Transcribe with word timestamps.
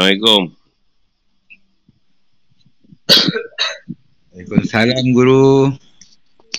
Assalamualaikum. 0.00 0.42
Waalaikumsalam 4.32 5.06
guru. 5.12 5.76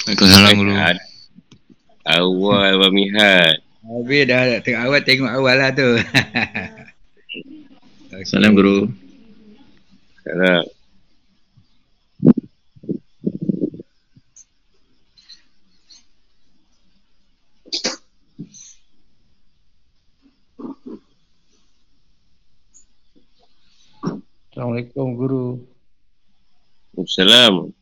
Waalaikumsalam 0.06 0.54
guru. 0.62 0.74
Awal 2.06 2.78
Abang 2.78 2.94
Mihat. 2.94 3.66
Habis 3.82 4.22
dah 4.30 4.62
tengok 4.62 4.82
awal 4.86 5.02
tengok 5.02 5.34
awal 5.34 5.58
lah 5.58 5.74
tu. 5.74 5.90
Salam 8.30 8.54
guru. 8.54 8.86
Salam. 10.22 10.62
Assalamualaikum 24.62 25.18
guru. 25.18 25.46
Assalamualaikum. 26.94 27.74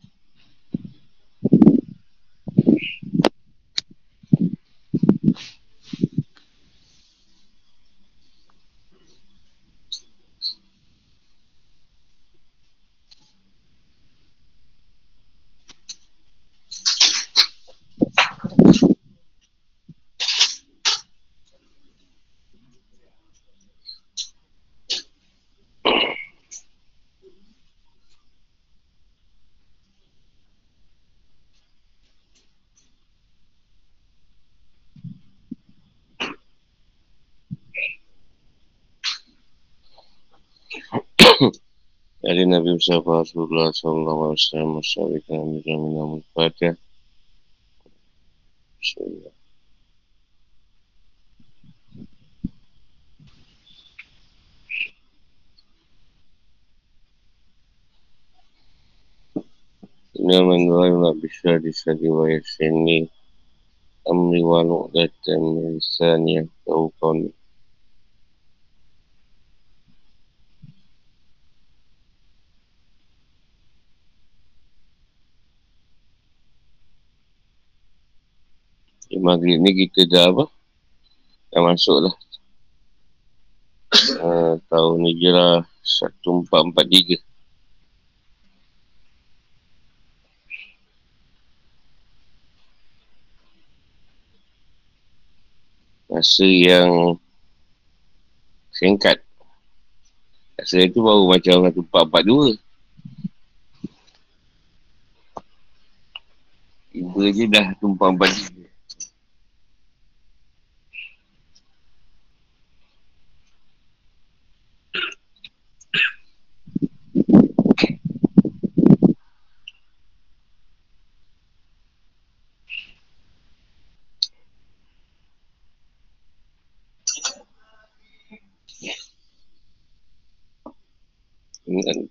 Dari 42.20 42.44
Nabi 42.60 42.76
Mustafa 42.76 43.24
Rasulullah 43.24 43.72
Sallallahu 43.72 44.36
Alaihi 44.36 44.40
Wasallam 44.44 44.72
Masyarakat 44.84 45.32
Nabi 45.32 45.72
Namun 45.96 46.20
Fatih 46.36 46.76
Bismillah 48.84 49.32
Inna 60.20 60.40
man 60.44 60.62
wa'ala 60.68 61.16
bisyari 61.16 61.72
sadi 61.72 62.12
wa 62.12 62.28
yasini 62.28 63.08
Amri 64.04 64.44
wa 64.44 64.68
nu'datan 64.68 65.80
lisani 65.80 66.44
Yahtahu 66.44 66.92
qawni 67.00 67.39
Di 79.10 79.18
maghrib 79.18 79.58
ni 79.58 79.74
kita 79.74 80.06
dah 80.06 80.30
apa? 80.30 80.46
Dah 81.50 81.62
masuk 81.66 81.98
lah. 82.06 82.16
Uh, 84.22 84.54
tahun 84.70 85.02
hijrah 85.10 85.66
1443. 85.82 87.18
Masa 96.14 96.46
yang 96.46 97.18
singkat. 98.70 99.26
Masa 100.54 100.86
itu 100.86 101.02
baru 101.02 101.26
macam 101.26 101.66
1442. 101.66 102.62
Tiba 106.94 107.24
je 107.34 107.46
dah 107.50 107.74
1443. 107.82 108.59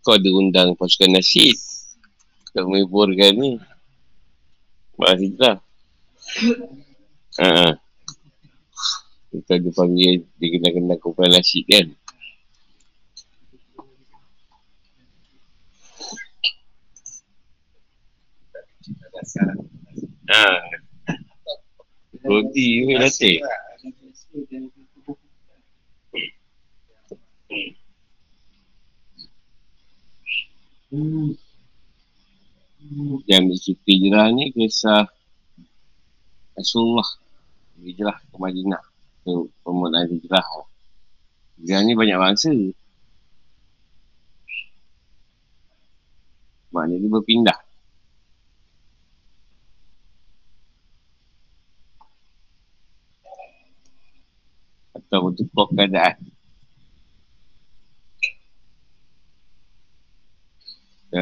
Kau 0.03 0.17
ada 0.17 0.31
undang 0.33 0.75
pasukan 0.75 1.17
nasyid 1.19 1.57
Untuk 2.53 2.67
menghiburkan 2.73 3.33
ni. 3.39 3.51
Bahas 4.99 5.19
hijrah 5.23 5.57
Haa 7.39 7.79
Kita 9.29 9.53
ada 9.61 9.71
panggil 9.73 10.25
Dia 10.41 10.49
kena-kena 10.57 10.95
kumpulan 10.99 11.33
nasyid 11.37 11.65
kan? 11.69 11.87
Haa 20.29 20.79
Roti 22.29 22.85
ni 22.85 22.93
latih 22.99 23.41
Yang 30.89 31.21
bercuti 33.29 33.93
hijrah 34.01 34.33
ni 34.33 34.49
kisah 34.57 35.05
Rasulullah. 36.57 37.05
Hijrah 37.77 38.17
ke 38.17 38.37
Madinah. 38.41 38.81
Ke 39.21 39.33
permulaan 39.61 40.09
hijrah 40.09 40.41
Hijrah 41.61 41.81
ni 41.85 41.93
banyak 41.93 42.17
bangsa. 42.17 42.57
Maknanya 46.73 46.97
dia 47.05 47.13
berpindah. 47.13 47.59
Atau 54.97 55.33
untuk 55.37 55.53
keadaan 55.53 56.38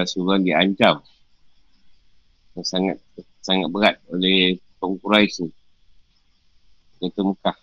Rasulullah 0.04 0.40
diancam 0.42 1.00
sangat 2.64 2.96
sangat 3.44 3.68
berat 3.68 3.96
oleh 4.08 4.56
kaum 4.80 4.96
Quraisy. 4.96 5.48
Kata 6.96 7.20
Mekah. 7.20 7.58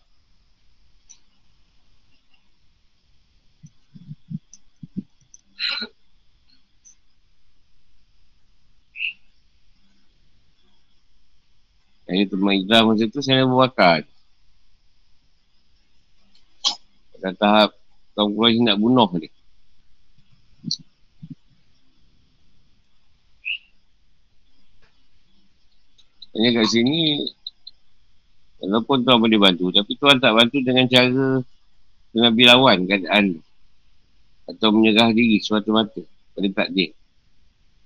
Yang 12.03 12.17
itu 12.29 12.35
Ma'idah 12.37 12.81
masa 12.85 13.09
tu 13.09 13.19
saya 13.25 13.47
berbakar. 13.49 14.05
Pada 17.17 17.31
tahap 17.33 17.69
kaum 18.13 18.37
Quraisy 18.37 18.61
nak 18.61 18.77
bunuh 18.77 19.09
dia. 19.17 19.42
Hanya 26.33 26.49
kat 26.61 26.67
sini 26.73 27.21
Walaupun 28.57 29.05
Tuhan 29.05 29.19
boleh 29.21 29.37
bantu 29.37 29.69
Tapi 29.69 29.91
Tuhan 29.97 30.17
tak 30.17 30.33
bantu 30.33 30.57
dengan 30.65 30.85
cara 30.89 31.45
Dengan 32.09 32.31
bilawan 32.33 32.89
keadaan 32.89 33.37
Atau 34.49 34.73
menyerah 34.73 35.13
diri 35.13 35.37
semata-mata 35.37 36.01
Pada 36.33 36.49
takdir. 36.49 36.97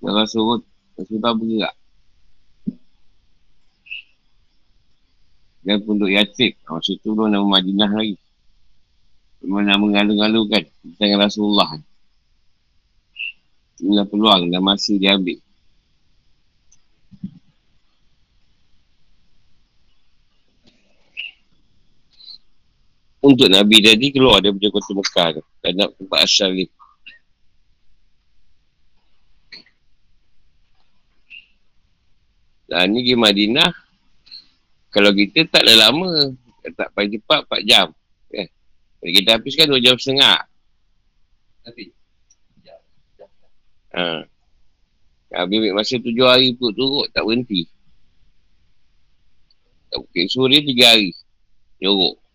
Kalau 0.00 0.24
suruh 0.24 0.60
Rasulullah 0.98 1.34
bergerak. 1.34 1.74
Dan 5.62 5.78
punduk 5.84 6.10
Yatib 6.10 6.58
Masa 6.66 6.92
tu 7.02 7.14
belum 7.14 7.30
nama 7.34 7.46
Madinah 7.46 7.92
lagi. 7.92 8.16
Memang 9.44 9.66
nama 9.68 9.84
ngalu-ngalukan 9.84 10.64
Tentang 10.64 11.18
Rasulullah. 11.18 11.78
Inilah 13.78 14.06
peluang 14.10 14.50
dan 14.50 14.58
masa 14.58 14.98
dia 14.98 15.14
ambil 15.14 15.38
untuk 23.28 23.48
Nabi 23.52 23.84
tadi 23.84 24.08
keluar 24.08 24.40
daripada 24.40 24.72
kota 24.72 24.96
Mekah 24.96 25.28
tu. 25.36 25.42
Tak 25.60 25.70
nak 25.76 25.90
tempat 26.00 26.20
asal 26.24 26.50
ni. 26.56 26.66
Dan 32.68 32.92
ni 32.92 33.00
di 33.00 33.16
Madinah, 33.16 33.72
kalau 34.92 35.12
kita 35.16 35.48
taklah 35.48 35.88
lama, 35.88 36.36
tak 36.76 36.88
paling 36.92 37.16
cepat 37.16 37.40
4 37.48 37.64
jam. 37.64 37.86
Eh. 38.32 38.48
Kalau 39.00 39.12
kita 39.12 39.28
habiskan 39.36 39.72
2 39.72 39.80
jam 39.80 39.96
setengah. 39.96 40.44
Tapi 41.64 41.96
Ha. 43.88 44.20
Habis 45.32 45.58
ambil 45.58 45.74
masa 45.74 45.96
7 45.96 46.12
hari 46.22 46.54
pun 46.54 46.70
turut, 46.76 47.08
tak 47.10 47.24
berhenti. 47.24 47.66
Tak 49.88 50.04
Bukit 50.04 50.28
Suria 50.28 50.60
3 50.60 50.86
hari. 50.86 51.10
Nyorok. 51.80 52.27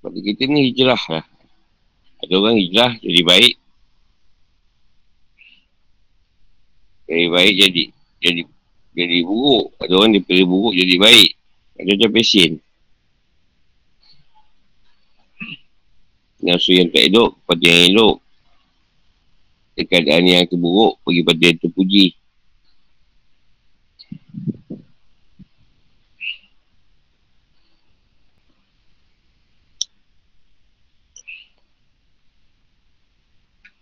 Bagi 0.00 0.20
kita 0.24 0.48
ni 0.48 0.72
hijrah 0.72 1.02
lah. 1.12 1.24
Ada 2.24 2.34
orang 2.40 2.56
hijrah 2.56 2.96
jadi 2.98 3.20
baik. 3.20 3.54
Jadi 7.04 7.26
baik 7.28 7.54
jadi 7.54 7.82
jadi 8.18 8.42
jadi 8.96 9.18
buruk. 9.22 9.76
Ada 9.76 9.92
orang 9.94 10.10
daripada 10.16 10.42
buruk 10.48 10.72
jadi 10.72 10.94
baik. 10.96 11.30
Ada 11.78 11.90
macam 11.94 12.10
pesen. 12.16 12.52
Nafsu 16.40 16.72
yang 16.72 16.88
tak 16.88 17.04
elok 17.12 17.36
pada 17.44 17.64
yang 17.68 17.92
elok. 17.92 18.16
Keadaan 19.80 20.28
yang 20.28 20.44
terburuk 20.44 21.00
pergi 21.04 21.20
pada 21.24 21.40
yang 21.40 21.60
terpuji. 21.60 22.06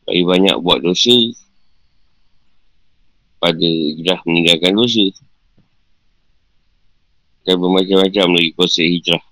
Bagi 0.07 0.25
banyak 0.25 0.57
buat 0.65 0.81
dosa 0.81 1.13
pada 3.39 3.61
hijrah 3.61 4.19
meninggalkan 4.27 4.73
dosa. 4.75 5.05
Dan 7.47 7.61
bermacam-macam 7.61 8.27
lagi 8.35 8.51
konsep 8.55 8.87
hijrah. 8.89 9.28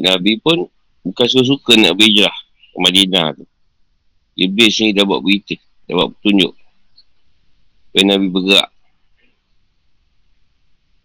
Nabi 0.00 0.40
pun 0.40 0.64
bukan 1.04 1.26
suka-suka 1.28 1.76
nak 1.76 1.92
berhijrah 2.00 2.32
ke 2.72 2.78
Madinah 2.80 3.36
tu. 3.36 3.44
Iblis 4.40 4.80
ni 4.80 4.96
dah 4.96 5.04
buat 5.04 5.20
berita, 5.20 5.60
dah 5.84 5.94
buat 6.00 6.08
petunjuk. 6.16 6.52
Supaya 7.90 8.04
Nabi 8.08 8.26
bergerak. 8.32 8.70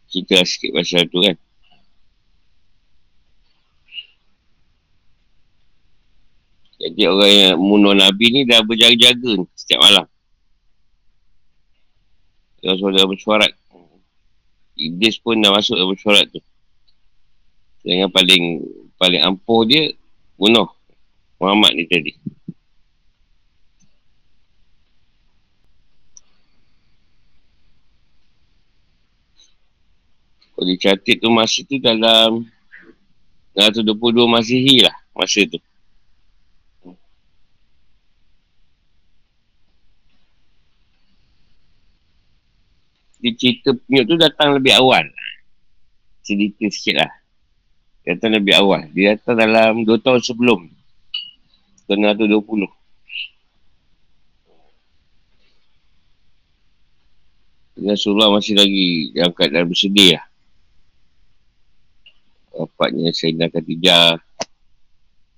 Cerita 0.07 0.39
sikit 0.47 0.71
pasal 0.71 1.11
tu 1.11 1.19
kan. 1.19 1.35
Jadi 6.75 7.01
orang 7.07 7.33
yang 7.33 7.55
membunuh 7.59 7.95
Nabi 7.97 8.25
ni 8.31 8.41
dah 8.47 8.61
berjaga-jaga 8.63 9.41
ni 9.41 9.45
setiap 9.57 9.83
malam. 9.83 10.05
Dia 12.61 12.77
sudah 12.77 13.03
bersuarat. 13.09 13.51
Iblis 14.75 15.19
pun 15.19 15.39
dah 15.39 15.51
masuk 15.51 15.75
dalam 15.75 15.91
bersuarat 15.91 16.27
tu. 16.31 16.39
Yang 17.85 18.11
paling 18.11 18.43
paling 18.95 19.21
ampuh 19.23 19.67
dia 19.67 19.91
bunuh 20.39 20.67
Muhammad 21.39 21.75
ni 21.75 21.83
tadi. 21.87 22.11
Kalau 30.55 30.71
dicatat 30.71 31.15
tu 31.19 31.27
masa 31.27 31.59
tu 31.67 31.75
dalam 31.83 32.47
122 33.59 33.91
Masihi 34.23 34.87
lah 34.87 34.95
masa 35.11 35.43
tu. 35.43 35.59
Cerita 43.25 43.73
penyuk 43.73 44.05
tu 44.05 44.15
datang 44.21 44.55
lebih 44.55 44.77
awal. 44.79 45.09
Cerita 46.23 46.63
sikit 46.71 46.95
lah. 47.03 47.11
Dia 48.05 48.13
datang 48.13 48.37
lebih 48.37 48.53
awal. 48.53 48.85
Dia 48.93 49.17
datang 49.17 49.41
dalam 49.41 49.81
2 49.81 49.97
tahun 49.97 50.21
sebelum. 50.21 50.69
Tahun 51.89 51.99
120. 52.13 52.69
Rasulullah 57.81 58.29
masih 58.29 58.55
lagi 58.55 59.09
dalam 59.11 59.33
keadaan 59.33 59.65
bersedih 59.65 60.21
lah. 60.21 60.25
Bapaknya 62.53 63.09
Sayyidina 63.09 63.49
Khadijah. 63.49 64.21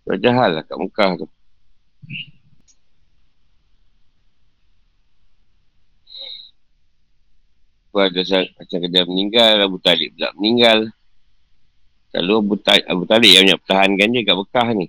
Raja 0.07 0.29
hal 0.31 0.51
lah 0.59 0.63
kat 0.67 0.77
Mekah 0.77 1.11
tu. 1.23 1.27
Pada 7.95 8.21
saat 8.21 8.53
macam 8.53 8.79
meninggal, 9.09 9.57
Abu 9.63 9.81
Talib 9.81 10.13
pula 10.13 10.29
meninggal. 10.37 10.93
Lalu 12.15 12.33
Abu, 12.39 12.53
Ta- 12.61 12.87
Abu 12.87 13.03
Talib 13.03 13.29
yang 13.31 13.43
banyak 13.43 13.59
pertahankan 13.65 14.07
je 14.15 14.21
kat 14.23 14.35
Mekah 14.35 14.67
ni. 14.79 14.87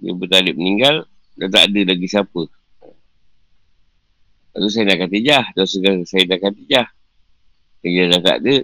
Dia 0.00 0.10
Abu 0.16 0.24
Talib 0.24 0.54
meninggal, 0.56 1.04
dah 1.36 1.48
tak 1.52 1.64
ada 1.68 1.80
lagi 1.92 2.06
siapa. 2.08 2.42
Lalu 4.52 4.68
saya 4.68 4.84
dah 4.88 4.96
Khatijah, 5.00 5.44
dosa 5.56 5.76
saya 6.04 6.22
dah 6.28 6.38
Khatijah. 6.40 6.86
Dia 7.82 8.04
dah 8.08 8.20
tak 8.20 8.36
ada. 8.44 8.54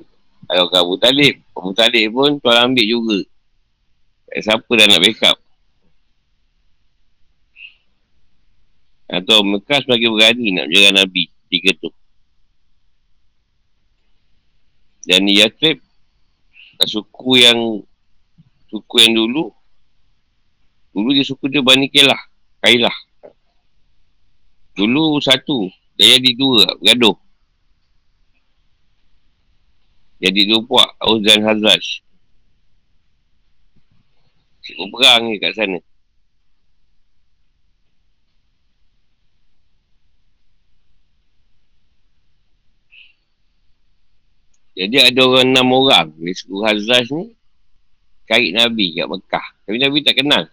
Kalau 0.48 0.66
ke 0.70 0.76
Abu 0.76 0.94
Talib, 0.96 1.34
Abu 1.52 1.72
Talib 1.76 2.06
pun 2.12 2.30
tuan 2.40 2.72
ambil 2.72 2.86
juga. 2.86 3.18
Tak 4.28 4.40
siapa 4.44 4.70
dah 4.76 4.86
nak 4.88 5.00
backup. 5.00 5.38
Atau 9.08 9.40
Mekah 9.40 9.80
sebagai 9.80 10.12
berani 10.12 10.52
nak 10.52 10.68
menjaga 10.68 10.90
Nabi. 11.04 11.24
Tiga 11.48 11.72
tu. 11.80 11.88
Dan 15.08 15.24
Yatrib, 15.24 15.80
suku 16.86 17.42
yang 17.42 17.58
suku 18.70 18.94
yang 19.02 19.18
dulu, 19.18 19.50
dulu 20.94 21.08
dia 21.10 21.26
suku 21.26 21.50
dia 21.50 21.64
Bani 21.64 21.90
Kelah, 21.90 22.20
Kailah. 22.62 22.94
Dulu 24.78 25.18
satu, 25.18 25.66
dia 25.98 26.14
jadi 26.14 26.30
dua, 26.38 26.78
bergaduh. 26.78 27.18
Jadi 30.22 30.40
dua 30.46 30.60
puak, 30.62 30.90
Aus 31.02 31.18
dan 31.26 31.42
Hazraj. 31.42 32.02
Cikgu 34.62 34.84
perang 34.92 35.22
ni 35.30 35.40
kat 35.42 35.54
sana. 35.56 35.78
Jadi 44.78 44.94
ada 45.02 45.20
orang 45.26 45.50
enam 45.50 45.74
orang 45.74 46.14
di 46.14 46.30
suku 46.30 46.62
Hazraj 46.62 47.10
ni 47.10 47.34
cari 48.30 48.54
Nabi 48.54 48.94
kat 48.94 49.10
Mekah. 49.10 49.46
Tapi 49.66 49.76
Nabi 49.82 49.98
tak 50.06 50.14
kenal. 50.22 50.46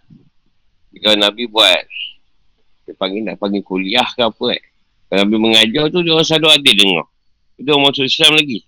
Kalau 0.98 1.14
Nabi 1.14 1.46
buat 1.46 1.86
dia 2.86 2.94
panggil 2.98 3.22
nak 3.22 3.38
panggil 3.38 3.62
kuliah 3.62 4.06
ke 4.10 4.26
apa 4.26 4.46
eh. 4.58 4.62
Kalau 5.06 5.22
Nabi 5.22 5.36
mengajar 5.38 5.86
tu 5.94 6.02
dia 6.02 6.10
orang 6.10 6.26
selalu 6.26 6.48
adil 6.58 6.74
dengar. 6.74 7.06
Dia 7.54 7.70
orang 7.70 7.84
masuk 7.90 8.02
Islam 8.02 8.34
lagi. 8.34 8.66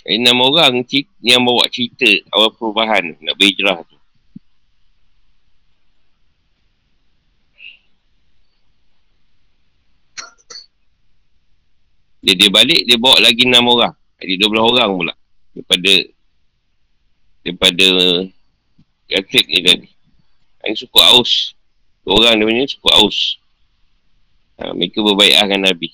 Enam 0.00 0.42
orang 0.42 0.80
cik, 0.88 1.06
yang 1.22 1.44
bawa 1.44 1.68
cerita 1.68 2.08
awal 2.32 2.50
perubahan 2.56 3.14
nak 3.20 3.36
berhijrah 3.36 3.84
tu. 3.84 3.99
Dia, 12.20 12.36
dia 12.36 12.52
balik, 12.52 12.84
dia 12.84 13.00
bawa 13.00 13.16
lagi 13.24 13.48
enam 13.48 13.64
orang. 13.72 13.96
Jadi 14.20 14.32
dua 14.36 14.48
belah 14.52 14.66
orang 14.68 14.90
pula. 14.92 15.14
Daripada 15.56 15.92
daripada 17.40 17.88
Yatrib 19.08 19.46
ni 19.48 19.60
tadi. 19.64 19.88
Yang 20.68 20.84
suku 20.84 21.00
Aus. 21.00 21.56
Dua 22.04 22.20
orang 22.20 22.36
dia 22.36 22.46
punya 22.46 22.64
suku 22.68 22.88
Aus. 22.92 23.18
Ha, 24.60 24.76
mereka 24.76 25.00
berbaikat 25.00 25.48
dengan 25.48 25.72
Nabi. 25.72 25.88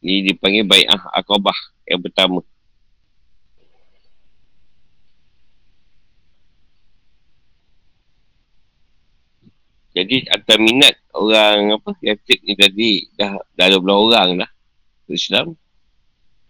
Ni 0.00 0.24
dipanggil 0.24 0.64
bai'ah 0.64 1.12
akobah 1.12 1.56
yang 1.84 2.00
pertama. 2.00 2.40
Jadi 9.92 10.24
atas 10.24 10.56
minat 10.56 10.96
orang 11.12 11.76
apa 11.76 11.92
yatik 12.00 12.40
ni 12.48 12.56
tadi 12.56 13.12
dah 13.12 13.36
dah 13.52 13.66
12 13.68 14.08
orang 14.08 14.40
dah 14.40 14.51
Islam. 15.14 15.54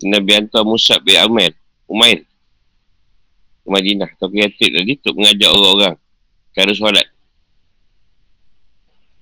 Nabi 0.03 0.35
hantar 0.35 0.67
Musab 0.67 0.99
bin 1.07 1.15
Amir, 1.15 1.55
Umair 1.87 2.27
ke 3.63 3.69
Madinah. 3.71 4.11
Tapi 4.19 4.43
yatik 4.43 4.71
tadi 4.75 4.93
untuk 4.99 5.15
mengajak 5.15 5.51
orang-orang 5.51 5.95
cara 6.51 6.73
solat. 6.75 7.07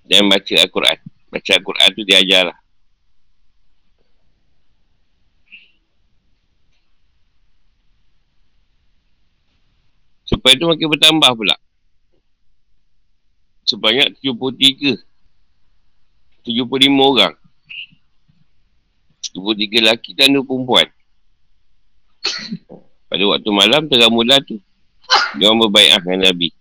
Dan 0.09 0.27
baca 0.27 0.55
Al-Quran. 0.57 0.99
Baca 1.31 1.51
Al-Quran 1.55 1.89
tu 1.95 2.03
diajar 2.03 2.43
lah. 2.51 2.59
Supaya 10.27 10.55
tu 10.55 10.67
makin 10.67 10.89
bertambah 10.91 11.31
pula. 11.37 11.57
Sebanyak 13.67 14.19
73. 14.23 14.99
75 16.43 16.57
orang. 16.99 17.40
73 19.33 19.83
lelaki 19.83 20.11
dan 20.15 20.35
2 20.35 20.43
perempuan. 20.43 20.89
Pada 23.11 23.23
waktu 23.27 23.51
malam 23.51 23.83
mula 24.11 24.39
tu. 24.43 24.59
Dia 25.35 25.51
orang 25.51 25.67
berbaikah 25.67 25.99
dengan 26.07 26.31
Nabi. 26.31 26.55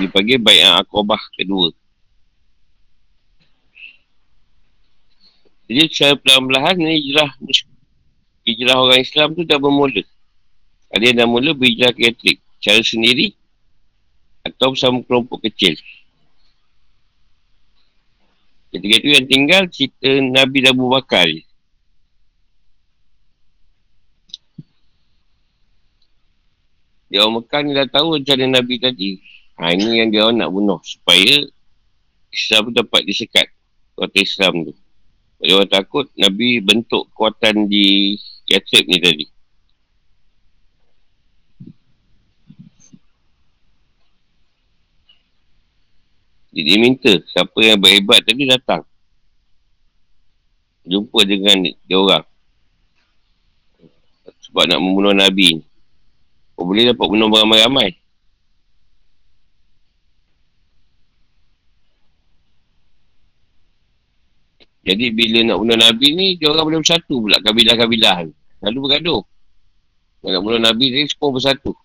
Dia 0.00 0.08
panggil 0.12 0.36
baikah 0.36 0.84
akobah 0.84 1.20
kedua. 1.32 1.72
Jadi 5.68 5.84
secara 5.92 6.16
perlahan-lahan 6.16 6.80
ni 6.80 6.96
hijrah 6.96 7.28
hijrah 8.48 8.76
orang 8.80 9.00
Islam 9.04 9.36
tu 9.36 9.44
dah 9.44 9.60
bermula. 9.60 10.00
Ada 10.92 11.12
yang 11.12 11.16
dah 11.24 11.28
mula 11.28 11.52
berhijrah 11.52 11.92
ke 11.92 12.08
Etrik. 12.08 12.40
Cara 12.60 12.80
sendiri 12.84 13.36
atau 14.44 14.72
bersama 14.72 15.00
kelompok 15.04 15.44
kecil. 15.48 15.76
Ketika 18.68 18.94
itu 19.00 19.08
yang 19.16 19.24
tinggal 19.28 19.62
cerita 19.72 20.08
Nabi 20.20 20.64
Abu 20.68 20.92
Bakar 20.92 21.24
je. 21.28 21.47
Dia 27.08 27.24
orang 27.24 27.40
Mekah 27.40 27.60
ni 27.64 27.72
dah 27.72 27.88
tahu 27.88 28.20
rencana 28.20 28.44
Nabi 28.60 28.76
tadi. 28.76 29.10
Ha, 29.56 29.72
ini 29.72 30.04
yang 30.04 30.08
dia 30.12 30.28
orang 30.28 30.44
nak 30.44 30.52
bunuh. 30.52 30.80
Supaya 30.84 31.48
Islam 32.28 32.70
dapat 32.76 33.08
disekat. 33.08 33.48
Kota 33.96 34.20
Islam 34.20 34.68
tu. 34.68 34.72
Dia 35.40 35.56
orang 35.56 35.72
takut 35.72 36.06
Nabi 36.14 36.60
bentuk 36.60 37.08
kekuatan 37.10 37.66
di 37.66 38.14
Yatrib 38.44 38.84
ni 38.86 38.98
tadi. 39.00 39.26
Jadi 46.48 46.64
dia 46.64 46.78
minta 46.80 47.12
siapa 47.30 47.58
yang 47.62 47.78
berhebat 47.78 48.24
tadi 48.26 48.42
datang. 48.48 48.82
Jumpa 50.88 51.22
dengan 51.22 51.60
dia 51.64 51.96
orang. 51.96 52.24
Sebab 54.48 54.64
nak 54.64 54.80
membunuh 54.80 55.12
Nabi 55.12 55.60
ni. 55.60 55.67
Oh, 56.58 56.66
boleh 56.66 56.90
dapat 56.90 57.06
bunuh 57.06 57.30
ramai-ramai. 57.30 57.94
Jadi 64.82 65.12
bila 65.14 65.38
nak 65.44 65.58
bunuh 65.62 65.78
Nabi 65.78 66.08
ni, 66.16 66.26
dia 66.40 66.50
orang 66.50 66.64
boleh 66.66 66.80
bersatu 66.80 67.20
pula 67.22 67.38
kabilah-kabilah 67.44 68.16
ni. 68.26 68.32
Lalu 68.64 68.78
bergaduh. 68.88 69.22
Nak 70.26 70.42
bunuh 70.42 70.58
Nabi 70.58 70.86
ni 70.90 71.06
semua 71.06 71.30
bersatu. 71.30 71.76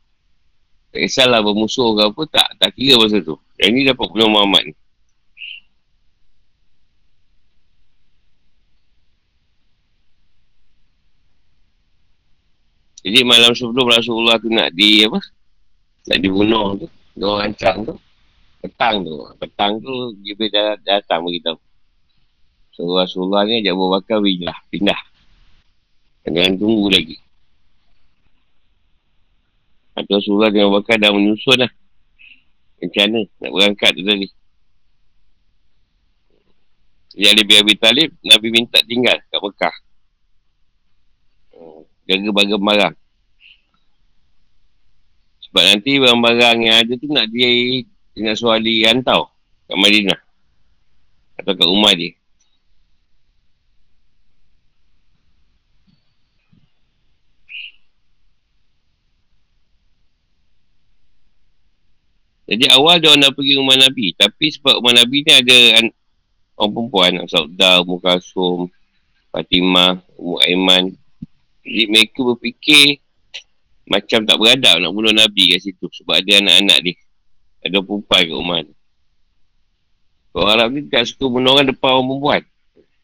Tak 0.89 1.00
kisahlah 1.06 1.44
bermusuh 1.46 1.94
ke 1.94 2.01
apa, 2.10 2.22
tak. 2.32 2.50
Tak 2.58 2.70
kira 2.74 2.98
masa 2.98 3.22
tu. 3.22 3.38
Yang 3.62 3.72
ni 3.75 3.82
dapat 3.86 4.08
bunuh 4.10 4.30
Muhammad 4.32 4.72
ni. 4.72 4.74
Jadi 13.04 13.20
malam 13.28 13.52
sebelum 13.52 13.84
Rasulullah 13.92 14.40
tu 14.40 14.48
nak 14.48 14.72
di 14.72 15.04
apa? 15.04 15.20
Nak 16.08 16.20
dibunuh 16.24 16.80
tu. 16.80 16.88
Dia 17.20 17.28
orang 17.28 17.52
rancang 17.52 17.78
tu. 17.84 17.96
Petang 18.64 19.04
tu. 19.04 19.16
Petang 19.36 19.74
tu 19.84 19.92
Jibril 20.24 20.48
dah, 20.48 20.80
datang 20.80 21.28
beritahu. 21.28 21.60
So 22.72 22.88
Rasulullah 22.96 23.44
ni 23.44 23.60
ajak 23.60 23.76
berbakar 23.76 24.24
pindah. 24.24 24.58
Pindah. 24.72 25.02
Jangan 26.24 26.56
tunggu 26.56 26.88
lagi. 26.88 27.20
Atau 29.94 30.18
Rasulullah 30.18 30.50
dengan 30.50 30.72
bakar 30.74 30.98
dah 30.98 31.12
menyusun 31.12 31.60
lah. 31.60 31.72
Mana 32.82 33.20
nak 33.40 33.52
berangkat 33.52 33.92
tu 33.94 34.04
tadi. 34.04 34.28
Jadi 37.14 37.30
Ali 37.30 37.56
Abi 37.62 37.76
Talib, 37.78 38.10
Nabi 38.26 38.48
minta 38.50 38.82
tinggal 38.82 39.22
kat 39.30 39.38
Mekah 39.38 39.76
jaga 42.10 42.30
barang-barang. 42.32 42.96
Sebab 45.50 45.64
nanti 45.70 45.92
barang-barang 46.02 46.58
yang 46.66 46.76
ada 46.82 46.94
tu 46.98 47.08
nak 47.14 47.30
dia 47.30 47.86
dengan 48.14 48.34
suali 48.34 48.84
hantar 48.84 49.30
kat 49.70 49.78
Madinah. 49.78 50.20
Atau 51.38 51.54
kat 51.54 51.68
rumah 51.68 51.94
dia. 51.94 52.14
Jadi 62.44 62.70
awal 62.70 63.02
dia 63.02 63.18
nak 63.18 63.34
pergi 63.34 63.58
rumah 63.58 63.78
Nabi. 63.80 64.14
Tapi 64.14 64.54
sebab 64.54 64.78
rumah 64.78 64.94
Nabi 64.94 65.26
ni 65.26 65.32
ada 65.32 65.58
orang 66.60 66.70
perempuan. 66.70 67.12
Saudah, 67.26 67.82
Mukasum, 67.82 68.70
Fatimah, 69.34 69.98
Umar 70.22 70.46
Aiman, 70.46 70.94
jadi 71.63 71.86
mereka 71.88 72.20
berfikir 72.27 73.00
macam 73.88 74.24
tak 74.24 74.36
beradab 74.39 74.79
nak 74.79 74.91
bunuh 74.91 75.15
Nabi 75.15 75.55
kat 75.55 75.63
situ. 75.63 75.88
Sebab 75.88 76.20
ada 76.20 76.32
anak-anak 76.43 76.79
dia. 76.84 76.96
Ada 77.63 77.79
perempuan 77.79 78.22
kat 78.24 78.36
rumah 78.36 78.60
tu. 78.63 78.75
Orang 80.34 80.50
Arab 80.50 80.67
ni 80.75 80.79
tak 80.91 81.08
suka 81.08 81.25
bunuh 81.32 81.55
orang 81.55 81.72
depan 81.72 81.89
orang 81.96 82.08
perempuan. 82.10 82.41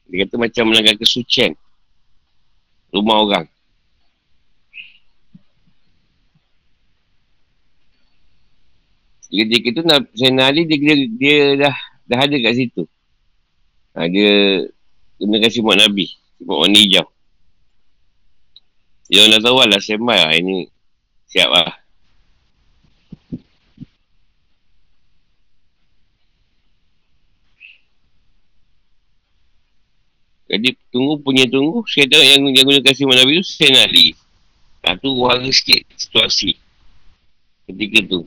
Dia 0.09 0.15
kata 0.25 0.35
macam 0.35 0.63
melanggar 0.67 0.95
kesucian. 0.99 1.51
Rumah 2.91 3.17
orang. 3.21 3.45
Ketika 9.29 9.67
itu 9.69 9.81
Sayyidina 9.85 10.49
Ali 10.49 10.65
dia, 10.65 10.77
dia, 10.81 10.95
dia, 11.05 11.37
dah 11.53 11.75
dah 12.09 12.19
ada 12.25 12.35
kat 12.41 12.53
situ. 12.57 12.83
Ha, 13.93 14.09
dia 14.09 14.65
guna 15.21 15.37
kasih 15.37 15.61
buat 15.61 15.77
Nabi. 15.77 16.09
Buat 16.41 16.65
warna 16.65 16.81
hijau. 16.81 17.05
Orang 19.09 19.33
dah 19.33 19.41
tahu 19.41 19.57
lah 19.65 19.81
sembah 19.81 20.19
lah. 20.29 20.33
Ini 20.37 20.69
siap 21.25 21.49
lah. 21.49 21.73
Jadi 30.49 30.73
tunggu 30.89 31.21
punya 31.21 31.45
tunggu. 31.45 31.85
Saya 31.85 32.09
tahu 32.09 32.25
yang, 32.25 32.41
yang 32.53 32.65
guna 32.65 32.81
kasih 32.81 33.05
Nabi 33.05 33.41
tu 33.41 33.45
saya 33.45 33.85
nali. 33.85 34.17
Ha, 34.85 34.97
tu 34.97 35.13
warga 35.13 35.49
sikit 35.49 35.85
situasi. 35.93 36.57
Ketika 37.69 38.01
tu. 38.09 38.25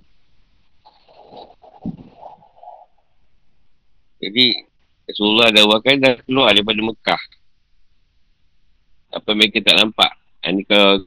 Jadi 4.22 4.54
Rasulullah 5.10 5.50
dah 5.50 5.66
wakil 5.66 5.98
dah 5.98 6.14
keluar 6.22 6.54
daripada 6.54 6.78
Mekah. 6.78 7.22
Apa 9.18 9.30
mereka 9.34 9.58
tak 9.58 9.82
nampak. 9.82 10.21
Ini 10.42 10.62
kalau 10.66 11.06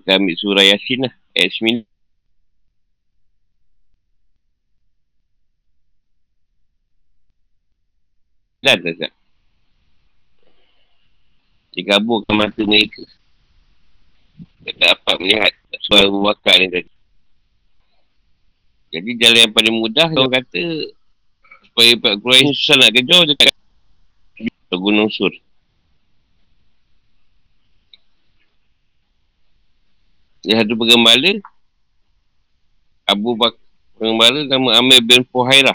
kita 0.00 0.16
ambil 0.16 0.36
surah 0.40 0.64
Yasin 0.64 1.04
lah. 1.04 1.14
Ayat 1.36 1.52
9. 1.60 1.84
Dan 8.64 8.82
tak 8.82 9.12
Dia 11.76 11.82
kaburkan 11.84 12.34
mata 12.40 12.62
mereka. 12.64 13.04
Dia 14.64 14.72
tak 14.80 14.96
dapat 14.96 15.16
melihat 15.20 15.52
suara 15.84 16.08
berbakar 16.08 16.56
ni 16.58 16.66
tadi. 16.72 16.92
Jadi 18.96 19.10
jalan 19.20 19.40
yang 19.44 19.52
paling 19.52 19.76
mudah, 19.76 20.08
orang 20.08 20.40
kata 20.40 20.64
supaya 21.68 21.92
Pak 22.00 22.14
Quraisy 22.24 22.56
susah 22.56 22.76
nak 22.80 22.90
kejar, 22.96 23.28
dia 23.28 23.36
ke 23.36 23.55
Gunung 24.74 25.06
Sur. 25.06 25.30
Dia 30.42 30.62
satu 30.62 30.74
pengembala, 30.74 31.42
Abu 33.06 33.34
Bakar, 33.38 33.62
pengembala 33.98 34.46
nama 34.46 34.78
Amir 34.78 35.02
bin 35.02 35.22
Fuhairah. 35.26 35.74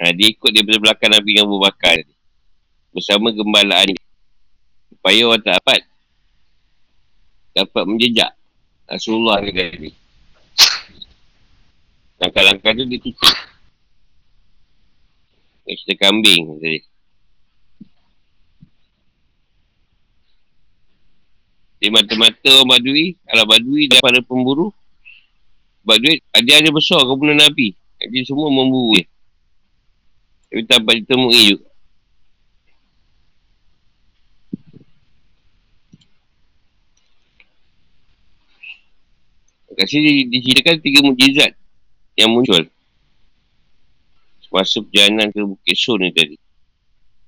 Ha, 0.00 0.12
dia 0.16 0.32
ikut 0.32 0.52
daripada 0.52 0.80
belakang 0.80 1.12
Nabi 1.12 1.36
Abu 1.40 1.56
Bakar 1.60 2.00
bersama 2.92 3.32
gembalaan 3.32 3.92
dia. 3.92 4.04
Supaya 4.92 5.20
orang 5.28 5.40
tak 5.40 5.56
dapat 5.60 5.80
dapat 7.52 7.84
menjejak 7.88 8.30
Rasulullah 8.88 9.40
ni 9.40 9.52
tadi. 9.52 9.90
Langkah-langkah 12.20 12.70
tu 12.76 12.84
dia 12.84 13.00
tutup. 13.00 13.36
Cerita 15.64 15.94
kambing 16.04 16.60
tadi. 16.60 16.91
Di 21.82 21.90
mata-mata 21.90 22.62
orang 22.62 22.78
Badui, 22.78 23.18
kalau 23.26 23.42
Badui 23.42 23.90
dan 23.90 23.98
para 23.98 24.22
pemburu, 24.22 24.70
Badui, 25.82 26.22
dia 26.46 26.62
ada 26.62 26.70
besar 26.70 27.02
kebunan 27.02 27.34
Nabi. 27.34 27.74
Jadi 27.98 28.22
semua 28.22 28.46
memburu 28.54 29.02
dia. 29.02 29.06
Tapi 30.46 30.62
tanpa 30.62 30.94
ditemui 30.94 31.58
juga. 31.58 31.66
Kat 39.72 39.88
sini 39.88 40.28
diceritakan 40.30 40.78
tiga 40.84 41.00
mujizat 41.02 41.56
yang 42.14 42.30
muncul. 42.30 42.62
Masa 44.52 44.84
perjalanan 44.84 45.32
ke 45.32 45.40
Bukit 45.40 45.74
Sur 45.80 45.96
ni 45.96 46.12
tadi. 46.12 46.36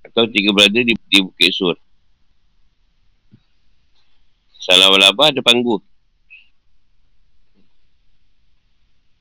Atau 0.05 0.29
tiga 0.29 0.53
berada 0.53 0.77
di, 0.77 0.93
di 0.93 1.19
Bukit 1.25 1.51
Sur. 1.51 1.75
Salah 4.65 4.89
walabah 4.89 5.29
depan 5.29 5.61
gua. 5.61 5.77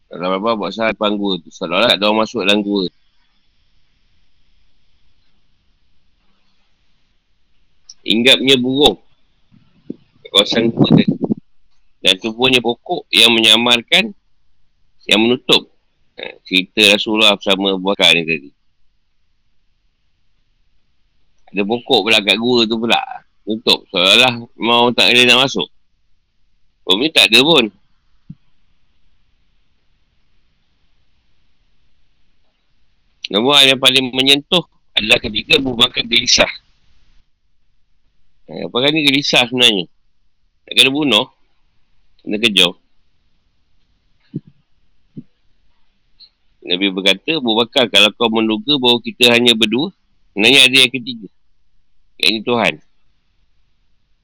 Salah 0.08 0.32
walabah 0.32 0.54
buat 0.56 0.72
salah 0.72 0.96
depan 0.96 1.20
gua 1.20 1.36
tu. 1.44 1.52
Salah 1.52 1.84
walabah 1.84 2.00
ada 2.00 2.04
orang 2.08 2.20
masuk 2.24 2.48
dalam 2.48 2.64
gua. 2.64 2.88
Ingatnya 8.08 8.56
burung. 8.56 9.04
Kawasan 10.32 10.72
gua 10.72 10.88
tadi. 10.96 11.12
Dan 12.00 12.16
tubuhnya 12.24 12.64
pokok 12.64 13.12
yang 13.12 13.36
menyamarkan 13.36 14.16
yang 15.08 15.20
menutup 15.20 15.68
ha, 16.20 16.40
cerita 16.48 16.96
Rasulullah 16.96 17.36
bersama 17.36 17.76
Bakar 17.76 18.16
ni 18.16 18.24
tadi. 18.24 18.50
Ada 21.52 21.68
pokok 21.68 22.00
pula 22.08 22.24
kat 22.24 22.40
gua 22.40 22.64
tu 22.64 22.80
pula. 22.80 23.00
Tutup. 23.44 23.84
Seolah-olah 23.92 24.34
mau 24.56 24.88
tak 24.96 25.12
ada 25.12 25.22
nak 25.28 25.48
masuk. 25.48 25.68
Oh 26.88 26.96
ni 27.00 27.12
tak 27.12 27.32
ada 27.32 27.40
pun. 27.44 27.68
Nombor 33.32 33.64
yang 33.64 33.80
paling 33.80 34.12
menyentuh 34.12 34.62
adalah 34.94 35.18
ketika 35.18 35.58
Abu 35.58 35.74
Bakar 35.74 36.06
gelisah. 36.06 36.52
Ha, 38.52 38.68
apa 38.68 38.78
kan 38.78 38.92
ni 38.92 39.08
gelisah 39.08 39.48
sebenarnya? 39.48 39.88
Tak 40.68 40.74
kena 40.76 40.92
bunuh. 40.92 41.32
Kena 42.22 42.38
kejar. 42.38 42.78
Nabi 46.64 46.88
berkata, 46.96 47.36
Abu 47.36 47.52
Bakar, 47.60 47.92
kalau 47.92 48.08
kau 48.16 48.32
menduga 48.32 48.80
bahawa 48.80 49.04
kita 49.04 49.36
hanya 49.36 49.52
berdua, 49.52 49.92
sebenarnya 50.32 50.60
ada 50.64 50.78
yang 50.88 50.92
ketiga. 50.96 51.28
Yang 52.22 52.30
ini 52.30 52.40
Tuhan. 52.48 52.74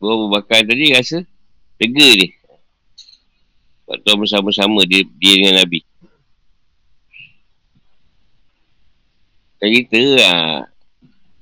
Abu 0.08 0.32
Bakar 0.32 0.63
tadi 0.63 0.96
rasa 0.96 1.27
tega 1.75 2.08
dia. 2.15 2.32
Waktu 3.89 4.12
bersama-sama 4.15 4.86
dia, 4.86 5.03
dia 5.18 5.34
dengan 5.36 5.60
Nabi. 5.60 5.82
Kan 9.60 9.70
kita 9.75 10.01
lah. 10.15 10.70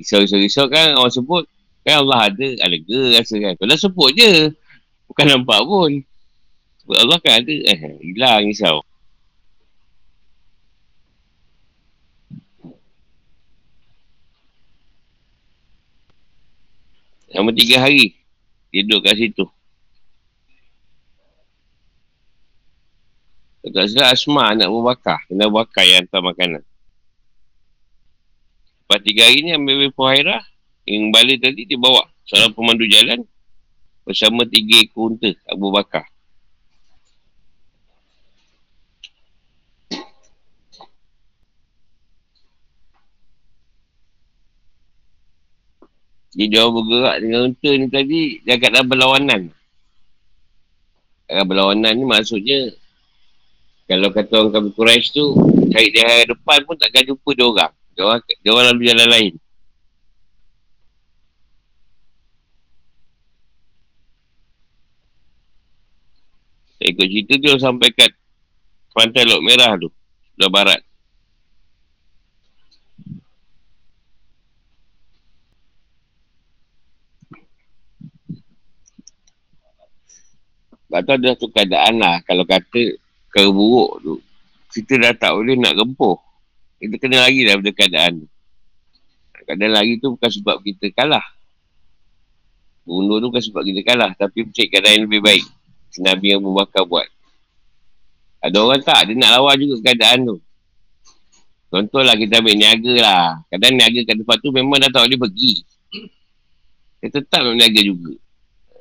Risau-risau 0.01 0.65
kan 0.71 0.97
orang 0.97 1.13
sebut. 1.13 1.43
Kan 1.85 2.01
Allah 2.07 2.33
ada, 2.33 2.47
alega 2.65 3.19
rasa 3.19 3.35
kan. 3.37 3.53
Kalau 3.59 3.75
sebut 3.77 4.09
je. 4.17 4.55
Bukan 5.11 5.25
nampak 5.27 5.61
pun. 5.67 5.91
Sebab 6.81 6.97
Allah 6.97 7.17
kan 7.21 7.33
ada. 7.43 7.53
Eh, 7.53 7.79
hilang 8.01 8.47
risau. 8.49 8.81
Selama 17.27 17.51
tiga 17.53 17.83
hari. 17.83 18.17
Duduk 18.71 18.99
kat 19.03 19.15
situ. 19.15 19.45
Tak 23.67 23.85
salah 23.91 24.15
Asma 24.15 24.55
nak 24.55 24.71
berbakar. 24.71 25.19
Kena 25.27 25.51
bakar 25.51 25.83
yang 25.83 26.07
hantar 26.07 26.23
makanan. 26.23 26.63
Lepas 28.87 28.99
tiga 29.03 29.27
hari 29.27 29.43
ni 29.43 29.51
ambil 29.51 29.91
Fuhairah. 29.91 30.43
Yang 30.87 31.03
balik 31.11 31.37
tadi 31.43 31.67
dia 31.67 31.75
bawa 31.75 32.07
seorang 32.23 32.55
pemandu 32.55 32.87
jalan. 32.87 33.27
Bersama 34.07 34.47
tiga 34.47 34.79
ekor 34.79 35.11
unta 35.11 35.35
Abu 35.51 35.67
Bakar. 35.67 36.07
Dia 46.37 46.45
jauh 46.53 46.69
bergerak 46.69 47.15
dengan 47.25 47.49
unta 47.49 47.71
ni 47.73 47.87
tadi, 47.89 48.21
dia 48.45 48.61
kat 48.61 48.69
dalam 48.69 48.85
berlawanan. 48.85 49.41
Dalam 51.25 51.45
berlawanan 51.49 51.93
ni 51.97 52.05
maksudnya, 52.05 52.77
kalau 53.89 54.13
kata 54.13 54.45
orang 54.45 54.53
kami 54.53 54.69
Quraisy 54.77 55.17
tu, 55.17 55.25
cari 55.73 55.89
dia 55.89 56.29
depan 56.29 56.61
pun 56.69 56.77
takkan 56.77 57.09
jumpa 57.09 57.29
dia 57.33 57.45
orang. 57.49 57.73
Dia 57.97 58.03
orang, 58.05 58.21
dia 58.21 58.51
orang 58.53 58.65
lalu 58.69 58.81
jalan 58.85 59.09
lain. 59.09 59.33
Saya 66.77 66.87
ikut 66.93 67.07
cerita 67.09 67.33
dia 67.41 67.53
sampai 67.57 67.89
kat 67.97 68.13
pantai 68.93 69.25
Lok 69.25 69.41
Merah 69.41 69.73
tu, 69.81 69.89
sebelah 70.37 70.51
barat. 70.53 70.81
Tak 80.87 81.01
tahu 81.03 81.17
dah 81.19 81.33
tu 81.35 81.47
keadaan 81.51 81.93
lah. 81.99 82.23
Kalau 82.23 82.47
kata 82.47 82.95
kalau 83.27 83.51
buruk 83.51 83.91
tu, 84.01 84.13
kita 84.71 84.93
dah 84.97 85.13
tak 85.13 85.31
boleh 85.35 85.59
nak 85.59 85.75
gempuh. 85.75 86.15
Kita 86.79 86.95
kena 87.01 87.27
lagi 87.27 87.43
dah 87.43 87.55
pada 87.59 87.71
keadaan 87.75 88.11
tu. 88.23 88.27
Keadaan 89.47 89.73
lagi 89.73 89.93
tu 89.99 90.07
bukan 90.15 90.31
sebab 90.31 90.55
kita 90.63 90.91
kalah. 90.91 91.23
Bunuh 92.87 93.19
tu 93.19 93.27
bukan 93.31 93.43
sebab 93.43 93.63
kita 93.67 93.81
kalah. 93.83 94.11
Tapi 94.15 94.47
mencari 94.47 94.67
keadaan 94.71 94.93
yang 94.99 95.05
lebih 95.11 95.21
baik. 95.23 95.45
Nabi 95.97 96.35
yang 96.35 96.41
berbakar 96.45 96.83
buat. 96.85 97.07
Ada 98.37 98.57
orang 98.61 98.81
tak, 98.85 99.09
dia 99.09 99.17
nak 99.17 99.31
lawan 99.33 99.55
juga 99.57 99.75
keadaan 99.81 100.29
tu. 100.29 100.37
Contohlah 101.67 102.15
kita 102.15 102.39
ambil 102.39 102.55
niaga 102.55 102.93
lah. 103.01 103.25
Kadang 103.51 103.75
niaga 103.75 103.99
kat 104.07 104.15
tempat 104.15 104.37
tu 104.39 104.49
memang 104.55 104.77
dah 104.79 104.89
tak 104.93 105.03
boleh 105.09 105.19
pergi. 105.19 105.53
Dia 107.01 107.07
tetap 107.11 107.43
nak 107.43 107.55
niaga 107.59 107.81
juga. 107.81 108.13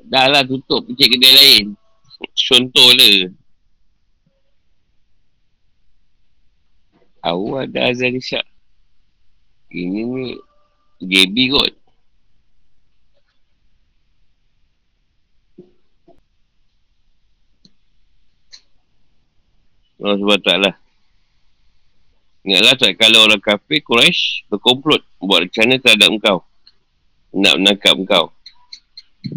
Dah 0.07 0.31
lah 0.31 0.43
tutup 0.47 0.87
pencet 0.87 1.09
kedai 1.11 1.33
lain. 1.35 1.65
Contoh 2.21 2.89
lah. 2.97 3.29
Awal 7.27 7.67
ada 7.67 7.91
azan 7.91 8.17
isyak. 8.17 8.47
Ini 9.75 10.01
ni 10.07 10.27
JB 11.03 11.37
kot. 11.53 11.75
Allah 19.97 20.23
SWT 20.23 20.51
lah. 20.63 20.75
Ingatlah 22.47 22.75
tak 22.79 22.95
kalau 22.95 23.27
orang 23.27 23.43
kafir 23.43 23.83
Quraisy 23.83 24.47
berkomplot 24.47 25.03
buat 25.19 25.51
rencana 25.51 25.83
terhadap 25.83 26.15
engkau. 26.15 26.39
Nak 27.35 27.59
menangkap 27.59 27.99
engkau. 27.99 28.31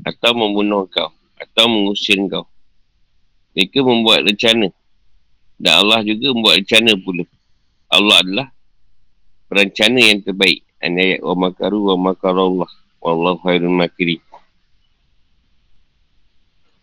Atau 0.06 0.38
membunuh 0.38 0.86
engkau. 0.86 1.10
Atau 1.42 1.66
mengusir 1.66 2.22
engkau. 2.22 2.46
Mereka 3.60 3.84
membuat 3.84 4.24
rencana. 4.24 4.72
Dan 5.60 5.74
Allah 5.84 6.00
juga 6.08 6.32
membuat 6.32 6.64
rencana 6.64 6.96
pula. 6.96 7.28
Allah 7.92 8.18
adalah 8.24 8.48
perencana 9.52 10.00
yang 10.00 10.24
terbaik. 10.24 10.64
Ayat 10.80 11.20
wa 11.20 11.36
makaru 11.36 11.92
wa 11.92 12.16
makarallah. 12.16 12.72
Wallahu 13.04 13.44
khairun 13.44 13.76
makiri. 13.76 14.24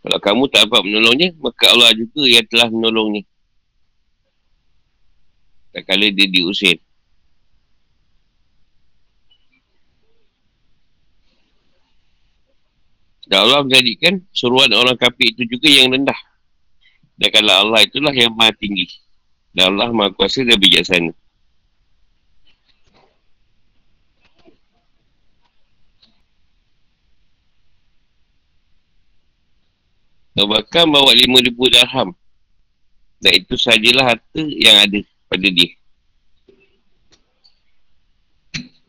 Kalau 0.05 0.21
kamu 0.21 0.53
tak 0.53 0.69
dapat 0.69 0.85
menolongnya, 0.85 1.33
maka 1.41 1.65
Allah 1.73 1.97
juga 1.97 2.29
yang 2.29 2.45
telah 2.45 2.69
menolongnya. 2.69 3.25
Tak 5.73 5.89
kala 5.89 6.13
dia 6.13 6.29
diusir. 6.29 6.77
Dan 13.25 13.49
Allah 13.49 13.65
menjadikan 13.65 14.21
suruhan 14.37 14.77
orang 14.77 15.01
kafir 15.01 15.33
itu 15.33 15.49
juga 15.49 15.73
yang 15.73 15.89
rendah. 15.89 16.36
Dan 17.17 17.29
kalau 17.33 17.55
Allah 17.65 17.81
itulah 17.85 18.13
yang 18.13 18.33
maha 18.37 18.53
tinggi. 18.53 18.87
Dan 19.57 19.73
Allah 19.73 19.89
maha 19.89 20.13
kuasa 20.13 20.45
dan 20.45 20.61
bijaksana. 20.61 21.17
Abu 30.37 30.53
Bakar 30.53 30.85
bawa 30.85 31.17
lima 31.17 31.41
ribu 31.41 31.65
darham. 31.73 32.13
Dan 33.17 33.33
itu 33.41 33.57
sajalah 33.57 34.13
harta 34.13 34.43
yang 34.45 34.77
ada 34.85 35.01
pada 35.33 35.49
dia. 35.49 35.73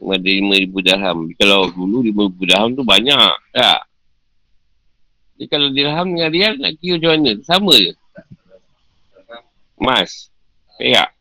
Ada 0.04 0.28
lima 0.28 0.60
ribu 0.60 0.84
dirham. 0.84 1.32
Kalau 1.40 1.72
dulu 1.72 2.04
lima 2.04 2.28
ribu 2.28 2.44
dirham 2.44 2.76
tu 2.76 2.84
banyak. 2.84 3.32
Tak. 3.56 3.80
Jadi 5.40 5.46
kalau 5.48 5.72
dirham 5.72 6.08
dengan 6.12 6.30
rial 6.36 6.54
nak 6.60 6.76
kira 6.84 7.00
macam 7.00 7.12
mana? 7.16 7.32
Sama 7.48 7.74
je. 7.80 7.96
Mas. 9.78 10.34
Perak. 10.78 11.14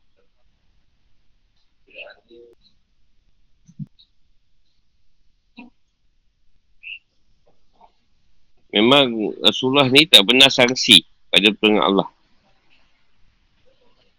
Memang 8.77 9.09
Rasulullah 9.41 9.89
ni 9.89 10.05
tak 10.05 10.29
pernah 10.29 10.53
sanksi 10.53 11.01
pada 11.33 11.49
pertolongan 11.49 11.85
Allah. 11.85 12.09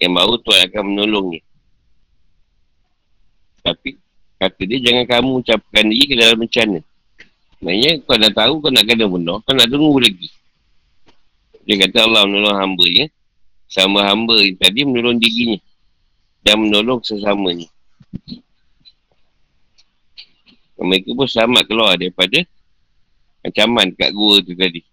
Yang 0.01 0.13
baru 0.17 0.35
Tuhan 0.41 0.61
akan 0.65 0.83
menolongnya. 0.89 1.41
Tapi 3.61 3.97
kata 4.41 4.61
dia 4.65 4.77
jangan 4.81 5.05
kamu 5.05 5.31
ucapkan 5.45 5.85
diri 5.85 6.05
ke 6.09 6.15
dalam 6.17 6.37
bencana. 6.41 6.79
Maksudnya 7.57 7.91
kau 8.05 8.17
dah 8.17 8.31
tahu 8.33 8.53
kau 8.61 8.69
nak 8.73 8.85
kena 8.85 9.05
bunuh, 9.05 9.37
kau 9.45 9.53
nak 9.53 9.69
tunggu 9.69 9.97
lagi. 10.01 10.29
Dia 11.65 11.75
kata 11.85 12.05
Allah 12.05 12.25
menolong 12.25 12.57
hamba 12.57 12.85
ya. 12.89 13.05
Sama 13.67 14.07
hamba 14.07 14.39
tadi 14.57 14.87
menolong 14.87 15.19
dirinya. 15.19 15.59
Dan 16.41 16.67
menolong 16.67 17.03
sesamanya. 17.03 17.67
Mereka 20.77 21.11
pun 21.11 21.27
selamat 21.27 21.67
keluar 21.67 21.99
daripada 21.99 22.45
ancaman 23.43 23.91
kat 23.97 24.13
gua 24.15 24.39
tu 24.39 24.55
tadi. 24.55 24.85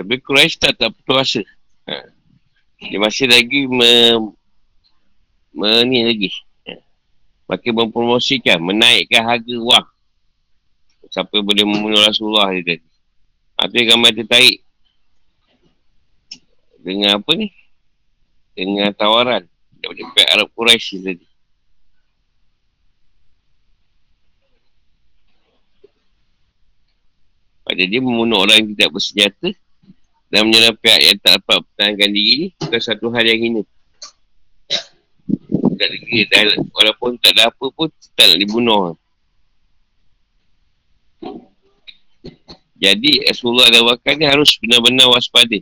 Tapi 0.00 0.16
Quraisy 0.24 0.56
tak 0.56 0.80
tak 0.80 0.96
putus 0.96 1.36
asa. 1.36 1.42
Ha. 1.84 2.08
Dia 2.80 2.96
masih 2.96 3.28
lagi 3.28 3.68
me, 3.68 4.16
me 5.52 5.70
ni 5.84 6.00
lagi. 6.08 6.32
Makin 7.50 7.72
mempromosikan, 7.74 8.62
menaikkan 8.62 9.26
harga 9.26 9.56
wang. 9.58 9.88
Sampai 11.10 11.42
boleh 11.42 11.66
membunuh 11.66 11.98
Rasulullah 11.98 12.54
dia 12.54 12.78
tadi. 12.78 12.86
Ha, 13.58 13.66
tu 13.66 13.74
yang 13.74 13.98
gambar 13.98 14.10
tertarik. 14.14 14.62
Dengan 16.80 17.18
apa 17.18 17.30
ni? 17.34 17.50
dengan 18.60 18.92
tawaran 18.92 19.48
daripada 19.80 20.12
pihak 20.12 20.28
Arab 20.36 20.48
Quraisy 20.52 21.00
tadi. 21.00 21.26
Pada 27.64 27.82
dia 27.86 28.00
membunuh 28.02 28.42
orang 28.42 28.66
yang 28.66 28.68
tidak 28.74 28.90
bersenjata 28.98 29.48
dan 30.28 30.40
menyerang 30.44 30.76
pihak 30.76 31.00
yang 31.06 31.16
tak 31.22 31.38
dapat 31.38 31.62
pertahankan 31.62 32.10
diri 32.10 32.32
ni 32.34 32.48
bukan 32.58 32.80
satu 32.82 33.06
hal 33.14 33.24
yang 33.24 33.40
hina. 33.40 33.62
Tak 35.80 35.88
negeri, 35.96 36.28
dan 36.28 36.60
walaupun 36.76 37.16
tak 37.16 37.32
ada 37.40 37.48
apa 37.48 37.64
pun 37.72 37.88
tak 38.12 38.28
nak 38.28 38.36
dibunuh. 38.36 39.00
Jadi 42.76 43.24
Rasulullah 43.24 43.72
dan 43.72 43.88
Wakil 43.88 44.14
ni 44.20 44.24
harus 44.28 44.56
benar-benar 44.56 45.12
waspada 45.12 45.56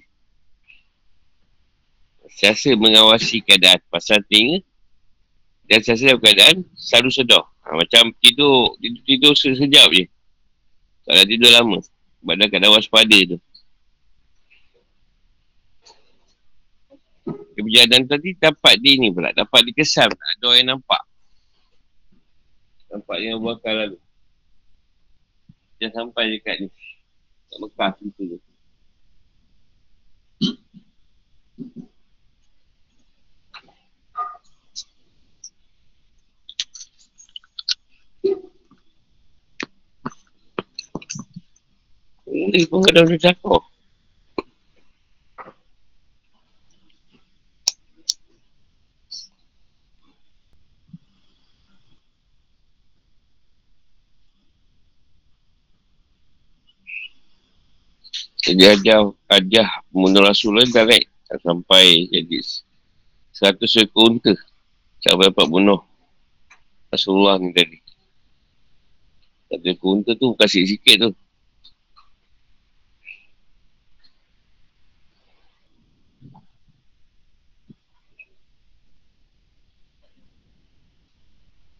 Sentiasa 2.30 2.78
mengawasi 2.78 3.42
keadaan 3.42 3.82
pasal 3.90 4.22
telinga 4.30 4.62
dan 5.66 5.82
sentiasa 5.82 6.14
dalam 6.14 6.20
keadaan 6.22 6.56
selalu 6.78 7.10
sedar. 7.10 7.44
Ha, 7.66 7.74
macam 7.76 8.14
tidur, 8.22 8.78
tidur, 8.78 9.02
tidur 9.04 9.32
sekejap 9.34 9.86
je. 9.90 10.04
Tak 11.02 11.12
ada 11.18 11.24
tidur 11.26 11.50
lama. 11.50 11.78
Badan 12.22 12.46
keadaan 12.46 12.78
waspada 12.78 13.18
tu. 13.26 13.38
Kebijakan 17.58 18.06
tadi 18.06 18.38
dapat 18.38 18.78
di 18.78 19.02
ni 19.02 19.10
pula. 19.10 19.34
Dapat 19.34 19.66
dikesan. 19.66 20.14
Tak 20.14 20.30
ada 20.38 20.46
orang 20.46 20.78
nampak. 20.78 21.02
Nampak 22.94 23.18
yang 23.18 23.42
buahkan 23.42 23.74
lalu. 23.74 23.98
Dia 25.82 25.90
sampai 25.90 26.38
dekat 26.38 26.54
ni. 26.62 26.68
Tak 27.50 27.58
Mekah 27.58 27.90
tu 27.98 28.06
tu. 28.14 28.38
Ini 42.28 42.70
pun 42.70 42.86
kadang 42.86 43.10
dia 43.10 43.34
cakap. 43.34 43.66
Jadi 58.48 58.64
ajar, 58.64 59.12
ajar 59.28 59.84
Mundur 59.92 60.24
Rasulullah 60.24 60.64
direct 60.64 61.12
sampai 61.44 62.08
jadi 62.08 62.40
seratus 63.28 63.76
ekor 63.76 64.08
unta 64.08 64.32
sampai 65.04 65.28
dapat 65.28 65.46
bunuh 65.52 65.84
Rasulullah 66.88 67.36
ni 67.36 67.52
tadi. 67.52 67.76
Satu 69.52 69.68
ekor 69.68 70.00
unta 70.00 70.16
tu 70.16 70.32
bukan 70.32 70.48
sikit-sikit 70.48 70.96
tu. 70.96 71.10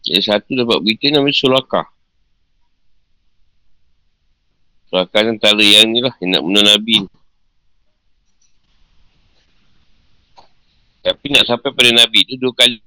Yang 0.05 0.25
satu 0.29 0.53
dapat 0.53 0.85
berita 0.85 1.17
namanya 1.17 1.33
Sulakah. 1.33 1.89
Ni 4.89 5.05
antara 5.05 5.61
yang 5.61 5.93
ni 5.93 6.01
lah, 6.01 6.13
yang 6.17 6.29
nak 6.33 6.41
bunuh 6.41 6.65
Nabi 6.65 7.05
ni. 7.05 7.09
Tapi 11.05 11.25
nak 11.29 11.45
sampai 11.45 11.69
pada 11.73 11.91
Nabi 11.93 12.25
tu 12.25 12.35
dua 12.41 12.53
kali. 12.57 12.81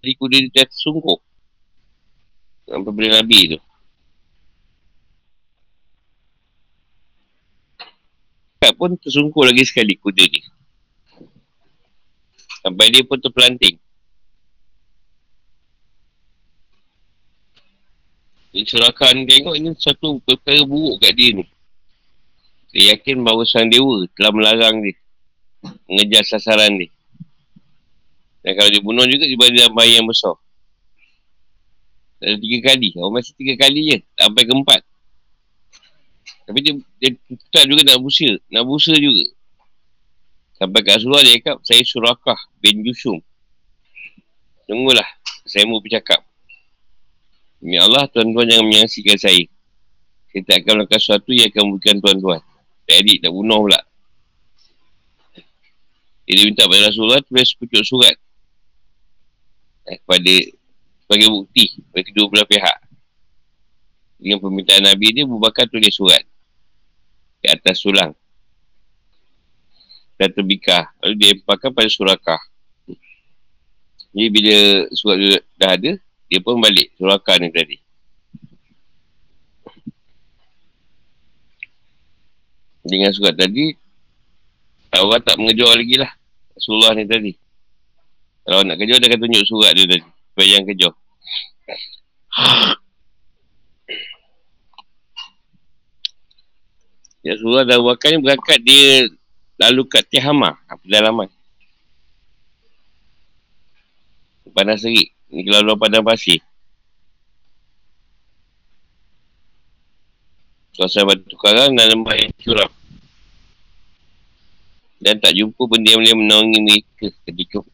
Jadi 0.00 0.12
kuda 0.16 0.36
dia 0.48 0.64
tersungkuh. 0.64 1.20
Sampai 2.64 2.88
pada 2.88 3.08
Nabi 3.20 3.38
tu. 3.52 3.58
Tak 8.60 8.72
pun 8.80 8.96
tersungkuh 8.96 9.44
lagi 9.44 9.64
sekali 9.68 9.96
kuda 10.00 10.24
ni. 10.24 10.40
Sampai 12.64 12.88
dia 12.92 13.04
pun 13.04 13.20
terpelanting. 13.20 13.76
Jadi 18.50 18.64
surakan 18.66 19.26
tengok 19.30 19.54
ini 19.54 19.70
satu 19.78 20.18
perkara 20.26 20.66
buruk 20.66 20.98
kat 20.98 21.14
dia 21.14 21.38
ni. 21.38 21.44
Dia 22.70 22.94
yakin 22.94 23.22
bahawa 23.22 23.42
sang 23.46 23.70
dewa 23.70 24.06
telah 24.14 24.30
melarang 24.34 24.82
dia. 24.82 24.94
Mengejar 25.86 26.26
sasaran 26.26 26.78
dia. 26.78 26.90
Dan 28.40 28.56
kalau 28.56 28.70
dia 28.72 28.80
bunuh 28.80 29.04
juga, 29.04 29.26
dia 29.28 29.66
dalam 29.66 29.74
bahaya 29.76 30.00
yang 30.00 30.08
besar. 30.08 30.32
Ada 32.20 32.36
tiga 32.40 32.58
kali. 32.72 32.88
Orang 32.96 33.20
masih 33.20 33.34
tiga 33.36 33.54
kali 33.58 33.80
je. 33.90 33.98
Sampai 34.16 34.42
keempat. 34.48 34.80
Tapi 36.48 36.58
dia, 36.64 36.72
dia 36.98 37.10
tak 37.52 37.68
juga 37.68 37.84
nak 37.84 38.00
busa. 38.00 38.30
Nak 38.48 38.64
busa 38.64 38.94
juga. 38.96 39.24
Sampai 40.56 40.80
kat 40.84 41.00
Rasulullah 41.00 41.24
dia 41.24 41.36
cakap, 41.40 41.56
saya 41.64 41.82
surakah 41.84 42.40
bin 42.60 42.84
Yusum. 42.84 43.20
Tunggulah, 44.68 45.06
saya 45.48 45.64
mau 45.64 45.80
bercakap. 45.80 46.20
Demi 47.60 47.76
Allah, 47.76 48.08
tuan-tuan 48.08 48.48
jangan 48.48 48.66
menyaksikan 48.66 49.16
saya. 49.20 49.44
Saya 50.32 50.40
tak 50.48 50.56
akan 50.64 50.72
melakukan 50.80 51.00
sesuatu 51.00 51.30
yang 51.36 51.52
akan 51.52 51.62
memberikan 51.68 51.96
tuan-tuan. 52.00 52.40
Tak 52.88 52.96
edik, 53.04 53.18
nak 53.20 53.32
bunuh 53.36 53.60
pula. 53.68 53.80
Dia 56.24 56.46
minta 56.46 56.64
pada 56.64 56.88
Rasulullah 56.88 57.20
tulis 57.20 57.46
sepucuk 57.52 57.82
surat. 57.84 58.16
Eh, 59.90 59.98
kepada 59.98 60.34
sebagai 61.04 61.28
bukti 61.28 61.64
bagi 61.90 62.06
kedua 62.14 62.26
belah 62.30 62.48
pihak. 62.48 62.78
Dengan 64.16 64.38
permintaan 64.38 64.86
Nabi 64.88 65.06
dia, 65.12 65.24
Bubakar 65.26 65.66
tulis 65.68 65.90
surat. 65.92 66.22
Di 67.42 67.46
atas 67.50 67.82
sulang 67.82 68.14
dan 70.20 70.28
terbikah. 70.36 70.92
Lalu 71.00 71.14
dia 71.16 71.28
empakan 71.32 71.72
pada 71.72 71.88
surakah. 71.88 72.40
Jadi 74.12 74.28
bila 74.28 74.56
surat 74.92 75.40
dah 75.56 75.70
ada, 75.72 75.96
dia 76.30 76.38
pun 76.38 76.62
balik 76.62 76.94
surakah 76.94 77.42
ni 77.42 77.50
tadi. 77.50 77.76
Dengan 82.86 83.10
surat 83.10 83.34
tadi, 83.34 83.74
orang 84.94 85.20
tak 85.26 85.36
mengejar 85.42 85.74
lagi 85.74 85.98
lah. 85.98 86.10
Rasulullah 86.54 86.94
ni 86.94 87.04
tadi. 87.04 87.32
Kalau 88.46 88.62
nak 88.64 88.78
kejar, 88.78 88.98
dia 89.02 89.10
akan 89.10 89.20
tunjuk 89.26 89.44
surat 89.44 89.74
dia 89.74 89.84
tadi. 89.90 90.06
Supaya 90.06 90.48
yang 90.54 90.64
kejar. 90.64 90.92
Ya 97.20 97.36
surah 97.36 97.68
dah 97.68 97.76
wakil 97.84 98.16
ni 98.16 98.24
berangkat 98.24 98.64
dia 98.64 99.04
lalu 99.60 99.84
kat 99.92 100.08
Tihama. 100.08 100.56
Apa 100.64 100.80
dalaman. 100.88 101.28
Panas 104.56 104.80
serik. 104.80 105.12
Ni 105.30 105.46
kalau 105.46 105.62
luar 105.62 105.78
padang 105.78 106.02
pasir. 106.02 106.42
Suasana 110.74 111.14
batu 111.14 111.38
karang 111.38 111.74
dan 111.78 111.86
lembah 111.94 112.14
yang 112.18 112.32
curam. 112.42 112.70
Dan 115.00 115.16
tak 115.22 115.32
jumpa 115.32 115.62
benda 115.64 115.96
yang 115.96 116.02
boleh 116.02 116.16
menaungi 116.18 116.58
mereka 116.60 117.08
ketika 117.24 117.64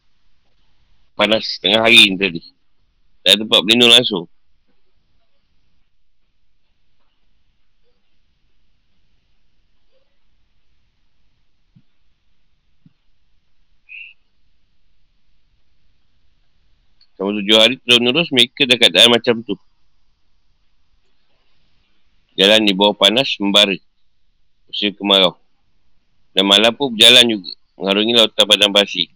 panas 1.17 1.59
tengah 1.59 1.83
hari 1.83 2.13
ni 2.13 2.15
tadi. 2.15 2.41
Tak 3.25 3.35
ada 3.35 3.37
tempat 3.43 3.59
berlindung 3.65 3.91
langsung. 3.91 4.25
Selama 17.17 17.41
tujuh 17.41 17.57
hari 17.57 17.75
terus 17.81 17.97
menerus 17.97 18.29
mereka 18.29 18.69
dah 18.69 18.77
keadaan 18.77 19.09
macam 19.09 19.41
tu. 19.41 19.57
Jalan 22.37 22.69
di 22.69 22.77
bawah 22.77 22.93
panas 22.93 23.33
membara. 23.41 23.73
Musim 24.69 24.93
kemarau. 24.93 25.33
Dan 26.37 26.45
malam 26.45 26.69
pun 26.77 26.93
berjalan 26.93 27.25
juga. 27.25 27.49
Mengarungi 27.73 28.13
lautan 28.13 28.45
padang 28.45 28.69
pasir. 28.69 29.09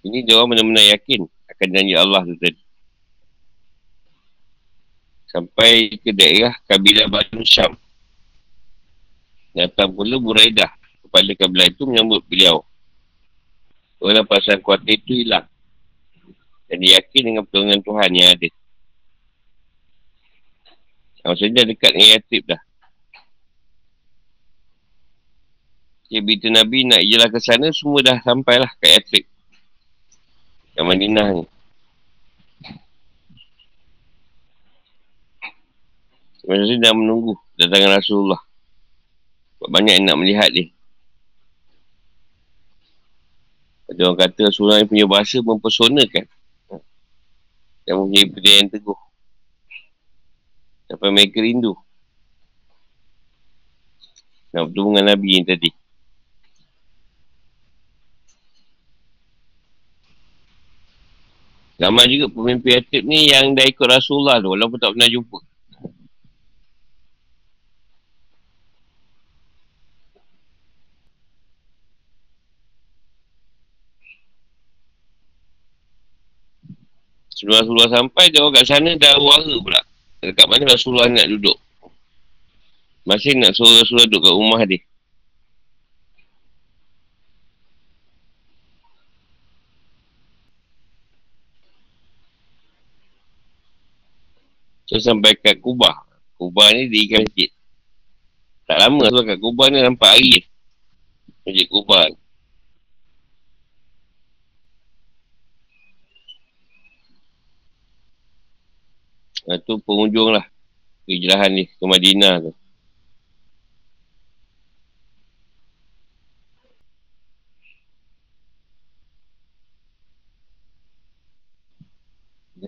Ini 0.00 0.24
dia 0.24 0.40
orang 0.40 0.56
benar-benar 0.56 0.96
yakin 0.96 1.28
akan 1.52 1.68
janji 1.68 1.92
Allah 1.92 2.24
tu 2.24 2.34
tadi. 2.40 2.62
Sampai 5.28 6.00
ke 6.00 6.16
daerah 6.16 6.56
kabilah 6.64 7.12
Banu 7.12 7.44
Syam. 7.44 7.76
Datang 9.52 9.92
pula 9.92 10.16
Buraidah. 10.16 10.72
Kepala 11.04 11.36
kabilah 11.36 11.68
itu 11.68 11.84
menyambut 11.84 12.24
beliau. 12.24 12.64
Orang 14.00 14.24
perasaan 14.24 14.64
kuatir 14.64 14.96
itu 15.04 15.12
hilang. 15.26 15.44
Dan 16.68 16.84
yakin 16.84 17.22
dengan 17.24 17.42
pertolongan 17.48 17.80
Tuhan 17.80 18.10
yang 18.12 18.28
ada. 18.36 18.48
Maksudnya 21.28 21.60
dah 21.60 21.66
dekat 21.68 21.90
dengan 21.92 22.10
Yatib 22.16 22.42
dah. 22.48 22.62
Okay, 26.08 26.24
bila 26.24 26.48
Nabi 26.64 26.88
nak 26.88 27.04
ijalah 27.04 27.28
ke 27.28 27.36
sana, 27.36 27.68
semua 27.68 28.00
dah 28.00 28.16
sampailah 28.24 28.72
kat 28.80 28.96
Yatib. 28.96 29.24
Kat 30.72 30.84
Madinah 30.84 31.28
ni. 31.36 31.44
Maksudnya 36.48 36.88
dah 36.88 36.92
menunggu 36.96 37.36
datangan 37.60 38.00
Rasulullah. 38.00 38.40
Banyak 39.60 40.00
yang 40.00 40.06
nak 40.08 40.16
melihat 40.16 40.48
dia. 40.48 40.72
Ada 43.92 44.00
orang 44.08 44.16
kata 44.16 44.48
Rasulullah 44.48 44.80
punya 44.88 45.04
bahasa 45.04 45.44
mempersonakan. 45.44 46.24
Dan 47.88 48.04
mempunyai 48.04 48.28
benda 48.28 48.52
yang 48.52 48.68
teguh. 48.68 49.00
Sampai 50.92 51.08
mereka 51.08 51.40
rindu. 51.40 51.72
Nak 54.52 54.68
bertemu 54.68 54.88
dengan 54.92 55.06
Nabi 55.08 55.28
yang 55.40 55.46
tadi. 55.48 55.70
Ramai 61.80 62.12
juga 62.12 62.28
pemimpin 62.28 62.84
atib 62.84 63.08
ni 63.08 63.32
yang 63.32 63.56
dah 63.56 63.64
ikut 63.64 63.86
Rasulullah 63.88 64.36
tu. 64.36 64.52
Walaupun 64.52 64.76
tak 64.76 64.92
pernah 64.92 65.08
jumpa. 65.08 65.38
Sebelum 77.38 77.62
Rasulullah 77.62 78.02
sampai, 78.02 78.34
dia 78.34 78.42
orang 78.42 78.58
kat 78.58 78.66
sana 78.66 78.90
dah 78.98 79.14
wara 79.22 79.54
pula. 79.62 79.78
Dekat 80.18 80.46
mana 80.50 80.74
Rasulullah 80.74 81.06
nak 81.06 81.30
duduk. 81.30 81.54
Masih 83.06 83.38
nak 83.38 83.54
suruh 83.54 83.78
Rasulullah 83.78 84.10
duduk 84.10 84.26
kat 84.26 84.34
rumah 84.34 84.60
dia. 84.66 84.82
So 94.90 94.98
sampai 94.98 95.38
kat 95.38 95.62
Kubah. 95.62 95.94
Kubah 96.42 96.74
ni 96.74 96.90
di 96.90 97.06
ikan 97.06 97.22
masjid. 97.22 97.54
Tak 98.66 98.82
lama 98.82 99.04
tu 99.14 99.22
kat 99.22 99.38
Kubah 99.38 99.66
ni 99.70 99.78
nampak 99.78 100.10
hari. 100.18 100.42
Masjid 101.46 101.70
Kubah 101.70 102.10
ni. 102.10 102.18
Ha, 109.48 109.56
tu 109.64 109.80
pengunjung 109.80 110.36
lah. 110.36 110.44
Hijrahan 111.08 111.56
ni 111.56 111.64
ke 111.64 111.84
Madinah 111.88 112.34
tu. 112.44 112.52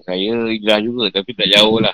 Saya 0.00 0.48
hijrah 0.48 0.80
juga 0.80 1.12
tapi 1.12 1.36
tak 1.36 1.52
jauh 1.52 1.84
lah. 1.84 1.92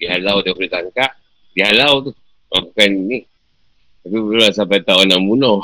Dihalau 0.00 0.40
daripada 0.40 0.80
tangkap. 0.80 1.12
Dihalau 1.52 2.08
tu. 2.08 2.16
Oh, 2.48 2.64
bukan 2.64 2.90
ni. 3.04 3.28
Tapi 4.00 4.16
belum 4.16 4.48
sampai 4.48 4.80
tak 4.80 5.04
nak 5.04 5.20
bunuh. 5.20 5.60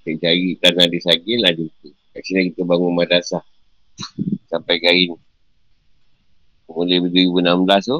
Saya 0.00 0.16
cari 0.16 0.56
tanah 0.56 0.88
di 0.88 0.98
Sagil 1.04 1.44
lah 1.44 1.52
jumpa. 1.52 1.88
Kat 2.16 2.22
sini 2.24 2.48
kita 2.48 2.64
bangun 2.64 2.96
madrasah. 2.96 3.44
Sampai 4.48 4.80
ke 4.80 4.88
hari 4.88 5.12
ni. 5.12 5.29
Mulai 6.70 7.02
2016 7.02 7.90
tu. 7.90 7.98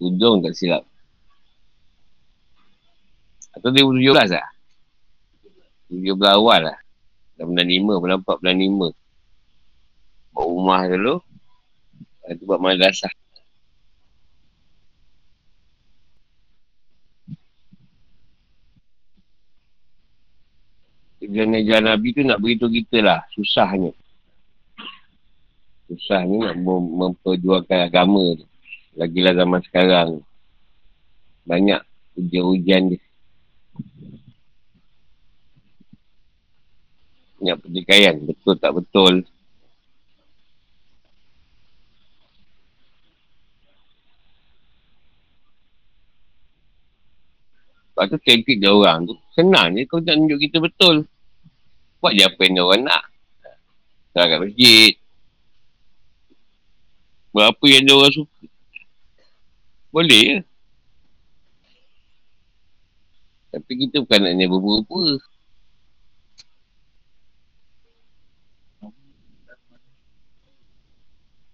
Hujung 0.00 0.40
tak 0.40 0.56
silap. 0.56 0.82
Atau 3.52 3.72
2017 3.72 4.32
lah. 4.32 4.48
17 5.92 6.16
awal 6.26 6.72
lah. 6.72 6.78
Dah 7.36 7.44
bulan 7.44 7.68
5, 7.68 8.00
bulan 8.00 8.16
4, 8.24 8.40
bulan 8.40 8.56
5. 8.56 8.72
Buat 10.32 10.46
rumah 10.48 10.80
dulu. 10.88 11.14
Lepas 12.24 12.34
tu 12.40 12.44
buat 12.48 12.60
madrasah. 12.60 13.12
Jalan 21.26 21.84
Nabi 21.84 22.08
tu 22.14 22.22
nak 22.24 22.38
beritahu 22.40 22.70
kita 22.70 23.02
lah. 23.02 23.20
Susahnya. 23.32 23.92
Susah 25.86 26.26
ni 26.26 26.42
nak 26.42 26.58
mem- 26.58 26.94
memperjuangkan 26.98 27.86
agama 27.86 28.34
tu. 28.34 28.46
Lagilah 28.98 29.32
zaman 29.38 29.60
sekarang. 29.62 30.10
Banyak 31.46 31.80
ujian-ujian 32.18 32.90
dia. 32.90 33.02
Banyak 37.38 37.56
pertikaian. 37.62 38.16
Betul 38.26 38.54
tak 38.58 38.72
betul. 38.74 39.22
Lepas 47.96 48.12
tu 48.12 48.18
teknik 48.20 48.60
dia 48.60 48.74
orang 48.74 49.06
tu. 49.08 49.14
Senang 49.32 49.72
je 49.72 49.86
kau 49.88 50.02
nak 50.02 50.18
tunjuk 50.18 50.36
kita 50.36 50.60
betul. 50.60 51.08
Buat 52.02 52.12
je 52.12 52.28
apa 52.28 52.40
yang 52.44 52.52
dia 52.58 52.64
orang 52.66 52.82
nak. 52.84 53.04
Serang 54.12 54.28
kat 54.28 54.40
masjid. 54.42 54.92
Berapa 57.36 57.64
yang 57.68 57.84
dia 57.84 57.92
orang 57.92 58.16
suka. 58.16 58.48
Boleh 59.92 60.22
je. 60.24 60.38
Tapi 63.52 63.72
kita 63.84 64.00
bukan 64.00 64.24
nak 64.24 64.32
ni 64.40 64.48
berupa-rupa. 64.48 65.20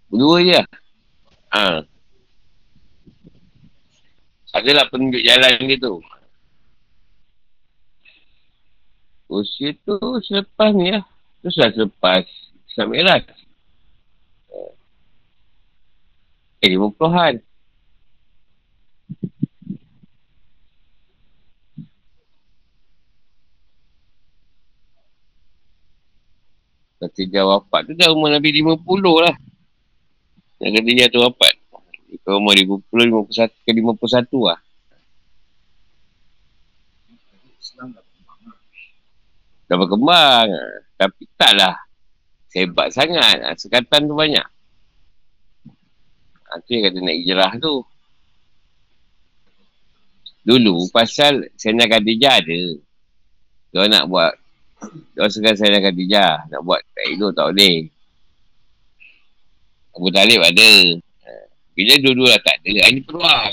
Berdua 0.07 0.39
je 0.47 0.55
lah. 0.55 0.67
Ha. 1.51 1.83
Adalah 4.55 4.87
penunjuk 4.87 5.25
jalan 5.27 5.67
gitu. 5.67 5.99
Usia 9.27 9.75
tu 9.83 9.99
selepas 10.23 10.71
ni 10.71 10.95
lah. 10.95 11.03
Tu 11.43 11.51
selepas 11.51 12.23
Mi'raj. 12.87 13.27
Eh, 16.63 16.71
lima 16.71 16.95
puluhan. 16.95 17.43
Kata 27.03 27.19
dia 27.27 27.43
wafat 27.43 27.91
tu 27.91 27.99
dah 27.99 28.15
umur 28.15 28.31
Nabi 28.31 28.63
lima 28.63 28.79
puluh 28.79 29.27
lah. 29.27 29.35
Nak 30.63 30.71
kata 30.71 30.91
dia 30.95 31.11
tu 31.11 31.19
wafat. 31.19 31.59
Dia 32.07 32.31
umur 32.31 32.55
lima 32.55 32.79
puluh, 32.87 33.11
lima 33.11 33.27
puluh 33.27 33.35
satu 33.35 33.59
ke 33.67 33.71
lima 33.75 33.91
puluh 33.99 34.13
satu 34.15 34.39
lah. 34.47 34.63
Dah 39.67 39.77
berkembang. 39.83 40.47
Tapi 40.95 41.27
taklah. 41.35 41.75
Sebab 42.55 42.87
sangat. 42.95 43.59
Sekatan 43.59 44.07
tu 44.07 44.15
banyak. 44.15 44.47
Ha, 46.53 46.61
tu 46.69 46.77
yang 46.77 46.93
kata 46.93 47.01
nak 47.01 47.17
hijrah 47.17 47.53
tu. 47.57 47.81
Dulu 50.45 50.85
pasal 50.93 51.49
Sayyidina 51.57 51.89
Khadijah 51.89 52.45
ada. 52.45 52.63
Dia 53.73 53.89
nak 53.89 54.05
buat. 54.13 54.37
Dia 55.17 55.33
sekarang 55.33 55.57
Sayyidina 55.57 55.81
Khadijah. 55.81 56.53
Nak 56.53 56.61
buat 56.61 56.85
tak 56.93 57.07
hidup 57.09 57.33
tak 57.33 57.57
boleh. 57.57 57.89
Abu 59.97 60.09
Talib 60.13 60.41
ada. 60.45 60.73
Ha, 61.25 61.31
Bila 61.73 61.93
dua-dua 62.05 62.37
dah 62.37 62.41
tak 62.45 62.57
ada. 62.61 62.85
Ini 62.93 63.01
peluang. 63.01 63.53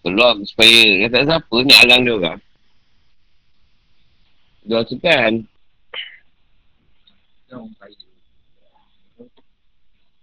Peluang 0.00 0.36
supaya. 0.48 1.04
Dia 1.04 1.08
tak 1.12 1.28
siapa 1.28 1.56
nak 1.68 1.78
alang 1.84 2.00
dia 2.00 2.16
orang. 2.16 2.40
Dia 4.64 4.80
sekan. 4.88 5.32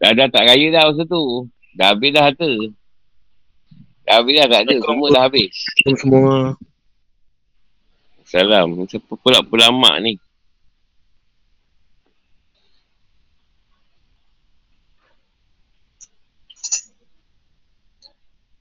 Dah 0.03 0.11
dah 0.11 0.27
tak 0.27 0.43
kaya 0.51 0.67
dah 0.67 0.91
masa 0.91 1.07
tu. 1.07 1.47
Dah 1.79 1.95
habis 1.95 2.11
dah 2.11 2.27
harta. 2.27 2.51
Dah 4.03 4.19
habis 4.19 4.35
dah 4.35 4.47
tak 4.51 4.61
ada. 4.67 4.75
Semua 4.83 5.07
dah 5.15 5.23
habis. 5.31 5.55
semua 5.95 6.59
Salam. 8.27 8.83
Siapa 8.83 9.15
pula 9.15 9.39
pulama 9.47 10.03
ni? 10.03 10.19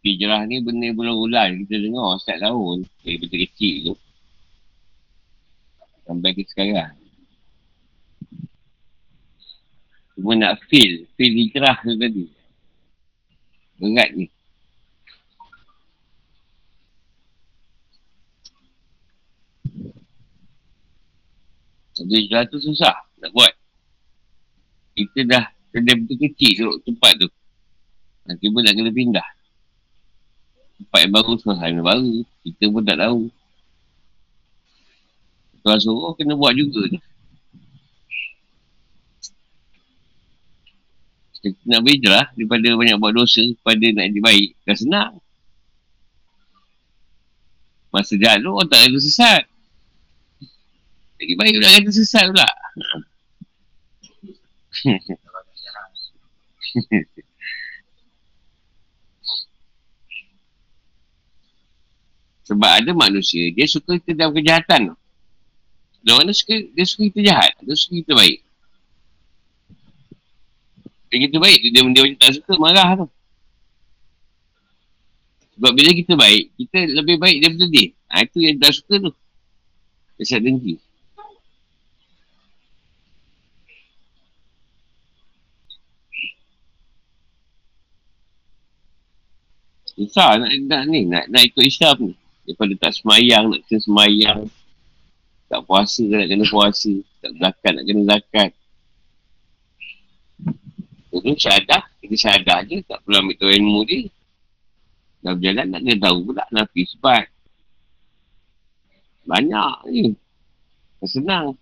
Hijrah 0.06 0.46
ni 0.46 0.62
benda 0.62 0.94
bulan-bulan 0.94 1.58
kita 1.66 1.74
dengar 1.82 2.22
setiap 2.22 2.38
tahun. 2.38 2.86
Dari 3.02 3.18
benda 3.18 3.36
kecil 3.42 3.74
tu. 3.90 3.94
Sampai 6.06 6.38
ke 6.38 6.46
sekarang. 6.46 7.01
Cuma 10.22 10.38
nak 10.38 10.62
feel. 10.70 11.02
Feel 11.18 11.34
hijrah 11.34 11.82
tu 11.82 11.98
tadi. 11.98 12.30
Berat 13.82 14.14
ni. 14.14 14.30
Jadi 21.98 22.14
hijrah 22.22 22.46
tu 22.46 22.62
susah 22.62 22.94
nak 23.18 23.34
buat. 23.34 23.50
Kita 24.94 25.26
dah 25.26 25.44
kena 25.74 25.90
betul 25.98 26.14
kecil 26.22 26.52
duduk 26.54 26.76
tempat 26.86 27.18
tu. 27.18 27.26
Nanti 28.22 28.46
pun 28.46 28.62
nak 28.62 28.78
kena 28.78 28.94
pindah. 28.94 29.28
Tempat 30.78 30.98
yang 31.02 31.12
baru, 31.18 31.32
suasana 31.42 31.82
baru. 31.82 32.22
Kita 32.46 32.70
pun 32.70 32.86
tak 32.86 33.02
tahu. 33.02 33.26
Tuan 35.66 35.78
suruh 35.82 36.14
kena 36.14 36.38
buat 36.38 36.54
juga 36.54 36.86
ni. 36.86 37.02
Nak 41.66 41.82
berhijrah 41.82 42.30
daripada 42.38 42.68
banyak 42.78 42.96
buat 43.02 43.14
dosa 43.14 43.42
pada 43.66 43.86
nak 43.90 44.06
jadi 44.10 44.20
baik. 44.22 44.48
Dah 44.62 44.76
senang. 44.78 45.12
Masa 47.92 48.16
jahat 48.16 48.40
tu 48.40 48.48
orang 48.48 48.68
tak 48.70 48.88
ada 48.88 48.98
sesat. 49.02 49.42
Jadi 51.20 51.32
baik 51.36 51.54
pula 51.58 51.76
kata 51.76 51.90
sesat 51.92 52.24
pula. 52.30 52.48
Sebab 62.42 62.68
ada 62.68 62.90
manusia, 62.92 63.48
dia 63.54 63.70
suka 63.70 63.96
kita 63.96 64.18
dalam 64.18 64.34
kejahatan. 64.34 64.92
Dia 66.02 66.12
orang 66.18 66.34
suka, 66.34 66.58
dia 66.74 66.84
suka 66.84 67.02
kita 67.08 67.20
jahat. 67.22 67.52
Dia 67.62 67.74
suka 67.78 68.02
kita 68.02 68.12
baik. 68.18 68.42
Dia 71.12 71.28
kita 71.28 71.36
baik, 71.36 71.60
dia, 71.60 71.70
dia 71.76 71.84
macam 71.84 72.16
tak 72.16 72.40
suka, 72.40 72.56
marah 72.56 73.04
tu. 73.04 73.06
Sebab 75.60 75.76
bila 75.76 75.92
kita 75.92 76.16
baik, 76.16 76.56
kita 76.56 76.88
lebih 76.88 77.20
baik 77.20 77.36
daripada 77.44 77.68
dia. 77.68 77.92
Ha, 78.08 78.24
itu 78.24 78.38
yang 78.40 78.56
tak 78.56 78.72
suka 78.72 78.96
tu. 78.96 79.12
Kesat 80.16 80.40
dengki. 80.40 80.80
Susah 89.92 90.40
nak, 90.40 90.48
nak 90.64 90.82
ni, 90.88 91.04
nak, 91.04 91.28
nak 91.28 91.42
ikut 91.44 91.60
Islam 91.60 91.96
ni. 92.08 92.12
Daripada 92.48 92.88
tak 92.88 92.92
semayang, 92.96 93.52
nak 93.52 93.60
kena 93.68 93.80
semayang. 93.84 94.40
Tak 95.52 95.60
puasa, 95.68 96.08
nak 96.08 96.24
kena 96.24 96.48
puasa. 96.48 96.92
Tak 97.20 97.32
zakat, 97.36 97.72
nak 97.76 97.84
kena 97.84 98.02
zakat. 98.08 98.50
Itu 101.12 101.36
syahadah, 101.36 101.82
kita 102.00 102.16
syahadah 102.16 102.58
je. 102.64 102.80
Tak 102.88 103.04
perlu 103.04 103.20
ambil 103.20 103.36
tahu 103.36 103.50
ilmu 103.52 103.80
dia. 103.84 104.08
Dah 105.22 105.32
berjalan, 105.36 105.66
nak 105.70 105.80
kena 105.84 105.96
tahu 106.00 106.18
pula 106.24 106.44
Nafi 106.50 106.82
sebab. 106.88 107.24
Banyak 109.28 109.74
ni. 109.92 110.16
Tak 110.98 111.08
senang. 111.12 111.54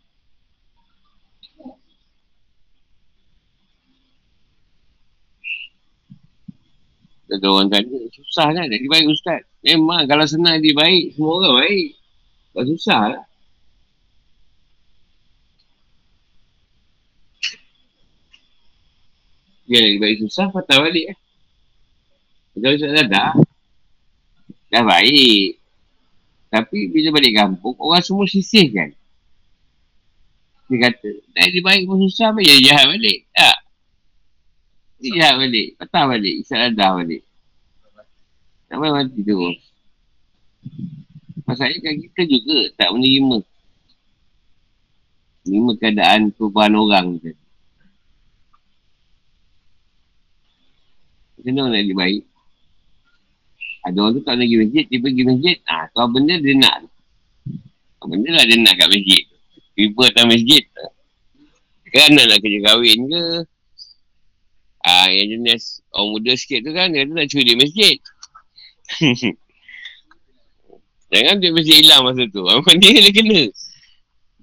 Ada 7.31 7.47
orang 7.47 7.71
tanya, 7.71 7.95
susah 8.11 8.51
kan 8.51 8.67
nak 8.67 8.81
dibaik 8.83 9.07
Ustaz? 9.07 9.47
Memang 9.63 10.03
kalau 10.11 10.27
senang 10.27 10.59
dibaik, 10.59 11.15
semua 11.15 11.39
orang 11.39 11.55
baik. 11.63 11.89
Tak 12.51 12.65
susah 12.75 13.03
lah. 13.15 13.25
Nak 19.71 19.87
dibaik 19.87 20.19
susah, 20.27 20.51
patah 20.51 20.83
balik 20.83 21.15
lah. 21.15 21.19
Kalau 22.59 22.75
Ustaz 22.75 22.91
dah 22.91 23.07
dah, 23.07 23.31
dah 24.67 24.83
baik. 24.83 25.63
Tapi 26.51 26.91
bila 26.91 27.15
balik 27.15 27.33
kampung, 27.39 27.79
orang 27.79 28.03
semua 28.03 28.27
sisih 28.27 28.67
kan. 28.75 28.91
Dia 30.67 30.91
kata, 30.91 31.11
nak 31.39 31.49
dibaik 31.55 31.87
pun 31.87 32.03
susah, 32.03 32.35
dia 32.43 32.59
jahat 32.59 32.91
balik? 32.91 33.31
Tak. 33.31 33.59
Dia 34.99 35.09
jahat 35.15 35.35
balik, 35.39 35.79
patah 35.79 36.05
balik, 36.11 36.35
Ustaz 36.43 36.75
dah 36.75 36.91
balik. 36.99 37.23
Sampai 38.67 38.91
mati 38.91 39.23
tu. 39.23 39.39
Masalahnya 41.47 41.79
kan 41.79 41.95
kita 41.95 42.23
juga 42.27 42.59
tak 42.75 42.91
menerima. 42.95 43.39
Menerima 45.47 45.73
keadaan 45.79 46.21
perubahan 46.35 46.75
orang 46.75 47.07
tu. 47.23 47.35
Orang 51.41 51.73
nak 51.73 51.81
jadi 51.81 51.97
baik? 51.97 52.23
Ada 53.81 53.97
orang 53.97 54.13
tu 54.13 54.23
tak 54.23 54.37
nak 54.37 54.45
pergi 54.45 54.59
masjid, 54.61 54.85
dia 54.85 54.99
pergi 55.01 55.23
masjid. 55.25 55.57
Ah, 55.65 55.85
kau 55.97 56.09
benda 56.13 56.35
dia 56.37 56.53
nak. 56.61 56.77
Kau 57.97 58.09
benda 58.13 58.29
lah 58.37 58.45
dia 58.45 58.57
nak 58.61 58.75
kat 58.77 58.89
masjid. 58.93 59.23
Tiba 59.73 60.03
atas 60.05 60.25
masjid. 60.29 60.65
Kan 61.91 62.15
nak, 62.15 62.39
kerja 62.39 62.59
kahwin 62.63 62.99
ke? 63.09 63.25
Ah, 64.85 65.09
yang 65.09 65.27
jenis 65.37 65.81
orang 65.93 66.09
muda 66.13 66.33
sikit 66.37 66.61
tu 66.65 66.71
kan, 66.77 66.93
dia 66.93 67.09
tu 67.09 67.17
nak 67.17 67.29
curi 67.29 67.45
di 67.45 67.57
masjid. 67.57 67.97
Jangan 71.11 71.43
dia 71.43 71.51
mesti 71.51 71.73
hilang 71.83 72.07
masa 72.07 72.23
tu. 72.31 72.47
Memang 72.47 72.77
dia 72.79 73.11
kena. 73.11 73.43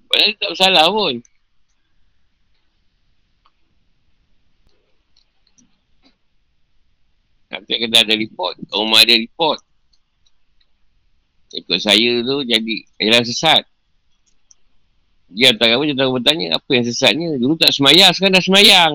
Padahal 0.08 0.32
tak 0.36 0.48
bersalah 0.52 0.84
pun. 0.92 1.14
Nanti 7.68 7.84
kena 7.84 8.00
ada 8.00 8.14
report. 8.16 8.56
Rumah 8.72 9.04
ada 9.04 9.12
report. 9.12 9.60
Ikut 11.52 11.78
saya 11.84 12.24
tu 12.24 12.36
jadi 12.48 12.74
jalan 12.96 13.24
sesat. 13.28 13.62
Dia 15.28 15.52
hantar 15.52 15.76
apa, 15.76 15.84
dia 15.84 16.08
bertanya 16.08 16.56
apa 16.56 16.70
yang 16.72 16.84
sesatnya. 16.88 17.36
Dulu 17.36 17.60
tak 17.60 17.76
semayang, 17.76 18.08
sekarang 18.16 18.40
dah 18.40 18.44
semayang. 18.44 18.92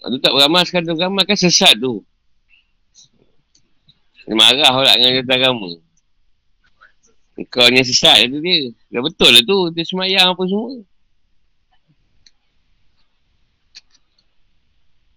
Dulu 0.00 0.16
tak 0.24 0.32
beramal, 0.32 0.64
sekarang 0.64 0.88
dah 0.88 0.96
beramal 0.96 1.24
kan 1.28 1.36
sesat 1.36 1.76
tu. 1.76 2.00
Dia 4.24 4.32
marah 4.32 4.72
pula 4.72 4.96
dengan 4.96 5.20
kata 5.20 5.32
agama. 5.36 5.68
Kau 7.52 7.68
ni 7.68 7.84
sesat 7.84 8.32
tu 8.32 8.40
dia. 8.40 8.72
Dah 8.88 9.04
betul 9.04 9.28
lah 9.36 9.44
tu. 9.44 9.68
Dia 9.76 9.84
semayang 9.84 10.32
apa 10.32 10.42
semua. 10.48 10.80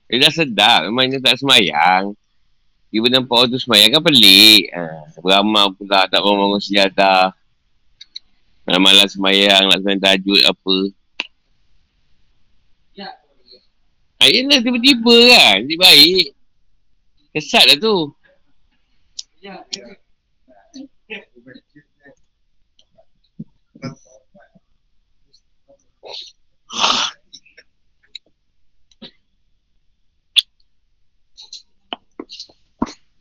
Dia 0.08 0.24
dah 0.24 0.32
sedap. 0.32 0.80
Memang 0.88 1.12
dia 1.12 1.20
tak 1.20 1.40
semayang. 1.40 2.16
Dia 2.88 3.00
pun 3.04 3.12
nampak 3.12 3.36
orang 3.36 3.52
tu 3.52 3.60
semayang 3.60 3.92
kan 3.92 4.04
pelik. 4.04 4.72
Ha, 4.72 5.12
beramal 5.20 5.76
pula. 5.76 6.08
Tak 6.08 6.24
orang 6.24 6.48
bangun 6.48 6.62
sejadah. 6.64 7.36
Malam-malam 8.64 9.08
semayang. 9.12 9.68
Nak 9.68 9.84
semayang 9.84 10.04
tajud 10.04 10.42
apa. 10.48 10.78
Ayah 14.18 14.44
lah 14.50 14.60
tiba-tiba 14.66 15.16
kan. 15.30 15.58
Dia 15.70 15.78
baik. 15.78 16.26
Kesat 17.38 17.64
lah 17.70 17.78
tu. 17.78 17.98
Ya. 19.46 19.62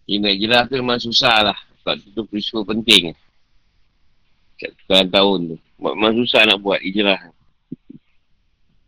Ingat 0.07 0.35
je 0.39 0.47
lah 0.47 0.63
tu 0.71 0.79
memang 0.79 1.03
susah 1.03 1.51
lah. 1.51 1.59
Sebab 1.83 1.95
tu, 1.99 2.07
tu 2.15 2.23
peristiwa 2.31 2.63
penting. 2.63 3.15
Sekian 4.57 5.11
tahun 5.11 5.39
tu. 5.55 5.57
Memang 5.83 6.15
susah 6.15 6.47
nak 6.47 6.63
buat 6.63 6.79
hijrah. 6.81 7.21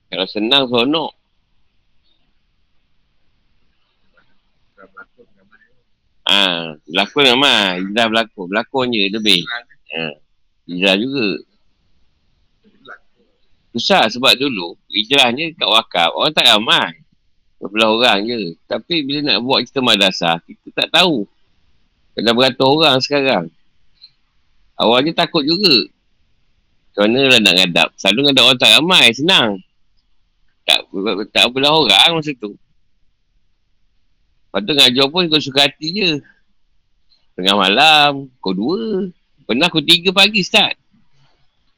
Kalau 0.08 0.26
senang, 0.30 0.64
seronok. 0.70 1.12
Ah, 6.28 6.78
berlakon 6.86 7.24
memang. 7.34 7.72
Hijrah 7.82 8.06
berlakon. 8.08 8.46
Berlakon 8.46 8.86
je 8.94 9.02
lebih. 9.10 9.40
Ha. 9.92 10.14
Hijrah 10.70 10.96
juga. 10.96 11.26
Susah 13.76 14.08
sebab 14.08 14.32
dulu 14.40 14.74
hijrah 14.88 15.28
ni 15.30 15.52
kat 15.52 15.68
wakaf 15.68 16.10
orang 16.16 16.32
tak 16.32 16.48
ramai. 16.48 17.04
Berbelah 17.58 17.90
orang 17.90 18.18
je. 18.26 18.40
Tapi 18.70 19.02
bila 19.02 19.34
nak 19.34 19.38
buat 19.42 19.60
kita 19.66 19.82
madrasah, 19.82 20.38
kita 20.46 20.86
tak 20.86 20.88
tahu. 20.94 21.26
Dah 22.18 22.34
beratus 22.34 22.66
orang 22.66 22.98
sekarang. 22.98 23.46
Awalnya 24.78 25.14
takut 25.14 25.42
juga. 25.42 25.90
Mana 26.98 27.30
lah 27.30 27.38
nak 27.38 27.54
ngadap. 27.54 27.88
Selalu 27.94 28.30
ngadap 28.30 28.42
orang 28.46 28.58
tak 28.58 28.72
ramai, 28.74 29.06
senang. 29.14 29.50
Tak, 30.66 30.82
tak 31.30 31.46
belah 31.54 31.74
orang 31.74 32.18
masa 32.18 32.34
tu. 32.34 32.58
Lepas 34.48 34.60
tu 34.66 34.72
ngajar 34.74 35.06
pun 35.06 35.22
kau 35.30 35.38
suka 35.38 35.70
hati 35.70 35.88
je. 35.94 36.10
Tengah 37.38 37.54
malam, 37.54 38.26
kau 38.42 38.50
dua. 38.50 39.06
Pernah 39.46 39.70
kau 39.70 39.82
tiga 39.82 40.10
pagi 40.10 40.42
start. 40.42 40.74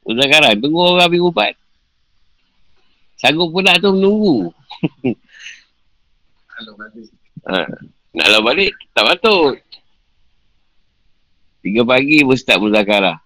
Muzakaran, 0.01 0.57
tunggu 0.57 0.81
orang 0.81 1.05
habis 1.05 1.21
ubat. 1.21 1.53
Sanggup 3.21 3.53
pula 3.53 3.77
tu 3.77 3.93
menunggu. 3.93 4.49
ha. 7.47 7.65
Nak 8.11 8.27
lalu 8.27 8.43
balik, 8.43 8.71
tak 8.91 9.07
patut. 9.07 9.55
Tiga 11.61 11.81
pagi 11.85 12.25
pun 12.25 12.35
start 12.35 12.59
muzakarah. 12.59 13.17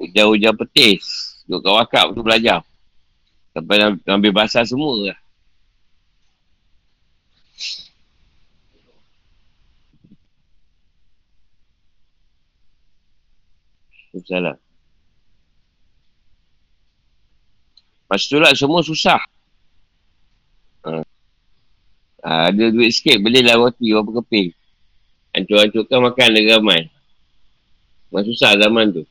Hujan-hujan 0.00 0.56
petis. 0.56 1.36
Duduk 1.44 1.66
kat 1.66 1.72
wakab 1.76 2.06
tu 2.16 2.24
belajar. 2.24 2.64
Sampai 3.52 3.90
ambil 4.06 4.32
basah 4.32 4.64
semua 4.64 5.12
lah. 5.12 5.18
Salah. 14.18 14.58
Lepas 18.10 18.26
tu 18.26 18.42
lah 18.42 18.50
semua 18.58 18.82
susah. 18.82 19.22
Ha. 20.82 20.90
Ha, 22.26 22.50
ada 22.50 22.64
duit 22.74 22.90
sikit 22.90 23.22
belilah 23.22 23.54
roti 23.54 23.94
berapa 23.94 24.10
keping. 24.18 24.50
Hancur-hancurkan 25.30 25.98
makan 26.10 26.28
lagi 26.34 26.50
ramai. 26.50 26.80
Memang 28.10 28.26
susah 28.26 28.58
zaman 28.58 28.90
tu. 28.90 29.06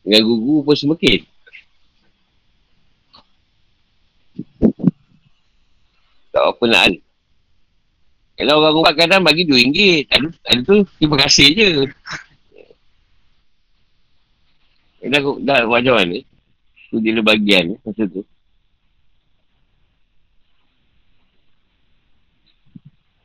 Dengan 0.00 0.24
gugu 0.24 0.64
pun 0.64 0.72
semakin. 0.72 1.20
Tak 6.32 6.44
apa 6.48 6.64
nak 6.64 6.82
ada. 6.88 6.98
Kalau 8.38 8.54
orang 8.62 8.78
ubat 8.78 8.94
kadang 8.96 9.20
bagi 9.26 9.44
RM2. 9.44 10.08
Ada, 10.08 10.26
ada 10.48 10.60
tu 10.64 10.86
terima 10.96 11.20
kasih 11.20 11.46
je. 11.52 11.68
Eh, 14.98 15.08
dah, 15.10 15.22
dah 15.22 15.58
macam 15.70 15.94
mana? 15.94 16.18
Tu 16.90 16.96
dia 16.98 17.22
bagian 17.22 17.78
masa 17.86 18.02
tu. 18.08 18.24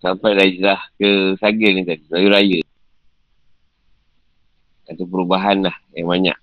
Sampai 0.03 0.35
dah 0.35 0.45
hijrah 0.45 0.81
ke 0.99 1.39
Sagil 1.39 1.79
ni 1.79 1.87
tadi. 1.87 2.03
Raya 2.11 2.27
Raya. 2.27 2.59
Atau 4.91 5.07
perubahan 5.07 5.63
lah 5.63 5.75
yang 5.95 6.11
banyak. 6.11 6.37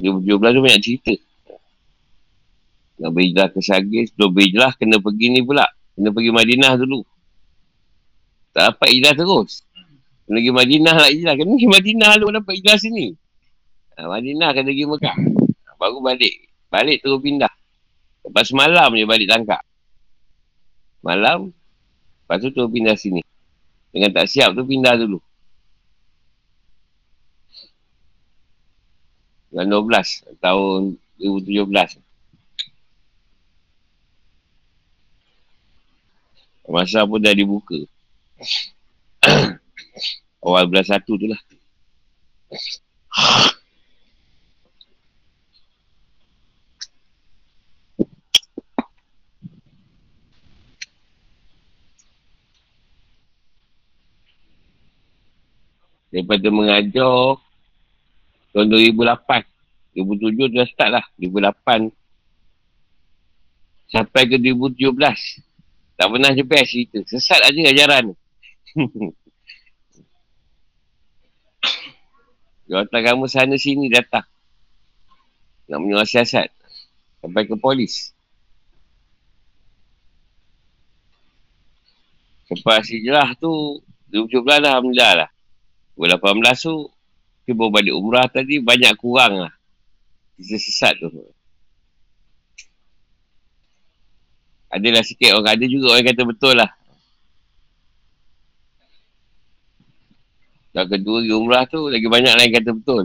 Dia 0.00 0.10
tu 0.16 0.40
banyak 0.40 0.82
cerita. 0.82 1.14
Nak 2.98 3.10
berhijrah 3.12 3.52
ke 3.52 3.60
Sagil. 3.62 4.08
Sebelum 4.08 4.32
berhijrah 4.32 4.72
kena 4.80 4.96
pergi 4.98 5.26
ni 5.28 5.44
pula. 5.44 5.68
Kena 5.92 6.08
pergi 6.10 6.30
Madinah 6.32 6.74
dulu. 6.80 7.11
Tak 8.52 8.76
dapat 8.76 8.88
hijrah 8.92 9.16
terus. 9.16 9.64
Kena 10.28 10.38
pergi 10.38 10.52
Madinah 10.52 10.96
lah 10.96 11.08
hijrah. 11.08 11.34
Kena 11.36 11.50
pergi 11.56 11.68
Madinah 11.68 12.10
lu 12.20 12.26
dapat 12.28 12.52
hijrah 12.60 12.76
sini. 12.76 13.06
Ha, 13.96 14.08
Madinah 14.08 14.48
kena 14.52 14.68
pergi 14.68 14.84
Mekah. 14.88 15.16
Baru 15.80 15.98
balik. 16.04 16.34
Balik 16.68 17.00
terus 17.00 17.20
pindah. 17.20 17.52
Lepas 18.22 18.48
malam 18.54 18.94
je 18.94 19.04
balik 19.08 19.28
tangkap. 19.28 19.64
Malam. 21.02 21.50
Lepas 22.22 22.36
tu 22.44 22.48
terus 22.52 22.70
pindah 22.70 22.94
sini. 22.94 23.24
Dengan 23.92 24.12
tak 24.12 24.28
siap 24.28 24.56
tu 24.56 24.64
pindah 24.64 24.94
dulu. 25.00 25.18
Bulan 29.52 29.68
12. 29.68 30.40
Tahun 30.40 30.80
2017. 31.20 32.00
Masa 36.72 37.04
pun 37.04 37.20
dah 37.20 37.36
dibuka. 37.36 37.76
Awal 40.42 40.66
bulan 40.66 40.86
satu 40.86 41.14
tu 41.14 41.26
lah. 41.30 41.38
Daripada 56.12 56.52
mengajar 56.52 57.40
tahun 58.52 58.68
2008. 58.68 59.48
2007 59.96 60.36
tu 60.36 60.56
dah 60.60 60.68
start 60.68 60.90
lah. 60.92 61.04
2008 61.16 61.88
sampai 63.88 64.22
ke 64.28 64.36
2017. 64.36 64.92
Tak 65.96 66.06
pernah 66.08 66.32
jepes 66.36 66.68
cerita. 66.68 67.00
Sesat 67.08 67.40
aja 67.44 67.60
ajaran 67.72 68.12
ni. 68.12 68.21
Jawatan 72.72 73.00
kamu 73.04 73.28
sana 73.28 73.56
sini 73.60 73.92
datang. 73.92 74.24
Nak 75.68 75.78
menyuruh 75.80 76.08
siasat. 76.08 76.48
Sampai 77.20 77.44
ke 77.44 77.54
polis. 77.60 78.16
Lepas 82.52 82.84
hijrah 82.88 83.32
tu, 83.40 83.80
2017 84.12 84.60
lah 84.60 84.76
Alhamdulillah 84.76 85.12
lah. 85.24 85.30
2018 85.96 86.68
tu, 86.68 86.88
kita 87.44 87.56
baru 87.56 87.70
balik 87.72 87.94
umrah 87.96 88.28
tadi, 88.28 88.60
banyak 88.60 88.92
kurang 89.00 89.48
lah. 89.48 89.52
Kita 90.36 90.56
sesat 90.60 91.00
tu. 91.00 91.08
Adalah 94.72 95.04
sikit 95.04 95.36
orang 95.36 95.60
ada 95.60 95.64
juga 95.68 95.92
orang 95.92 96.08
kata 96.08 96.22
betul 96.24 96.56
lah. 96.56 96.72
Yang 100.72 100.88
kedua 100.98 101.16
pergi 101.20 101.32
umrah 101.36 101.64
tu 101.68 101.80
lagi 101.92 102.08
banyak 102.08 102.34
lain 102.36 102.50
kata 102.56 102.70
betul. 102.72 103.04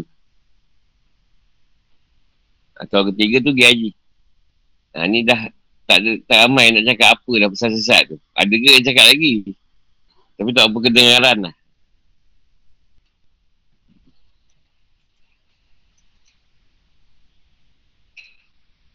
Atau 2.80 3.12
ketiga 3.12 3.44
tu 3.44 3.52
pergi 3.52 3.68
haji. 3.68 3.92
Ha, 4.96 5.06
ni 5.06 5.22
dah 5.28 5.52
tak 5.88 6.04
ada, 6.04 6.12
tak 6.28 6.38
ramai 6.48 6.72
nak 6.76 6.84
cakap 6.84 7.10
apa 7.16 7.32
dah 7.40 7.50
pesan 7.52 7.72
sesat 7.80 8.04
tu. 8.12 8.18
Ada 8.36 8.54
ke 8.56 8.68
yang 8.72 8.86
cakap 8.88 9.06
lagi? 9.08 9.34
Tapi 10.36 10.50
tak 10.52 10.66
apa 10.68 10.78
kedengaran 10.84 11.38
lah. 11.48 11.56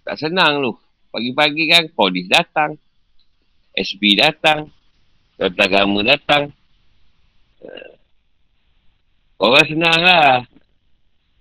Tak 0.04 0.16
senang 0.20 0.60
tu. 0.60 0.72
Pagi-pagi 1.08 1.64
kan 1.72 1.84
polis 1.96 2.28
datang. 2.28 2.76
SB 3.72 4.20
datang. 4.20 4.68
Tentang 5.40 5.68
agama 5.72 6.04
datang. 6.04 6.52
Orang 9.42 9.66
senang 9.66 9.98
lah. 9.98 10.46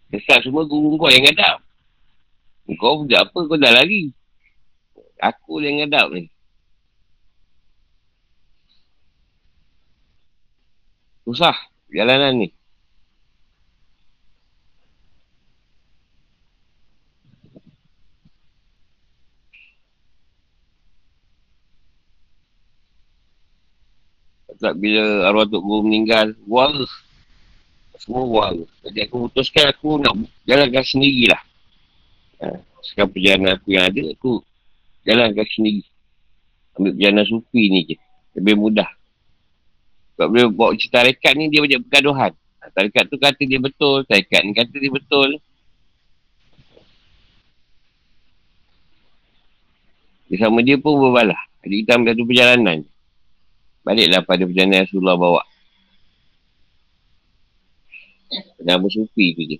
Sesat 0.10 0.41
semua 0.41 0.66
guru 0.66 0.97
kau 0.97 1.14
yang 1.14 1.22
ngadap. 1.22 1.62
Kau 2.82 3.06
buat 3.06 3.14
apa 3.14 3.38
kau 3.45 3.62
dah 3.62 3.70
lari. 3.70 4.10
Aku 5.22 5.62
yang 5.62 5.86
ngadap 5.86 6.10
ni. 6.10 6.26
Susah 11.30 11.54
jalanan 11.93 12.41
ni. 12.41 12.49
Tak 24.62 24.78
bila 24.78 25.26
arwah 25.26 25.49
Tok 25.49 25.58
Guru 25.58 25.89
meninggal, 25.89 26.38
wara. 26.45 26.86
Semua 28.02 28.26
wara. 28.26 28.66
Jadi 28.82 28.97
aku 29.06 29.30
putuskan 29.30 29.70
aku 29.70 30.02
nak 30.02 30.18
jalankan 30.49 30.82
sendirilah. 30.82 31.41
Ha, 32.41 32.58
sekarang 32.82 33.14
perjalanan 33.14 33.52
aku 33.62 33.68
yang 33.78 33.86
ada, 33.86 34.02
aku 34.10 34.41
jalankan 35.06 35.45
sendiri. 35.54 35.86
Ambil 36.82 36.97
perjalanan 36.97 37.26
sufi 37.30 37.62
ni 37.70 37.80
je. 37.86 37.95
Lebih 38.41 38.58
mudah. 38.58 38.89
Sebab 40.18 40.28
bila 40.34 40.45
bawa 40.49 40.74
cerita 40.74 41.06
tarekat 41.06 41.34
ni, 41.38 41.54
dia 41.54 41.62
banyak 41.62 41.82
pergaduhan. 41.86 42.34
Ha, 42.34 42.74
tarekat 42.74 43.06
tu 43.06 43.22
kata 43.22 43.41
dia 43.45 43.62
betul, 43.62 44.02
tarekat 44.10 44.41
ni 44.49 44.52
kata 44.58 44.74
dia 44.74 44.89
betul. 44.89 45.30
Dia 50.26 50.38
sama 50.41 50.66
dia 50.66 50.82
pun 50.82 50.97
berbalah. 50.97 51.38
Jadi 51.62 51.86
kita 51.86 52.02
ambil 52.02 52.18
satu 52.18 52.26
perjalanan. 52.26 52.78
Baliklah 53.86 54.26
pada 54.26 54.41
perjalanan 54.49 54.89
Rasulullah 54.89 55.18
bawa. 55.22 55.51
Nama 58.62 58.86
sufi 58.86 59.34
tu 59.34 59.41
je. 59.45 59.57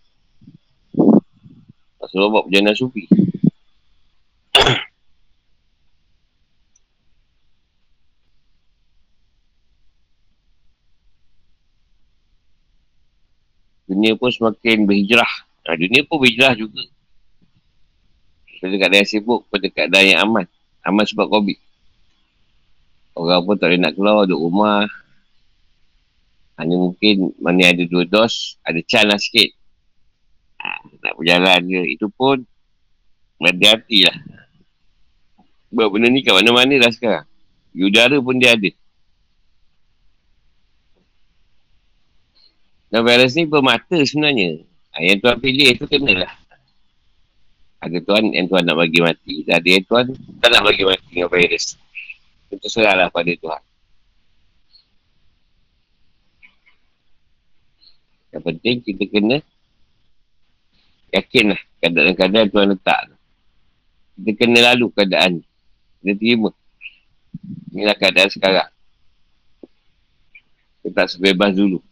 Rasulullah 1.98 2.32
bawa 2.38 2.46
perjalanan 2.46 2.78
sufi. 2.78 3.10
dunia 13.92 14.16
pun 14.16 14.32
semakin 14.32 14.88
berhijrah. 14.88 15.28
Ha, 15.68 15.76
dunia 15.76 16.08
pun 16.08 16.24
berhijrah 16.24 16.56
juga. 16.56 16.88
Pada 18.62 18.78
keadaan 18.78 19.06
sibuk, 19.10 19.50
pada 19.50 19.68
keadaan 19.68 20.06
yang 20.06 20.22
aman. 20.24 20.46
Aman 20.86 21.06
sebab 21.06 21.28
COVID. 21.28 21.58
Orang 23.18 23.44
pun 23.44 23.60
tak 23.60 23.74
boleh 23.74 23.82
nak 23.82 23.94
keluar, 23.98 24.24
duduk 24.24 24.40
rumah. 24.40 24.88
Hanya 26.62 26.78
mungkin 26.78 27.34
mana 27.42 27.74
ada 27.74 27.82
dua 27.90 28.06
dos, 28.06 28.62
ada 28.62 28.78
can 28.86 29.10
lah 29.10 29.18
sikit. 29.18 29.50
Ha, 30.62 30.86
nak 31.02 31.18
berjalan 31.18 31.66
je. 31.66 31.82
Itu 31.98 32.14
pun 32.14 32.46
berhati-hati 33.42 34.06
lah. 34.06 34.18
Sebab 35.74 35.90
benda 35.90 36.14
ni 36.14 36.22
kat 36.22 36.38
mana-mana 36.38 36.78
dah 36.78 36.94
sekarang. 36.94 37.26
Udara 37.74 38.22
pun 38.22 38.38
dia 38.38 38.54
ada. 38.54 38.70
Dan 42.94 43.02
virus 43.10 43.34
ni 43.34 43.50
bermata 43.50 43.98
sebenarnya. 44.06 44.62
Ha, 44.94 45.02
yang 45.02 45.18
tuan 45.18 45.42
pilih 45.42 45.82
tu 45.82 45.90
kenalah. 45.90 46.30
Ada 47.82 47.98
tuan 48.06 48.30
yang 48.38 48.46
tuan 48.46 48.70
nak 48.70 48.78
bagi 48.78 49.02
mati. 49.02 49.42
Ada 49.50 49.66
yang 49.66 49.86
tuan 49.90 50.14
tak 50.38 50.54
nak 50.54 50.62
bagi 50.62 50.86
mati 50.86 51.10
dengan 51.10 51.34
virus. 51.34 51.74
Itu 52.54 52.70
serahlah 52.70 53.10
pada 53.10 53.34
Tuhan. 53.34 53.71
Yang 58.32 58.44
penting 58.48 58.76
kita 58.80 59.04
kena 59.12 59.38
yakinlah 61.12 61.60
keadaan-keadaan 61.84 62.48
Tuhan 62.48 62.68
letak. 62.72 63.00
Kita 64.16 64.32
kena 64.40 64.60
lalu 64.72 64.88
keadaan. 64.96 65.44
Kita 66.00 66.14
terima. 66.16 66.50
Inilah 67.76 67.96
keadaan 68.00 68.32
sekarang. 68.32 68.72
Kita 70.82 71.04
tak 71.04 71.08
sebebas 71.12 71.52
dulu. 71.52 71.84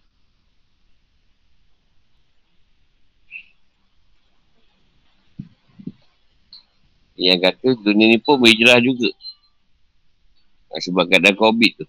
Yang 7.20 7.52
kata 7.52 7.68
dunia 7.84 8.16
ni 8.16 8.18
pun 8.24 8.40
berhijrah 8.40 8.80
juga. 8.80 9.12
Sebab 10.80 11.12
keadaan 11.12 11.36
COVID 11.36 11.72
tu. 11.84 11.86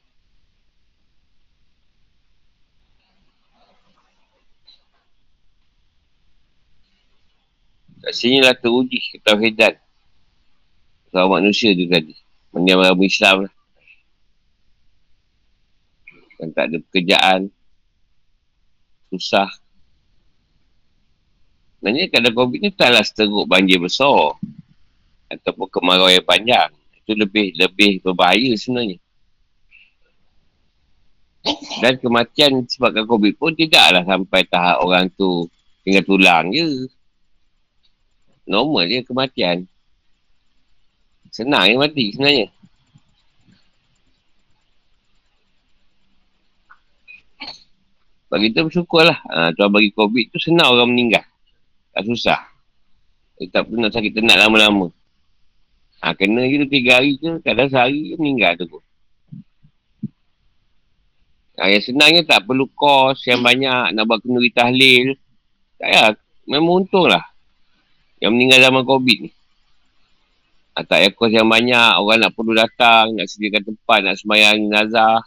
Sini 8.08 8.40
lah 8.40 8.56
teruji 8.56 8.96
ketauhidan. 9.12 9.76
Kalau 11.12 11.36
manusia 11.36 11.76
tu 11.76 11.84
tadi. 11.84 12.16
Mendiam 12.50 12.80
agama 12.80 13.04
Islam 13.04 13.36
lah. 13.44 13.54
Kan 16.40 16.48
tak 16.56 16.64
ada 16.72 16.76
pekerjaan. 16.88 17.40
Susah. 19.12 19.52
Sebenarnya 21.76 22.08
keadaan 22.08 22.36
COVID 22.36 22.58
ni 22.64 22.70
taklah 22.72 23.04
seteruk 23.04 23.44
banjir 23.44 23.76
besar 23.80 24.36
ataupun 25.30 25.66
kemarau 25.70 26.10
yang 26.10 26.26
panjang 26.26 26.68
itu 26.98 27.14
lebih 27.14 27.54
lebih 27.56 28.02
berbahaya 28.02 28.52
sebenarnya 28.58 28.98
dan 31.80 31.96
kematian 31.96 32.68
sebabkan 32.68 33.08
COVID 33.08 33.34
pun 33.40 33.56
tidaklah 33.56 34.04
sampai 34.04 34.44
tahap 34.44 34.84
orang 34.84 35.08
tu 35.16 35.48
tinggal 35.86 36.04
tulang 36.04 36.52
je 36.52 36.84
normal 38.50 38.90
je 38.90 39.06
kematian. 39.06 39.62
Senang 41.30 41.70
je 41.70 41.78
mati 41.78 42.10
sebenarnya. 42.10 42.50
Bagi 48.30 48.50
kita 48.50 48.66
bersyukur 48.66 49.06
lah. 49.06 49.18
Ha, 49.30 49.54
Tuan 49.54 49.70
bagi 49.70 49.94
COVID 49.94 50.34
tu 50.34 50.38
senang 50.42 50.74
orang 50.74 50.90
meninggal. 50.90 51.22
Tak 51.94 52.02
susah. 52.06 52.38
Dia 53.38 53.50
tak 53.50 53.70
pernah 53.70 53.90
sakit 53.90 54.10
tenat 54.10 54.38
lama-lama. 54.38 54.90
Ha, 56.02 56.14
kena 56.18 56.46
je 56.50 56.66
tu 56.66 56.68
tiga 56.70 56.98
hari 56.98 57.18
ke, 57.18 57.42
kadang 57.46 57.70
sehari 57.70 58.10
je 58.10 58.14
meninggal 58.18 58.58
tu. 58.58 58.82
Ha, 61.58 61.70
yang 61.70 61.82
senangnya 61.82 62.22
tak 62.26 62.46
perlu 62.46 62.66
kos 62.74 63.22
yang 63.26 63.42
banyak, 63.42 63.94
nak 63.94 64.04
buat 64.06 64.22
kenduri 64.22 64.50
tahlil. 64.50 65.14
Tak 65.78 65.88
payah, 65.90 66.08
memang 66.50 66.86
untung 66.86 67.06
lah. 67.06 67.29
Yang 68.20 68.32
meninggal 68.36 68.60
zaman 68.68 68.84
COVID 68.84 69.18
ni. 69.26 69.30
Tak 70.76 70.86
payah 70.86 71.10
kos 71.12 71.32
yang 71.34 71.48
banyak, 71.50 71.92
orang 71.98 72.24
nak 72.24 72.32
perlu 72.32 72.56
datang, 72.56 73.12
nak 73.12 73.26
sediakan 73.28 73.74
tempat, 73.74 73.98
nak 74.00 74.16
semayang 74.16 74.70
nazar. 74.70 75.20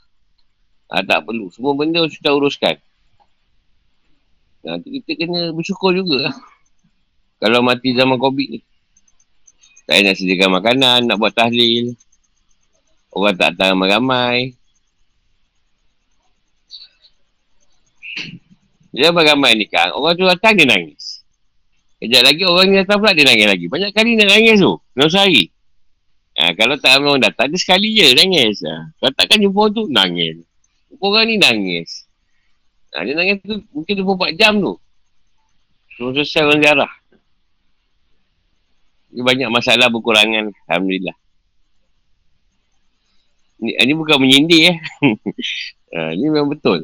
Ha, 0.90 1.02
tak 1.06 1.26
perlu, 1.26 1.50
semua 1.54 1.74
benda 1.78 2.06
sudah 2.10 2.34
uruskan. 2.38 2.78
Ha, 4.66 4.78
kita 4.82 5.12
kena 5.14 5.54
bersyukur 5.54 5.94
juga. 5.94 6.32
Kalau 7.44 7.60
mati 7.60 7.92
zaman 7.94 8.18
COVID 8.18 8.48
ni. 8.56 8.60
Tak 9.84 10.00
nak 10.00 10.16
sediakan 10.16 10.50
makanan, 10.64 11.00
nak 11.06 11.20
buat 11.20 11.36
tahlil. 11.36 11.94
Orang 13.14 13.36
tak 13.38 13.54
datang 13.54 13.78
ramai-ramai. 13.78 14.58
Dia 18.94 19.10
ramai 19.10 19.58
ni 19.58 19.66
kan, 19.70 19.94
orang 19.94 20.18
tu 20.18 20.26
datang 20.26 20.54
dia 20.54 20.70
nangis. 20.70 21.13
Kejap 22.04 22.20
lagi 22.28 22.44
orang 22.44 22.68
ni 22.68 22.76
datang 22.84 23.00
pula 23.00 23.16
dia 23.16 23.24
nangis 23.24 23.48
lagi. 23.48 23.66
Banyak 23.72 23.96
kali 23.96 24.20
nak 24.20 24.28
nangis 24.28 24.60
tu, 24.60 24.76
dalam 24.92 25.08
sehari. 25.08 25.48
Ha, 26.36 26.52
kalau 26.52 26.76
tak 26.76 27.00
orang 27.00 27.24
datang, 27.24 27.48
dia 27.48 27.56
sekali 27.56 27.96
je 27.96 28.12
nangis. 28.12 28.60
Ha. 28.68 28.92
Kalau 29.00 29.12
takkan 29.16 29.40
jumpa 29.40 29.56
orang 29.56 29.72
tu, 29.72 29.84
nangis. 29.88 30.36
Jumpa 30.92 31.06
orang 31.08 31.26
ni 31.32 31.36
nangis. 31.40 32.04
Ha, 32.92 33.08
dia 33.08 33.16
nangis 33.16 33.40
tu 33.48 33.56
mungkin 33.72 34.04
24 34.04 34.36
jam 34.36 34.60
tu. 34.60 34.76
Semua 35.96 36.12
selesai 36.12 36.44
orang 36.44 36.60
ziarah. 36.60 36.94
Ini 39.16 39.22
banyak 39.24 39.50
masalah 39.54 39.88
berkurangan. 39.88 40.52
Alhamdulillah. 40.68 41.16
Ini, 43.64 43.72
ini 43.80 43.94
bukan 43.96 44.20
menyindir 44.20 44.76
eh. 44.76 44.78
ha, 45.96 46.12
ini 46.12 46.28
memang 46.28 46.52
betul. 46.52 46.84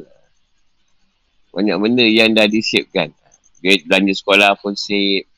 Banyak 1.52 1.76
benda 1.76 2.08
yang 2.08 2.32
dah 2.32 2.48
disiapkan. 2.48 3.12
Duit 3.60 3.84
belanja 3.84 4.16
sekolah 4.16 4.56
pun 4.56 4.72
sip. 4.72 5.28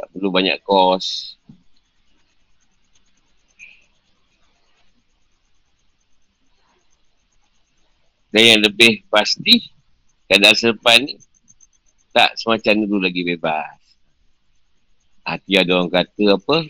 Tak 0.00 0.08
perlu 0.08 0.32
banyak 0.32 0.56
kos. 0.64 1.36
Dan 8.32 8.42
yang 8.48 8.60
lebih 8.64 9.04
pasti, 9.12 9.68
keadaan 10.24 10.56
selepas 10.56 10.96
ni, 11.04 11.20
tak 12.16 12.32
semacam 12.40 12.88
dulu 12.88 13.04
lagi 13.04 13.28
bebas. 13.28 13.76
Hati 15.28 15.60
ada 15.60 15.76
orang 15.76 15.92
kata 15.92 16.40
apa? 16.40 16.64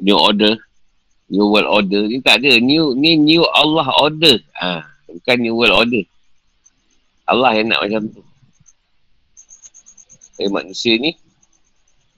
New 0.00 0.16
order. 0.16 0.56
New 1.28 1.52
world 1.52 1.68
order 1.68 2.08
ni 2.08 2.24
tak 2.24 2.40
ada. 2.40 2.56
New 2.60 2.96
ni 2.96 3.20
new 3.20 3.44
Allah 3.52 3.88
order. 4.00 4.40
Ha, 4.56 4.84
bukan 5.08 5.36
new 5.40 5.56
world 5.56 5.76
order 5.76 6.04
Allah 7.32 7.56
yang 7.56 7.72
nak 7.72 7.80
macam 7.80 8.02
tu 8.12 8.22
eh, 10.40 10.50
manusia 10.52 11.00
ni 11.00 11.16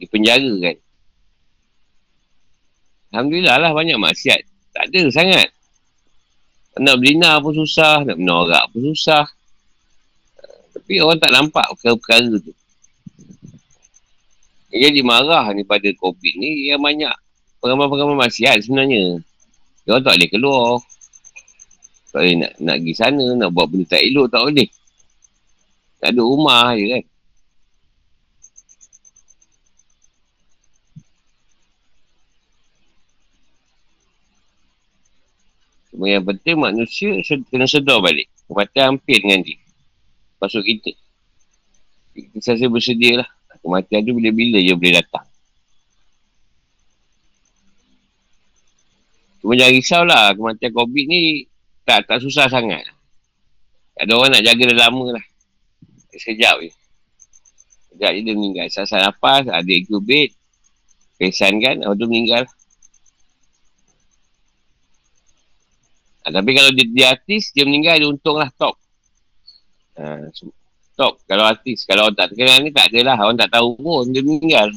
dipenjara 0.02 0.52
kan 0.58 0.76
Alhamdulillah 3.14 3.62
lah 3.62 3.70
banyak 3.70 3.94
maksiat. 3.94 4.42
Tak 4.74 4.90
ada 4.90 5.02
sangat. 5.14 5.46
Nak 6.82 6.98
berlina 6.98 7.38
pun 7.38 7.54
susah, 7.54 8.02
nak 8.02 8.18
menorak 8.18 8.66
pun 8.74 8.90
susah. 8.90 9.22
Tapi 10.74 10.98
orang 10.98 11.22
tak 11.22 11.30
nampak 11.30 11.62
perkara-perkara 11.78 12.42
tu. 12.42 12.50
Yang 14.74 14.82
jadi 14.90 15.00
marah 15.06 15.46
ni 15.54 15.62
pada 15.62 15.86
COVID 15.94 16.34
ni 16.42 16.66
yang 16.66 16.82
banyak 16.82 17.14
pengamal-pengamal 17.62 18.18
maksiat 18.18 18.66
sebenarnya. 18.66 19.22
Dia 19.86 19.94
orang 19.94 20.02
tak 20.10 20.14
boleh 20.18 20.30
keluar. 20.34 20.66
Tak 22.10 22.18
boleh 22.18 22.34
nak, 22.42 22.52
nak 22.58 22.76
pergi 22.82 22.94
sana, 22.98 23.24
nak 23.38 23.48
buat 23.54 23.66
benda 23.70 23.86
tak 23.94 24.02
elok, 24.02 24.26
tak 24.26 24.42
boleh. 24.42 24.68
Tak 26.05 26.12
ada 26.12 26.20
rumah 26.20 26.76
je 26.76 26.84
kan. 26.92 27.05
Cuma 35.88 36.12
yang 36.12 36.28
penting 36.28 36.61
manusia 36.61 37.09
kena 37.48 37.64
sedar 37.64 38.05
balik. 38.05 38.28
Kematian 38.44 38.84
hampir 39.00 39.24
dengan 39.24 39.40
dia. 39.40 39.57
Masuk 40.36 40.61
kita. 40.68 40.92
Kita 42.12 42.52
saya 42.52 42.68
bersedia 42.68 43.24
lah. 43.24 43.28
Kematian 43.64 44.05
tu 44.05 44.12
bila-bila 44.12 44.61
je 44.61 44.76
boleh 44.76 45.00
datang. 45.00 45.24
Cuma 49.40 49.57
jangan 49.57 49.72
risau 49.72 50.02
lah. 50.05 50.36
Kematian 50.36 50.68
COVID 50.68 51.05
ni 51.09 51.48
tak 51.88 52.05
tak 52.05 52.20
susah 52.20 52.44
sangat. 52.52 52.84
Ada 53.96 54.12
orang 54.12 54.36
nak 54.36 54.44
jaga 54.44 54.68
dah 54.68 54.78
lama 54.84 55.16
lah. 55.16 55.24
Sekejap 56.14 56.62
je. 56.62 56.70
Sekejap 57.90 58.10
je 58.14 58.20
dia 58.22 58.34
meninggal. 58.34 58.66
Sasak 58.70 59.02
nafas, 59.02 59.46
ada 59.50 59.70
incubate. 59.70 60.34
Pesan 61.14 61.62
kan, 61.62 61.78
orang 61.86 61.98
tu 61.98 62.06
meninggal. 62.10 62.42
Ha, 66.24 66.32
tapi 66.32 66.50
kalau 66.56 66.72
dia, 66.72 66.86
dia 66.88 67.06
artis, 67.12 67.52
dia 67.52 67.68
meninggal, 67.68 68.00
dia 68.00 68.08
untung 68.08 68.40
lah 68.40 68.48
top. 68.56 68.74
Ha, 70.00 70.32
top 70.96 71.20
kalau 71.28 71.44
artis. 71.46 71.84
Kalau 71.84 72.08
orang 72.08 72.16
tak 72.16 72.32
terkenal 72.32 72.58
ni 72.64 72.70
tak 72.74 72.90
adalah. 72.90 73.16
Orang 73.20 73.38
tak 73.38 73.52
tahu 73.52 73.76
pun 73.78 74.10
dia 74.10 74.24
meninggal. 74.24 74.72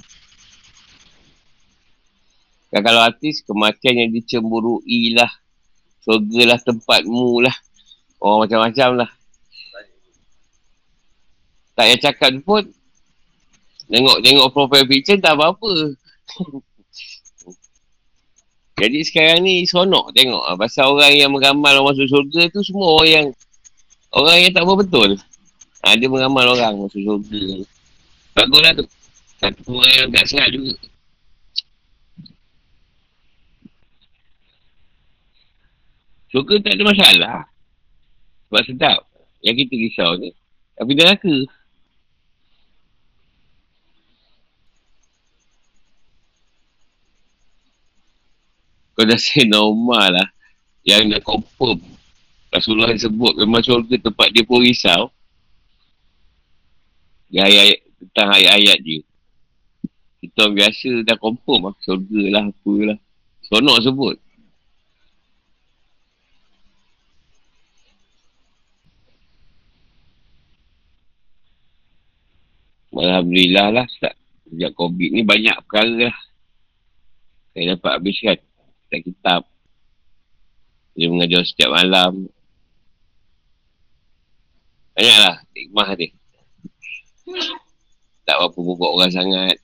Dan 2.67 2.81
kalau 2.83 2.99
artis, 2.99 3.41
kematian 3.47 3.95
yang 3.95 4.11
dicemburui 4.11 5.15
lah. 5.15 5.31
Surga 6.03 6.53
lah 6.53 6.59
tempatmu 6.59 7.41
lah. 7.41 7.55
Orang 8.19 8.45
macam-macam 8.45 8.89
lah. 9.05 9.09
Tak 11.77 11.85
payah 11.85 11.99
cakap 12.01 12.33
pun. 12.41 12.65
Tengok 13.85 14.17
tengok 14.25 14.49
profile 14.49 14.89
picture 14.89 15.21
tak 15.21 15.37
apa-apa. 15.37 15.93
Jadi 18.77 18.99
sekarang 19.01 19.41
ni 19.41 19.65
seronok 19.65 20.13
tengok 20.13 20.43
ah, 20.45 20.53
pasal 20.53 20.93
orang 20.93 21.13
yang 21.17 21.33
meramal 21.33 21.81
orang 21.81 21.97
masuk 21.97 22.05
syurga 22.05 22.45
tu 22.53 22.61
semua 22.61 22.93
orang 22.93 23.09
yang 23.09 23.27
orang 24.13 24.37
yang 24.37 24.53
tak 24.53 24.65
betul. 24.69 25.17
Ha, 25.81 25.97
dia 25.97 26.09
meramal 26.09 26.45
orang 26.45 26.85
masuk 26.85 27.01
syurga. 27.01 27.65
Baguslah 28.37 28.73
tu. 28.77 28.85
Satu 29.37 29.61
orang 29.81 29.93
yang 29.97 30.07
tak 30.13 30.25
sengat 30.29 30.49
juga. 30.53 30.73
Syurga 36.29 36.55
tak 36.61 36.73
ada 36.77 36.83
masalah. 36.85 37.37
Sebab 38.49 38.61
sedap. 38.61 38.99
Yang 39.41 39.55
kita 39.65 39.73
risau 39.73 40.11
ni. 40.21 40.29
Tapi 40.77 40.91
neraka. 40.93 41.35
Kau 48.97 49.05
dah 49.05 49.21
say 49.21 49.45
normal 49.45 50.09
lah. 50.09 50.25
Yang 50.81 51.13
dah 51.13 51.21
confirm. 51.21 51.77
Rasulullah 52.49 52.97
sebut 52.97 53.37
memang 53.37 53.61
syurga 53.61 53.93
tempat 54.01 54.33
dia 54.33 54.41
pun 54.41 54.65
risau. 54.65 55.13
Dia 57.29 57.45
ayat, 57.45 57.77
tentang 58.01 58.33
ayat-ayat 58.41 58.77
dia. 58.81 59.05
Kita 60.17 60.49
orang 60.49 60.55
biasa 60.57 60.89
dah 61.05 61.17
confirm 61.21 61.69
lah. 61.69 61.75
Syurga 61.85 62.21
lah, 62.33 62.43
apalah. 62.49 62.97
Sonok 63.45 63.77
sebut. 63.85 64.17
Alhamdulillah 72.97 73.67
lah. 73.77 73.85
Sejak 73.93 74.73
COVID 74.73 75.13
ni 75.13 75.21
banyak 75.21 75.53
perkara 75.69 76.09
lah. 76.09 76.17
Saya 77.53 77.77
dapat 77.77 77.91
habiskan. 78.01 78.46
Setiap 78.87 79.03
kitab. 79.03 79.41
Dia 80.95 81.11
mengajar 81.11 81.43
setiap 81.43 81.75
malam. 81.75 82.31
Banyaklah 84.95 85.43
hikmah 85.51 85.89
dia. 85.99 86.09
Tak 88.23 88.39
apa 88.39 88.55
pokok 88.55 88.91
orang 88.95 89.11
sangat. 89.11 89.59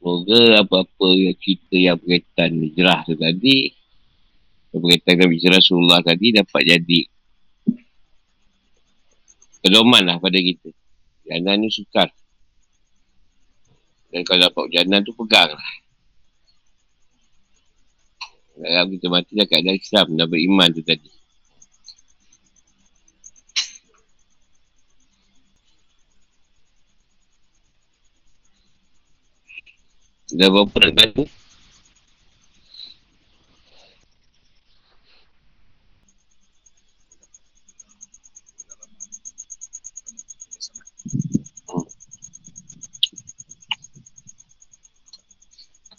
Semoga 0.00 0.64
apa-apa 0.64 1.08
yang 1.12 1.36
cerita 1.36 1.76
yang 1.76 1.96
berkaitan 2.00 2.56
hijrah 2.56 3.04
tu 3.04 3.14
tadi 3.20 3.76
berkaitan 4.72 5.20
dengan 5.20 5.30
hijrah 5.36 5.60
Rasulullah 5.60 6.00
tadi 6.00 6.32
dapat 6.32 6.62
jadi 6.64 7.00
pedoman 9.60 10.02
lah 10.04 10.16
pada 10.18 10.36
kita. 10.40 10.72
Jangan 11.28 11.56
ni 11.60 11.68
sukar. 11.70 12.08
Dan 14.10 14.26
kalau 14.26 14.50
dapat 14.50 14.62
ujianan 14.66 15.06
tu 15.06 15.14
pegang 15.14 15.54
lah. 15.54 15.72
Kalau 18.60 18.92
kita 18.92 19.06
mati 19.08 19.32
dah 19.38 19.46
keadaan 19.48 19.78
Islam, 19.78 20.06
dah 20.20 20.28
beriman 20.28 20.68
tu 20.74 20.82
tadi. 20.84 21.08
Dah 30.30 30.46
berapa 30.46 30.76
nak 30.78 30.92
tanya? 30.94 31.24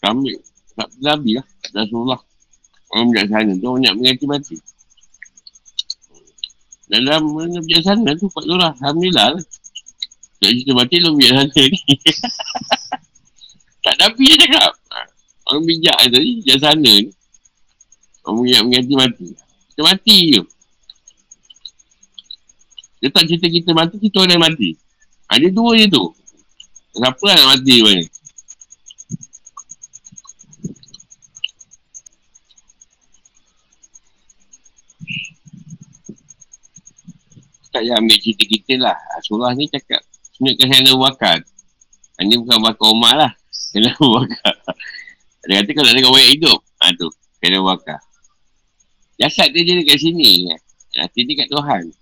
Kami, 0.01 0.33
tak 0.75 0.90
Nabi 1.01 1.37
lah. 1.37 1.45
Rasulullah. 1.73 2.21
Orang 2.93 3.09
bijaksana 3.11 3.51
tu 3.57 3.67
banyak 3.73 3.93
mengerti 3.97 4.25
mati. 4.29 4.55
Dalam 6.91 7.33
mana 7.33 7.59
bijaksana 7.63 8.09
tu 8.19 8.29
Pak 8.29 8.45
Lurah. 8.45 8.73
Alhamdulillah 8.79 9.37
lah. 9.37 9.45
Tak 10.41 10.57
cerita 10.57 10.73
mati 10.73 10.97
lu 10.97 11.13
bijaksana 11.13 11.53
ni. 11.53 11.79
tak 13.85 13.95
Nabi 14.01 14.23
je 14.25 14.35
cakap. 14.41 14.73
Orang 15.45 15.63
bijak 15.69 15.97
tadi 16.09 16.31
bijaksana 16.41 16.91
ni. 17.05 17.09
Orang 18.25 18.45
yang 18.49 18.65
mengerti 18.65 18.93
mati. 18.97 19.27
Kita 19.69 19.81
mati 19.85 20.17
je. 20.33 20.41
Dia 23.01 23.09
tak 23.09 23.25
cerita 23.25 23.49
kita 23.49 23.73
mati, 23.73 23.97
kita 23.97 24.21
orang 24.21 24.33
yang 24.37 24.45
mati. 24.45 24.69
Ha, 25.29 25.41
dia 25.41 25.49
dua 25.49 25.73
je 25.73 25.89
tu. 25.89 26.05
Siapa 26.91 27.23
lah 27.23 27.35
nak 27.39 27.47
mati 27.57 27.75
mana? 27.81 28.03
Tak 37.71 37.87
payah 37.87 37.95
ambil 37.97 38.17
cerita 38.19 38.43
kita 38.43 38.73
lah. 38.77 38.97
Surah 39.23 39.55
ni 39.55 39.71
cakap, 39.71 40.03
tunjukkan 40.35 40.67
saya 40.67 40.79
ada 40.83 40.93
wakar. 40.99 41.37
Ini 42.21 42.37
bukan 42.37 42.57
bakar 42.61 42.87
Umar 42.91 43.13
lah. 43.17 43.31
Saya 43.49 43.89
ada 43.89 43.91
wakar. 44.03 44.55
Dia 45.47 45.63
kata 45.63 45.71
kalau 45.73 45.89
ada 45.89 45.99
orang 46.05 46.27
hidup, 46.29 46.59
ha 46.83 46.93
tu, 46.93 47.09
saya 47.41 47.47
ada 47.55 47.59
wakar. 47.65 47.99
Jasad 49.21 49.53
dia 49.53 49.61
je 49.61 49.73
dekat 49.85 49.97
sini. 50.01 50.49
Hati 50.97 51.23
dia 51.23 51.45
kat 51.45 51.47
Tuhan. 51.53 51.93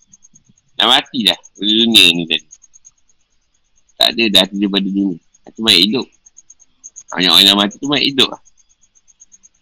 Dah 0.80 0.88
mati 0.88 1.28
dah. 1.28 1.36
Dunia 1.59 2.15
ni 2.15 2.24
tadi. 2.24 2.47
Tak 3.99 4.15
ada 4.15 4.24
dah 4.32 4.39
hati 4.47 4.55
dia 4.55 4.72
pada 4.72 4.88
dunia. 4.88 5.20
Hati 5.43 5.59
baik 5.59 5.82
hidup. 5.84 6.07
Banyak 7.11 7.32
orang 7.36 7.43
yang 7.43 7.59
mati 7.59 7.76
tu 7.76 7.91
baik 7.91 8.05
hidup 8.15 8.32
lah. 8.32 8.41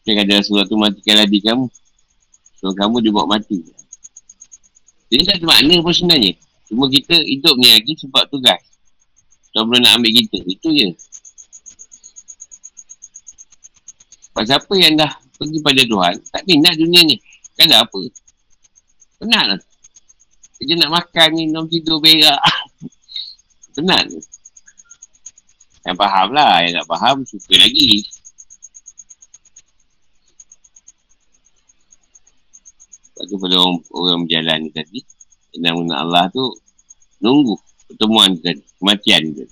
Dia 0.05 0.13
kata 0.21 0.31
Rasulullah 0.39 0.69
tu 0.69 0.77
matikan 0.77 1.17
adik 1.17 1.41
kamu. 1.43 1.65
So 2.61 2.71
kamu 2.77 3.01
dia 3.01 3.11
buat 3.11 3.25
mati. 3.25 3.59
Dia 5.07 5.23
tak 5.23 5.39
ada 5.39 5.45
makna 5.47 5.75
pun 5.79 5.93
sebenarnya. 5.95 6.33
Cuma 6.67 6.91
kita 6.91 7.15
hidup 7.15 7.55
ni 7.55 7.71
lagi 7.71 7.93
sebab 7.95 8.27
tugas. 8.27 8.59
Tuan 9.55 9.63
belum 9.71 9.79
nak 9.79 10.03
ambil 10.03 10.11
kita. 10.11 10.37
Itu 10.43 10.69
je. 10.75 10.89
Sebab 14.27 14.43
siapa 14.43 14.73
yang 14.75 14.99
dah 14.99 15.11
pergi 15.39 15.57
pada 15.63 15.81
Tuhan, 15.81 16.15
tak 16.29 16.43
minat 16.43 16.75
dunia 16.75 17.01
ni. 17.07 17.15
Kan 17.55 17.71
dah 17.71 17.81
apa? 17.87 17.99
Penat 19.17 19.45
lah. 19.55 19.61
Dia 20.57 20.75
nak 20.77 20.91
makan, 20.93 21.29
minum, 21.37 21.65
tidur, 21.69 22.01
berak. 22.03 22.37
Penat. 23.77 24.05
Yang 25.87 25.97
faham 25.97 26.27
lah. 26.35 26.65
Yang 26.65 26.73
tak 26.83 26.87
faham, 26.91 27.15
suka 27.23 27.55
lagi. 27.57 28.03
Lepas 33.17 33.33
tu 33.33 33.41
pada 33.41 33.57
orang, 33.57 33.81
orang 33.97 34.19
berjalan 34.29 34.57
ni 34.61 34.69
tadi, 34.69 35.01
yang 35.57 35.73
guna 35.73 36.05
Allah 36.05 36.29
tu, 36.29 36.53
nunggu 37.17 37.57
pertemuan 37.89 38.37
tu 38.37 38.45
tadi, 38.45 38.61
kematian 38.77 39.33
tu. 39.33 39.45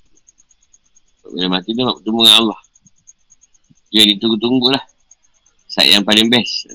Bila 1.34 1.58
mati 1.58 1.74
tu 1.74 1.82
bertemu 1.82 2.20
dengan 2.22 2.38
Allah. 2.46 2.60
Dia 3.90 4.06
ditunggu-tunggu 4.06 4.70
lah. 4.70 4.84
Saat 5.66 5.90
yang 5.90 6.06
paling 6.06 6.30
best. 6.30 6.70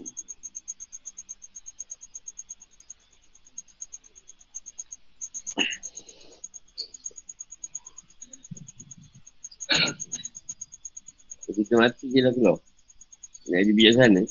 Kita 11.56 11.80
mati 11.80 12.12
je 12.12 12.20
lah 12.20 12.36
keluar. 12.36 12.60
Nak 13.48 13.60
ada 13.64 13.72
biar 13.72 13.94
sana. 13.96 14.24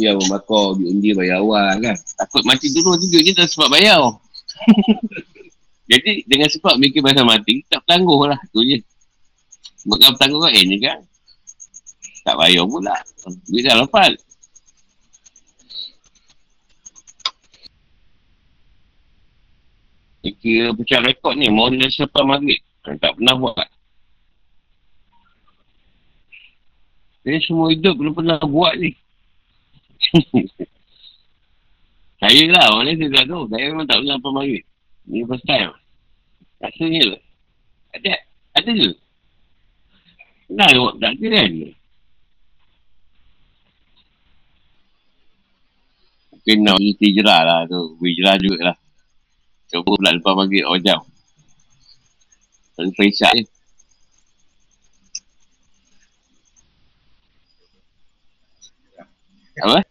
Ya, 0.00 0.16
membakar 0.16 0.80
duit 0.80 0.96
undi 0.96 1.12
bayar 1.12 1.44
awal 1.44 1.76
kan. 1.76 1.96
Takut 2.16 2.40
mati 2.48 2.72
dulu 2.72 2.96
duit 2.96 3.20
ni 3.20 3.36
tak 3.36 3.52
sebab 3.52 3.68
bayar. 3.68 4.00
Jadi 5.92 6.24
dengan 6.24 6.48
sebab 6.48 6.80
mikir 6.80 7.04
pasal 7.04 7.28
mati, 7.28 7.60
tak 7.68 7.84
bertangguh 7.84 8.32
lah. 8.32 8.40
Tu 8.48 8.64
je. 8.64 8.78
Bukan 9.84 10.16
bertangguh 10.16 10.40
kan, 10.40 10.56
eh 10.56 10.64
ni 10.64 10.80
kan. 10.80 11.04
Tak 12.24 12.32
bayar 12.40 12.64
pula. 12.64 12.96
Duit 13.44 13.60
dah 13.68 13.76
lepas. 13.76 14.16
Dia 20.24 20.32
kira 20.40 20.72
pecah 20.72 21.00
rekod 21.04 21.36
ni, 21.36 21.52
mau 21.52 21.68
dia 21.68 21.92
selepas 21.92 22.24
maghrib. 22.24 22.60
Tak 22.80 23.20
pernah 23.20 23.36
buat. 23.36 23.68
Dia 27.20 27.36
semua 27.44 27.68
hidup 27.68 28.00
belum 28.00 28.16
pernah 28.16 28.40
buat 28.40 28.80
ni. 28.80 28.96
saya 32.20 32.42
lah, 32.50 32.66
orang 32.74 32.90
lain 32.90 32.98
saya 32.98 33.10
tak 33.22 33.26
tahu. 33.30 33.44
Saya 33.50 33.64
memang 33.70 33.86
tak 33.86 33.98
pernah 34.02 34.16
apa 34.18 34.28
maghrib. 34.34 34.64
Ni 35.06 35.22
first 35.26 35.46
time. 35.46 35.72
Rasanya 36.60 37.02
lah. 37.14 37.22
Ada, 37.96 38.12
ada 38.58 38.70
ke? 38.70 38.90
Pernah 40.50 40.68
buat, 40.78 40.94
tak 40.98 41.12
ada 41.14 41.28
kan? 41.30 41.50
Mungkin 46.30 46.56
nak 46.64 46.76
pergi 46.80 46.92
hijrah 47.04 47.40
lah 47.44 47.60
tu. 47.68 47.80
Hijrah 48.00 48.36
juga 48.40 48.58
lah. 48.72 48.76
Coba 49.70 49.94
pula 49.94 50.10
lepas 50.16 50.34
maghrib 50.34 50.64
awal 50.66 50.82
jam. 50.82 51.00
Lepas 52.80 53.06
isyak 53.06 53.32
je. 53.38 53.44
Apa? 59.60 59.89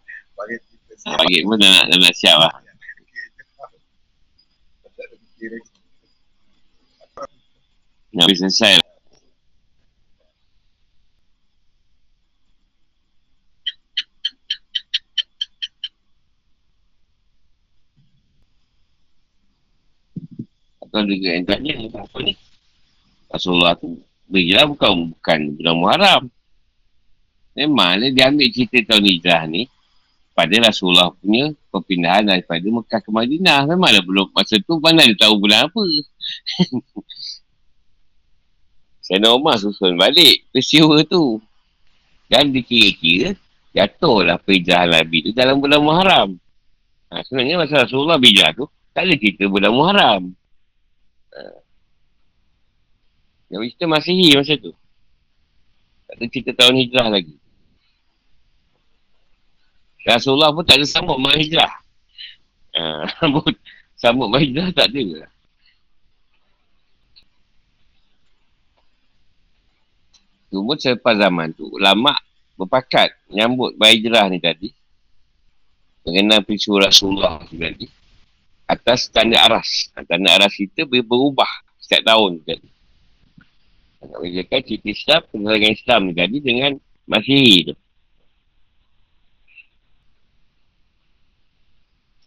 Pagi 0.99 1.39
pun 1.47 1.55
dah 1.55 1.69
nak, 1.71 1.85
dah 1.87 1.97
nak 1.97 2.15
siap 2.15 2.35
lah. 2.35 2.53
Nak 8.11 8.23
habis 8.27 8.39
selesai 8.43 8.75
lah. 8.75 8.87
Atau 20.83 21.05
juga 21.05 21.29
yang 21.37 21.45
tanya 21.45 21.73
apa 21.95 22.17
ni? 22.25 22.33
Rasulullah 23.29 23.77
tu 23.77 24.01
berilah 24.25 24.65
bukan 24.67 25.13
bukan 25.15 25.39
bulan 25.55 25.75
Muharram. 25.77 26.23
Memang 27.53 28.01
dia 28.11 28.27
ambil 28.27 28.49
cerita 28.49 28.93
tahun 28.93 29.05
hijrah 29.05 29.45
ni 29.47 29.69
pada 30.39 30.71
Rasulullah 30.71 31.11
punya 31.19 31.51
perpindahan 31.67 32.23
daripada 32.23 32.63
Mekah 32.63 33.03
ke 33.03 33.11
Madinah. 33.11 33.67
Memanglah 33.67 34.03
belum 34.07 34.31
masa 34.31 34.55
tu 34.63 34.79
mana 34.79 35.03
dia 35.03 35.19
tahu 35.19 35.35
bulan 35.35 35.67
apa. 35.67 35.83
Sayyidina 39.03 39.35
Umar 39.35 39.59
susun 39.59 39.99
balik 39.99 40.47
peristiwa 40.55 41.03
tu. 41.03 41.43
Dan 42.31 42.55
dikira-kira 42.55 43.35
jatuhlah 43.75 44.39
perhijrahan 44.39 44.95
Nabi 44.95 45.27
tu 45.27 45.35
dalam 45.35 45.59
bulan 45.59 45.83
Muharram. 45.83 46.39
Ha, 47.11 47.19
sebenarnya 47.27 47.59
masa 47.59 47.83
Rasulullah 47.83 48.15
bijak 48.15 48.55
tu 48.55 48.63
tak 48.95 49.11
ada 49.11 49.19
cerita 49.19 49.43
bulan 49.51 49.75
Muharram. 49.75 50.23
Ha. 51.35 51.41
Yang 53.51 53.75
kita 53.75 53.91
masih 53.91 54.39
masa 54.39 54.55
tu. 54.55 54.71
Tak 56.07 56.15
ada 56.15 56.25
cerita 56.31 56.51
tahun 56.55 56.79
hijrah 56.79 57.11
lagi. 57.11 57.38
Rasulullah 60.07 60.55
pun 60.55 60.63
tak 60.63 60.79
ada 60.79 60.85
sambut 60.87 61.17
mak 61.19 61.35
hijrah. 61.35 61.71
Ha, 62.75 62.83
sambut 64.01 64.27
mak 64.31 64.39
hijrah 64.39 64.71
tak 64.71 64.87
ada. 64.91 65.27
Cuma 70.49 70.73
selepas 70.79 71.13
zaman 71.13 71.53
tu, 71.53 71.69
ulama 71.69 72.17
berpakat 72.57 73.13
menyambut 73.29 73.77
hijrah 73.77 74.25
ni 74.31 74.41
tadi. 74.41 74.69
Mengenai 76.07 76.41
peristiwa 76.41 76.89
Rasulullah 76.89 77.43
tu 77.45 77.59
tadi. 77.59 77.85
Atas 78.65 79.11
tanda 79.13 79.37
aras. 79.45 79.93
Tanda 79.93 80.29
aras 80.33 80.55
kita 80.57 80.87
berubah 80.87 81.49
setiap 81.77 82.15
tahun 82.15 82.41
tadi. 82.45 82.69
Nak 83.99 84.15
beritakan 84.23 84.61
cerita 84.63 84.87
Islam, 84.87 85.21
penerangan 85.27 85.73
Islam 85.75 85.99
ni 86.07 86.13
tadi 86.15 86.37
dengan 86.39 86.71
masih 87.03 87.73
tu. 87.73 87.75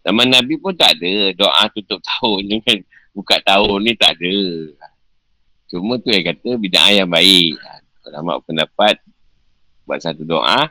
Zaman 0.03 0.27
Nabi 0.35 0.59
pun 0.59 0.75
tak 0.75 0.99
ada 0.99 1.31
doa 1.35 1.63
tutup 1.71 2.03
tahun 2.11 2.41
ni 2.47 2.59
kan. 2.63 2.79
Buka 3.13 3.39
tahun 3.45 3.79
ni 3.87 3.93
tak 3.95 4.19
ada. 4.19 4.35
Cuma 5.71 5.97
tu 5.97 6.11
yang 6.11 6.27
kata 6.27 6.59
bidang 6.59 6.91
yang 6.93 7.11
baik. 7.11 7.57
Ulama 8.03 8.43
pendapat 8.43 8.99
buat 9.87 10.01
satu 10.03 10.27
doa 10.27 10.69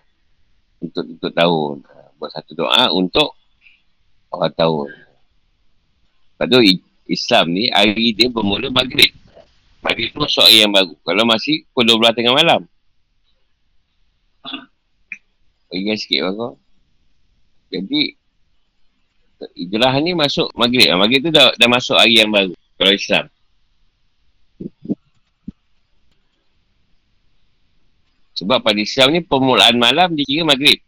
untuk 0.83 1.03
tutup 1.15 1.31
tahun. 1.31 1.75
Buat 2.19 2.31
satu 2.37 2.51
doa 2.53 2.91
untuk 2.91 3.33
awal 4.29 4.51
tahun. 4.53 4.89
Lepas 6.35 6.47
tu 6.51 6.59
Islam 7.09 7.45
ni 7.53 7.69
hari 7.71 8.13
dia 8.13 8.27
bermula 8.27 8.67
maghrib. 8.69 9.13
Maghrib 9.81 10.13
tu 10.13 10.21
hari 10.21 10.65
yang 10.65 10.73
baru. 10.73 10.93
Kalau 11.01 11.23
masih 11.25 11.65
pukul 11.71 11.97
12 11.97 12.17
tengah 12.17 12.35
malam. 12.35 12.61
Ingat 15.71 15.97
sikit 16.03 16.27
bagus. 16.27 16.59
Jadi 17.71 18.19
Hijrah 19.57 19.93
ni 20.01 20.13
masuk 20.13 20.53
maghrib. 20.53 20.89
Maghrib 20.93 21.25
tu 21.25 21.31
dah, 21.33 21.49
dah 21.57 21.69
masuk 21.69 21.97
hari 21.97 22.21
yang 22.21 22.29
baru. 22.29 22.53
Kalau 22.77 22.93
Islam. 22.93 23.25
Sebab 28.37 28.59
pada 28.61 28.79
Islam 28.81 29.07
ni 29.13 29.21
permulaan 29.21 29.77
malam 29.77 30.13
dikira 30.17 30.45
maghrib. 30.45 30.81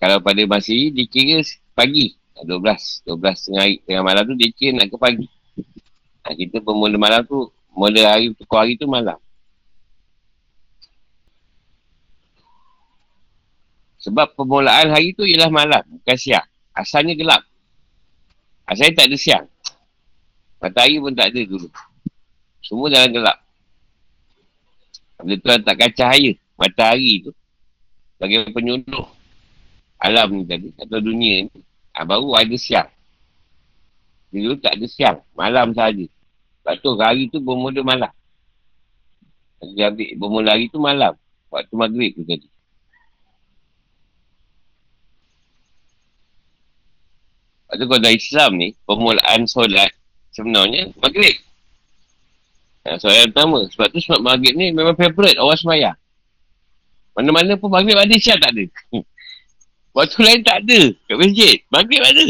Kalau 0.00 0.22
pada 0.22 0.42
masih 0.46 0.90
dikira 0.94 1.42
pagi. 1.74 2.14
12. 2.40 3.04
12 3.04 3.20
tengah, 3.20 3.62
hari, 3.68 3.84
tengah 3.84 4.02
malam 4.06 4.22
tu 4.24 4.34
dikira 4.38 4.80
nak 4.80 4.88
ke 4.88 4.96
pagi. 4.96 5.26
Ha, 6.24 6.32
kita 6.32 6.64
permula 6.64 6.96
malam 6.96 7.20
tu, 7.28 7.52
mula 7.74 8.00
hari, 8.06 8.32
tukar 8.32 8.64
hari 8.64 8.80
tu 8.80 8.88
malam. 8.88 9.20
Sebab 14.00 14.32
permulaan 14.32 14.88
hari 14.90 15.12
tu 15.12 15.28
ialah 15.28 15.52
malam, 15.52 15.84
bukan 15.84 16.16
siang. 16.16 16.46
Asalnya 16.72 17.12
gelap. 17.12 17.44
Asalnya 18.64 19.04
tak 19.04 19.06
ada 19.12 19.16
siang. 19.20 19.46
Matahari 20.60 20.96
pun 20.96 21.12
tak 21.12 21.32
ada 21.32 21.40
dulu. 21.44 21.68
Semua 22.64 22.88
dalam 22.88 23.12
gelap. 23.12 23.38
Bila 25.20 25.36
Tuhan 25.36 25.60
takkan 25.64 25.92
cahaya 25.92 26.32
matahari 26.60 27.24
tu 27.24 27.32
bagi 28.20 28.36
penyuluh 28.52 29.08
alam 29.96 30.28
ni 30.36 30.44
tadi 30.44 30.68
atau 30.76 31.00
dunia 31.00 31.48
ni 31.48 31.60
ha, 31.96 32.04
baru 32.04 32.36
ada 32.36 32.56
siang. 32.56 32.88
Dulu 34.28 34.60
tak 34.60 34.76
ada 34.76 34.86
siang. 34.86 35.18
Malam 35.32 35.72
sahaja. 35.72 36.04
Sebab 36.60 36.74
tu 36.84 36.90
hari 37.00 37.28
tu 37.32 37.40
bermula 37.40 37.80
malam. 37.80 38.12
Dia 39.76 39.88
ambil 39.92 40.08
bermula 40.20 40.48
hari 40.56 40.68
tu 40.68 40.78
malam. 40.78 41.16
Waktu 41.50 41.74
maghrib 41.74 42.12
tu 42.14 42.22
tadi. 42.28 42.48
Lepas 47.70 47.78
tu 47.78 47.86
kalau 47.86 48.10
Islam 48.10 48.50
ni, 48.58 48.68
permulaan 48.82 49.46
solat 49.46 49.94
sebenarnya 50.34 50.90
maghrib. 50.98 51.38
Ha, 52.82 52.98
soalan 52.98 53.30
pertama. 53.30 53.62
Sebab 53.70 53.86
tu 53.94 54.02
sebab 54.02 54.20
maghrib 54.26 54.58
ni 54.58 54.74
memang 54.74 54.98
favourite 54.98 55.38
orang 55.38 55.54
semayang. 55.54 55.98
Mana-mana 57.14 57.54
pun 57.54 57.70
maghrib 57.70 57.94
ada, 57.94 58.10
isyak 58.10 58.42
tak 58.42 58.50
ada. 58.58 58.64
Waktu 59.96 60.18
lain 60.18 60.40
tak 60.42 60.66
ada. 60.66 60.80
Kat 61.06 61.16
masjid. 61.18 61.56
Maghrib 61.70 62.02
ada. 62.02 62.26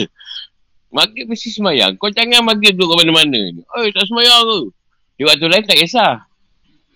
Maghrib 0.93 1.25
mesti 1.25 1.49
semayang. 1.53 1.97
Kau 1.97 2.13
jangan 2.13 2.45
maghrib 2.45 2.77
duduk 2.77 2.93
kat 2.93 3.09
mana-mana. 3.09 3.41
Oh, 3.77 3.85
tak 3.89 4.05
semayang 4.09 4.45
ke? 4.45 4.61
Di 5.21 5.23
waktu 5.25 5.47
lain 5.49 5.65
tak 5.65 5.81
kisah. 5.81 6.25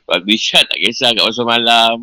Waktu 0.05 0.29
isyak 0.37 0.69
tak 0.69 0.81
kisah 0.81 1.17
kat 1.17 1.25
masa 1.25 1.43
malam. 1.49 1.97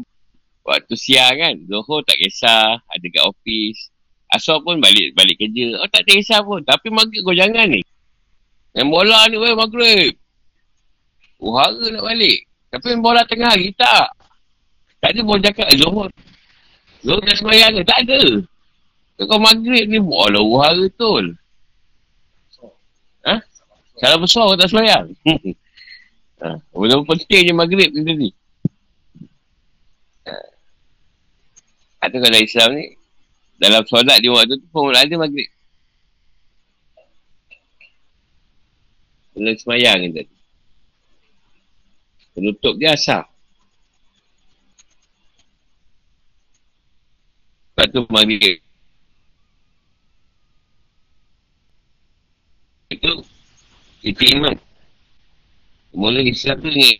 Waktu 0.66 0.94
siang 0.98 1.38
kan. 1.38 1.54
Zohor 1.70 2.02
tak 2.02 2.18
kisah. 2.22 2.82
Ada 2.82 3.06
kat 3.10 3.24
ofis. 3.30 3.94
Asal 4.32 4.64
pun 4.64 4.80
balik 4.80 5.12
balik 5.12 5.36
kerja. 5.36 5.76
Oh 5.84 5.88
tak 5.92 6.08
ada 6.08 6.12
kisah 6.16 6.40
pun. 6.40 6.64
Tapi 6.64 6.88
maghrib 6.88 7.20
kau 7.28 7.36
jangan 7.36 7.68
ni. 7.68 7.84
Yang 8.72 8.88
bola 8.88 9.28
ni 9.28 9.36
weh 9.36 9.52
maghrib. 9.52 10.14
Uhara 11.44 11.86
nak 11.92 12.04
balik. 12.08 12.48
Tapi 12.72 12.84
main 12.96 13.04
bola 13.04 13.22
tengah 13.28 13.52
hari 13.52 13.76
tak. 13.76 14.08
Tak 15.04 15.12
ada 15.12 15.22
pun 15.28 15.44
cakap 15.44 15.68
eh, 15.68 15.76
Zohor. 15.76 16.08
Zohor 17.04 17.20
dah 17.28 17.36
semayang 17.36 17.76
ke? 17.76 17.84
Tak 17.84 18.00
ada. 18.08 18.22
Kau 19.28 19.38
maghrib 19.38 19.86
ni 19.92 20.00
bola 20.00 20.40
uhara 20.40 20.80
betul. 20.80 21.36
Ha? 23.28 23.36
Salah 24.00 24.18
besar 24.18 24.48
kau 24.48 24.56
tak 24.56 24.72
semayang. 24.72 25.12
ha. 26.42 26.56
Benda 26.72 27.04
penting 27.04 27.52
je 27.52 27.54
maghrib 27.54 27.90
ni 27.92 28.02
tadi. 28.08 28.30
Ha. 30.26 30.34
Atau 32.08 32.18
kalau 32.24 32.40
Islam 32.40 32.70
ni, 32.80 32.86
dalam 33.62 33.86
solat 33.86 34.18
di 34.18 34.26
waktu 34.26 34.58
tu 34.58 34.66
pun 34.74 34.90
ada 34.90 35.14
maghrib. 35.22 35.46
Benda 39.38 39.54
semayang 39.54 40.02
ni 40.02 40.10
tadi. 40.10 40.34
Penutup 42.34 42.74
dia 42.82 42.98
asal. 42.98 43.22
Lepas 47.78 47.88
tu 47.94 48.02
maghrib. 48.10 48.58
Itu 52.90 53.22
kita 54.02 54.24
iman. 54.42 54.58
Mula 55.94 56.26
Islam 56.26 56.58
tu 56.66 56.70
ni 56.74 56.98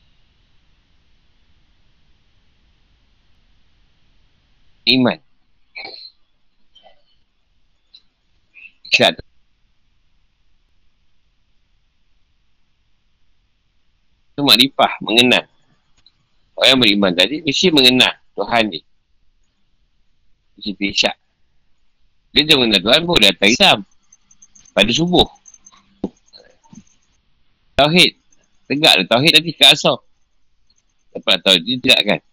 iman. 4.94 5.31
Islam 8.92 9.16
tu 14.42 14.42
makrifah, 14.42 14.92
mengenal. 15.06 15.46
Orang 16.58 16.70
yang 16.74 16.80
beriman 16.82 17.12
tadi 17.14 17.46
mesti 17.46 17.70
mengenal 17.70 18.14
Tuhan 18.34 18.64
ni. 18.74 18.82
Mesti 20.58 20.74
isyak. 20.82 21.16
Dia 22.34 22.42
dah 22.50 22.58
mengenal 22.58 22.82
Tuhan 22.82 23.02
pun 23.06 23.22
datang 23.22 23.50
Islam. 23.54 23.80
Pada 24.74 24.92
subuh. 24.92 25.30
Tauhid. 27.78 28.18
Tegak 28.66 28.94
lah 28.98 29.06
Tauhid 29.06 29.32
nanti 29.38 29.52
ke 29.54 29.66
asal. 29.70 30.02
Dapat 31.12 31.38
tahu 31.44 31.58
dia 31.62 31.76
tegak 31.78 32.24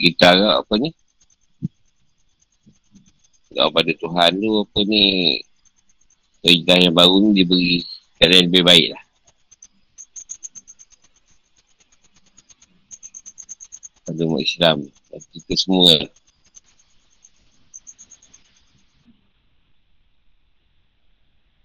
kita 0.00 0.32
agak 0.32 0.54
apa 0.64 0.74
ni? 0.80 0.90
Agak 3.52 3.68
pada 3.76 3.92
Tuhan 3.92 4.30
tu 4.40 4.50
apa 4.64 4.80
ni? 4.88 5.04
Hijrah 6.40 6.78
yang 6.88 6.96
baru 6.96 7.20
ni 7.20 7.30
diberi 7.36 7.84
keadaan 8.16 8.48
lebih 8.48 8.64
baik 8.64 8.86
lah. 8.96 9.04
Pada 14.08 14.20
umat 14.24 14.40
Islam 14.40 14.88
kita 15.36 15.54
semua. 15.60 16.08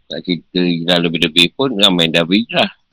Tak 0.06 0.20
cerita 0.22 0.60
hijrah 0.60 1.00
lebih-lebih 1.08 1.56
pun 1.56 1.72
ramai 1.80 2.12
dah 2.12 2.28
berhijrah 2.28 2.85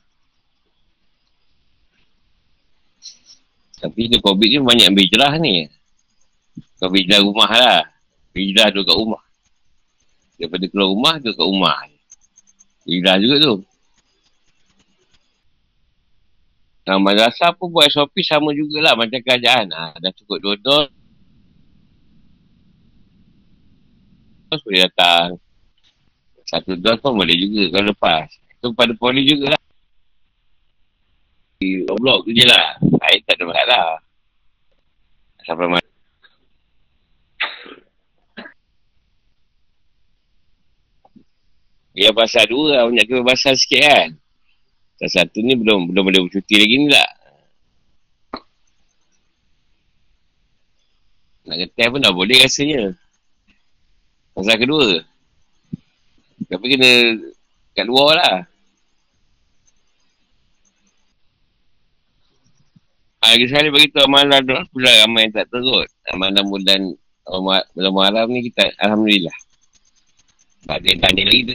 Tapi 3.83 4.07
dia 4.07 4.23
COVID 4.23 4.47
ni 4.47 4.59
banyak 4.63 4.89
berhijrah 4.95 5.35
ni. 5.43 5.67
Kau 6.79 6.87
berhijrah 6.87 7.19
rumah 7.19 7.51
lah. 7.51 7.83
Berhijrah 8.31 8.71
tu 8.71 8.87
kat 8.87 8.95
rumah. 8.95 9.23
Daripada 10.39 10.65
keluar 10.71 10.89
rumah 10.95 11.15
tu 11.19 11.31
kat 11.35 11.43
rumah. 11.43 11.79
Berhijrah 12.87 13.19
juga 13.19 13.37
tu. 13.43 13.55
Nah, 16.83 16.99
madrasah 16.99 17.55
pun 17.55 17.71
buat 17.71 17.87
SOP 17.91 18.23
sama 18.27 18.51
jugalah 18.51 18.99
macam 18.99 19.23
kerajaan. 19.23 19.71
Ha, 19.71 19.99
dah 20.03 20.13
cukup 20.19 20.39
dua 20.43 20.55
dos. 20.59 20.91
Dos 24.51 24.61
boleh 24.67 24.91
datang. 24.91 25.39
Satu 26.43 26.75
dos 26.75 26.99
pun 26.99 27.15
boleh 27.15 27.39
juga 27.39 27.79
kalau 27.79 27.95
lepas. 27.95 28.27
Itu 28.59 28.75
pada 28.75 28.95
poli 28.99 29.23
jugalah. 29.23 29.62
Blok 31.87 32.27
tu 32.27 32.31
je 32.35 32.45
lah. 32.47 32.79
Air 33.07 33.21
tak 33.27 33.39
ada 33.39 33.45
masalah. 33.47 33.87
Sampai 35.43 35.67
mana. 35.67 35.89
Ya 41.93 42.09
pasal 42.15 42.49
dua 42.49 42.67
lah. 42.73 42.83
Banyak 42.89 43.07
kebebasan 43.07 43.55
sikit 43.59 43.81
kan. 43.85 44.09
Salah 45.03 45.13
satu 45.27 45.43
ni 45.43 45.59
belum 45.59 45.91
belum 45.91 46.03
boleh 46.07 46.21
bercuti 46.31 46.55
lagi 46.57 46.77
ni 46.79 46.89
lah. 46.89 47.11
Nak 51.43 51.57
ngetel 51.59 51.89
pun 51.91 52.01
dah 52.01 52.15
boleh 52.15 52.39
rasanya. 52.39 52.95
Pasal 54.33 54.57
kedua. 54.63 55.03
Tapi 56.47 56.65
kena 56.71 56.91
kat 57.75 57.87
luar 57.89 58.15
lah. 58.17 58.37
Lagi 63.23 63.47
sekali 63.47 63.71
beritahu 63.71 64.11
amalan 64.11 64.43
tu 64.43 64.59
pula 64.75 64.91
ramai 65.07 65.31
yang 65.31 65.33
tak 65.39 65.47
terut. 65.55 65.87
Amalan 66.11 66.43
bulan 66.43 66.81
bulan 67.73 67.93
malam 67.95 68.27
ni 68.35 68.51
kita 68.51 68.67
Alhamdulillah. 68.83 69.33
Tak 70.67 70.83
ada 70.83 70.91
tanya 71.07 71.23
lagi 71.31 71.43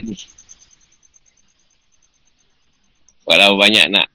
Walau 3.28 3.60
banyak 3.60 3.92
nak. 3.92 4.08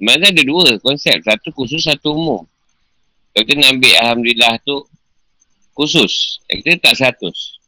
Amalan 0.00 0.32
ada 0.32 0.42
dua 0.42 0.80
konsep. 0.80 1.20
Satu 1.20 1.52
khusus, 1.52 1.84
satu 1.84 2.16
umum. 2.16 2.42
Kalau 3.36 3.44
kita 3.44 3.60
nak 3.60 3.76
ambil 3.76 3.94
Alhamdulillah 4.00 4.56
tu 4.64 4.80
khusus. 5.76 6.40
Kita 6.48 6.80
tak 6.80 6.96
seratus. 6.96 7.60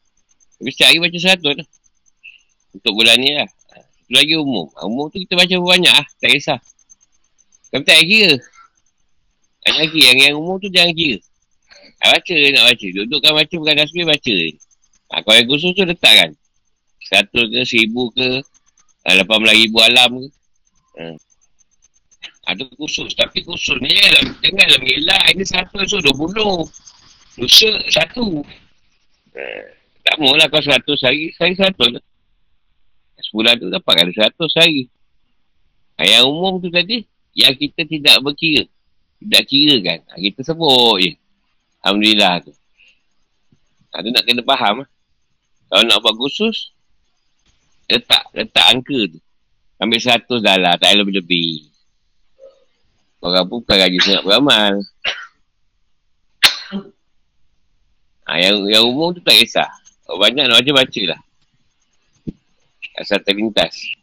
Tapi 0.57 0.73
setiap 0.73 0.89
hari 0.89 0.99
baca 1.05 1.19
seratus 1.21 1.55
lah. 1.61 1.69
Untuk 2.73 2.93
bulan 2.97 3.21
ni 3.21 3.37
lah. 3.37 3.49
Satu 3.69 4.13
lagi 4.17 4.35
umum. 4.41 4.73
Umum 4.81 5.13
tu 5.13 5.21
kita 5.21 5.37
baca 5.37 5.55
banyak 5.61 5.93
lah. 5.93 6.07
Tak 6.25 6.33
kisah. 6.33 6.59
Tapi 7.69 7.85
tak 7.85 8.01
kira. 8.09 8.41
Jangan 9.69 9.87
kira. 9.93 10.05
Yang, 10.09 10.19
yang 10.25 10.35
umur 10.41 10.57
tu 10.57 10.73
jangan 10.73 10.93
kira. 10.97 11.21
Ha, 12.01 12.05
baca 12.17 12.35
nak 12.57 12.65
baca. 12.73 12.87
Dudukkan 12.89 13.33
baca 13.37 13.55
bukan 13.61 13.75
dasmi 13.77 14.03
baca. 14.09 14.37
Ha, 15.13 15.15
kalau 15.21 15.37
yang 15.37 15.49
khusus 15.53 15.71
tu 15.77 15.85
letakkan. 15.85 16.31
Satu 17.05 17.41
ke, 17.53 17.61
seribu 17.69 18.09
ke, 18.17 18.41
ha, 19.05 19.09
lapan 19.13 19.37
belas 19.45 19.57
ribu 19.61 19.79
alam 19.85 20.11
ke. 20.17 20.29
Ha. 20.97 21.05
ha 22.49 22.51
tu 22.57 22.65
khusus. 22.81 23.13
Tapi 23.13 23.45
khusus 23.45 23.77
ni 23.85 23.93
lah. 23.93 24.25
Janganlah 24.41 24.79
mengelak. 24.81 25.23
Ini 25.37 25.45
satu 25.45 25.85
so 25.85 26.01
dua 26.01 26.17
puluh. 26.17 26.65
Dosa 27.37 27.71
satu. 27.93 28.41
Ha. 29.37 29.43
Tak 30.09 30.17
maulah 30.25 30.49
kau 30.49 30.65
seratus 30.65 31.05
hari. 31.05 31.29
Saya 31.37 31.53
seratus 31.53 32.01
lah. 32.01 32.05
Sebulan 33.29 33.61
tu 33.61 33.69
dapat 33.69 33.93
kali 33.93 34.13
seratus 34.17 34.53
hari. 34.57 34.89
Ha, 35.99 36.07
yang 36.07 36.31
umum 36.31 36.63
tu 36.63 36.71
tadi, 36.71 37.03
yang 37.35 37.53
kita 37.59 37.83
tidak 37.83 38.23
berkira. 38.23 38.65
Tidak 39.19 39.43
kira 39.47 39.77
kan. 39.83 39.99
Ha, 40.15 40.19
kita 40.19 40.41
sebut 40.47 40.97
je. 41.03 41.13
Alhamdulillah 41.83 42.43
tu. 42.47 42.53
Ha, 43.95 44.03
tu 44.03 44.11
nak 44.15 44.25
kena 44.27 44.43
faham. 44.47 44.87
Kalau 45.69 45.83
nak 45.85 46.01
buat 46.01 46.17
khusus, 46.17 46.73
letak, 47.91 48.25
letak 48.33 48.67
angka 48.73 49.01
tu. 49.11 49.19
Ambil 49.79 49.99
seratus 50.03 50.41
dah 50.43 50.57
lah, 50.59 50.75
tak 50.81 50.97
lebih-lebih. 50.97 51.71
Orang 53.19 53.51
pun 53.51 53.63
bukan 53.63 53.77
gaji 53.79 53.99
sangat 53.99 54.23
beramal. 54.23 54.75
Ha, 58.29 58.39
yang, 58.39 58.63
yang 58.71 58.85
umum 58.87 59.17
tu 59.17 59.21
tak 59.25 59.41
kisah. 59.41 59.71
Banyak 60.09 60.47
nak 60.47 60.63
baca, 60.63 60.73
baca 60.85 61.03
lah. 61.05 61.21
Asal 62.99 63.23
terlintas. 63.23 63.98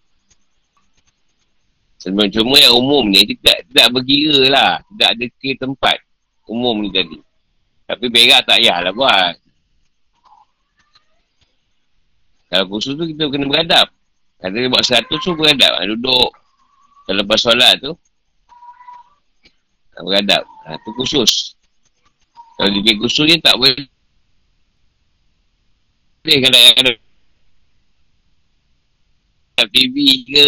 Sebab 2.06 2.30
cuma 2.30 2.62
yang 2.62 2.78
umum 2.78 3.10
ni 3.10 3.26
tidak, 3.34 3.66
tidak 3.66 3.88
berkira 3.90 4.38
lah. 4.54 4.72
Tidak 4.94 5.10
ada 5.10 5.26
ke 5.42 5.58
tempat 5.58 5.98
umum 6.46 6.86
ni 6.86 6.94
tadi. 6.94 7.18
Tapi 7.90 8.06
berak 8.14 8.46
tak 8.46 8.62
payahlah 8.62 8.94
buat. 8.94 9.34
Kalau 12.54 12.66
khusus 12.70 12.94
tu 12.94 13.10
kita 13.10 13.26
kena 13.26 13.50
beradab. 13.50 13.90
Kata 14.38 14.54
dia 14.54 14.70
buat 14.70 14.86
seratus 14.86 15.18
tu 15.18 15.34
beradab. 15.34 15.82
Duduk. 15.98 16.30
Kalau 17.10 17.18
lepas 17.26 17.42
solat 17.42 17.74
tu. 17.82 17.98
Beradab. 19.98 20.46
Ha, 20.70 20.78
tu 20.86 20.94
khusus. 21.02 21.58
Kalau 22.62 22.70
dia 22.70 22.94
khusus 23.02 23.26
ni 23.26 23.42
tak 23.42 23.58
boleh. 23.58 23.82
Boleh 26.22 26.38
kalau 26.38 26.62
ada 29.58 29.66
TV 29.74 29.96
ke. 30.30 30.48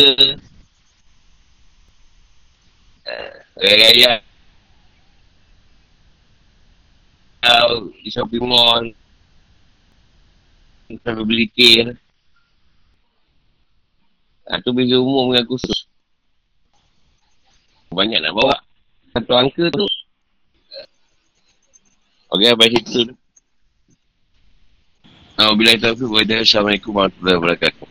Uh, 3.08 3.40
raya 3.64 4.20
uh, 7.48 7.88
di 8.04 8.10
shopping 8.12 8.44
mall. 8.44 8.84
Sampai 10.92 11.24
beli 11.24 11.48
kir. 11.48 11.96
Ha, 14.48 14.60
tu 14.64 14.72
beza 14.72 15.00
umum 15.00 15.32
dengan 15.32 15.48
khusus 15.48 15.88
banyak 17.92 18.20
nak 18.20 18.36
bawa. 18.36 18.56
Satu 19.16 19.32
angka 19.36 19.72
tu. 19.72 19.88
Ok 22.28 22.44
sampai 22.44 22.72
situ 22.76 23.16
Alhamdulillah 25.40 25.80
taufiq. 25.80 26.12
Wa 26.12 26.22
Assalamualaikum 26.28 26.92
warahmatullahi 26.92 27.38
wabarakatuh. 27.40 27.88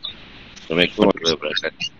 Assalamualaikum 0.60 0.98
warahmatullahi 1.00 1.36
wabarakatuh 1.40 1.95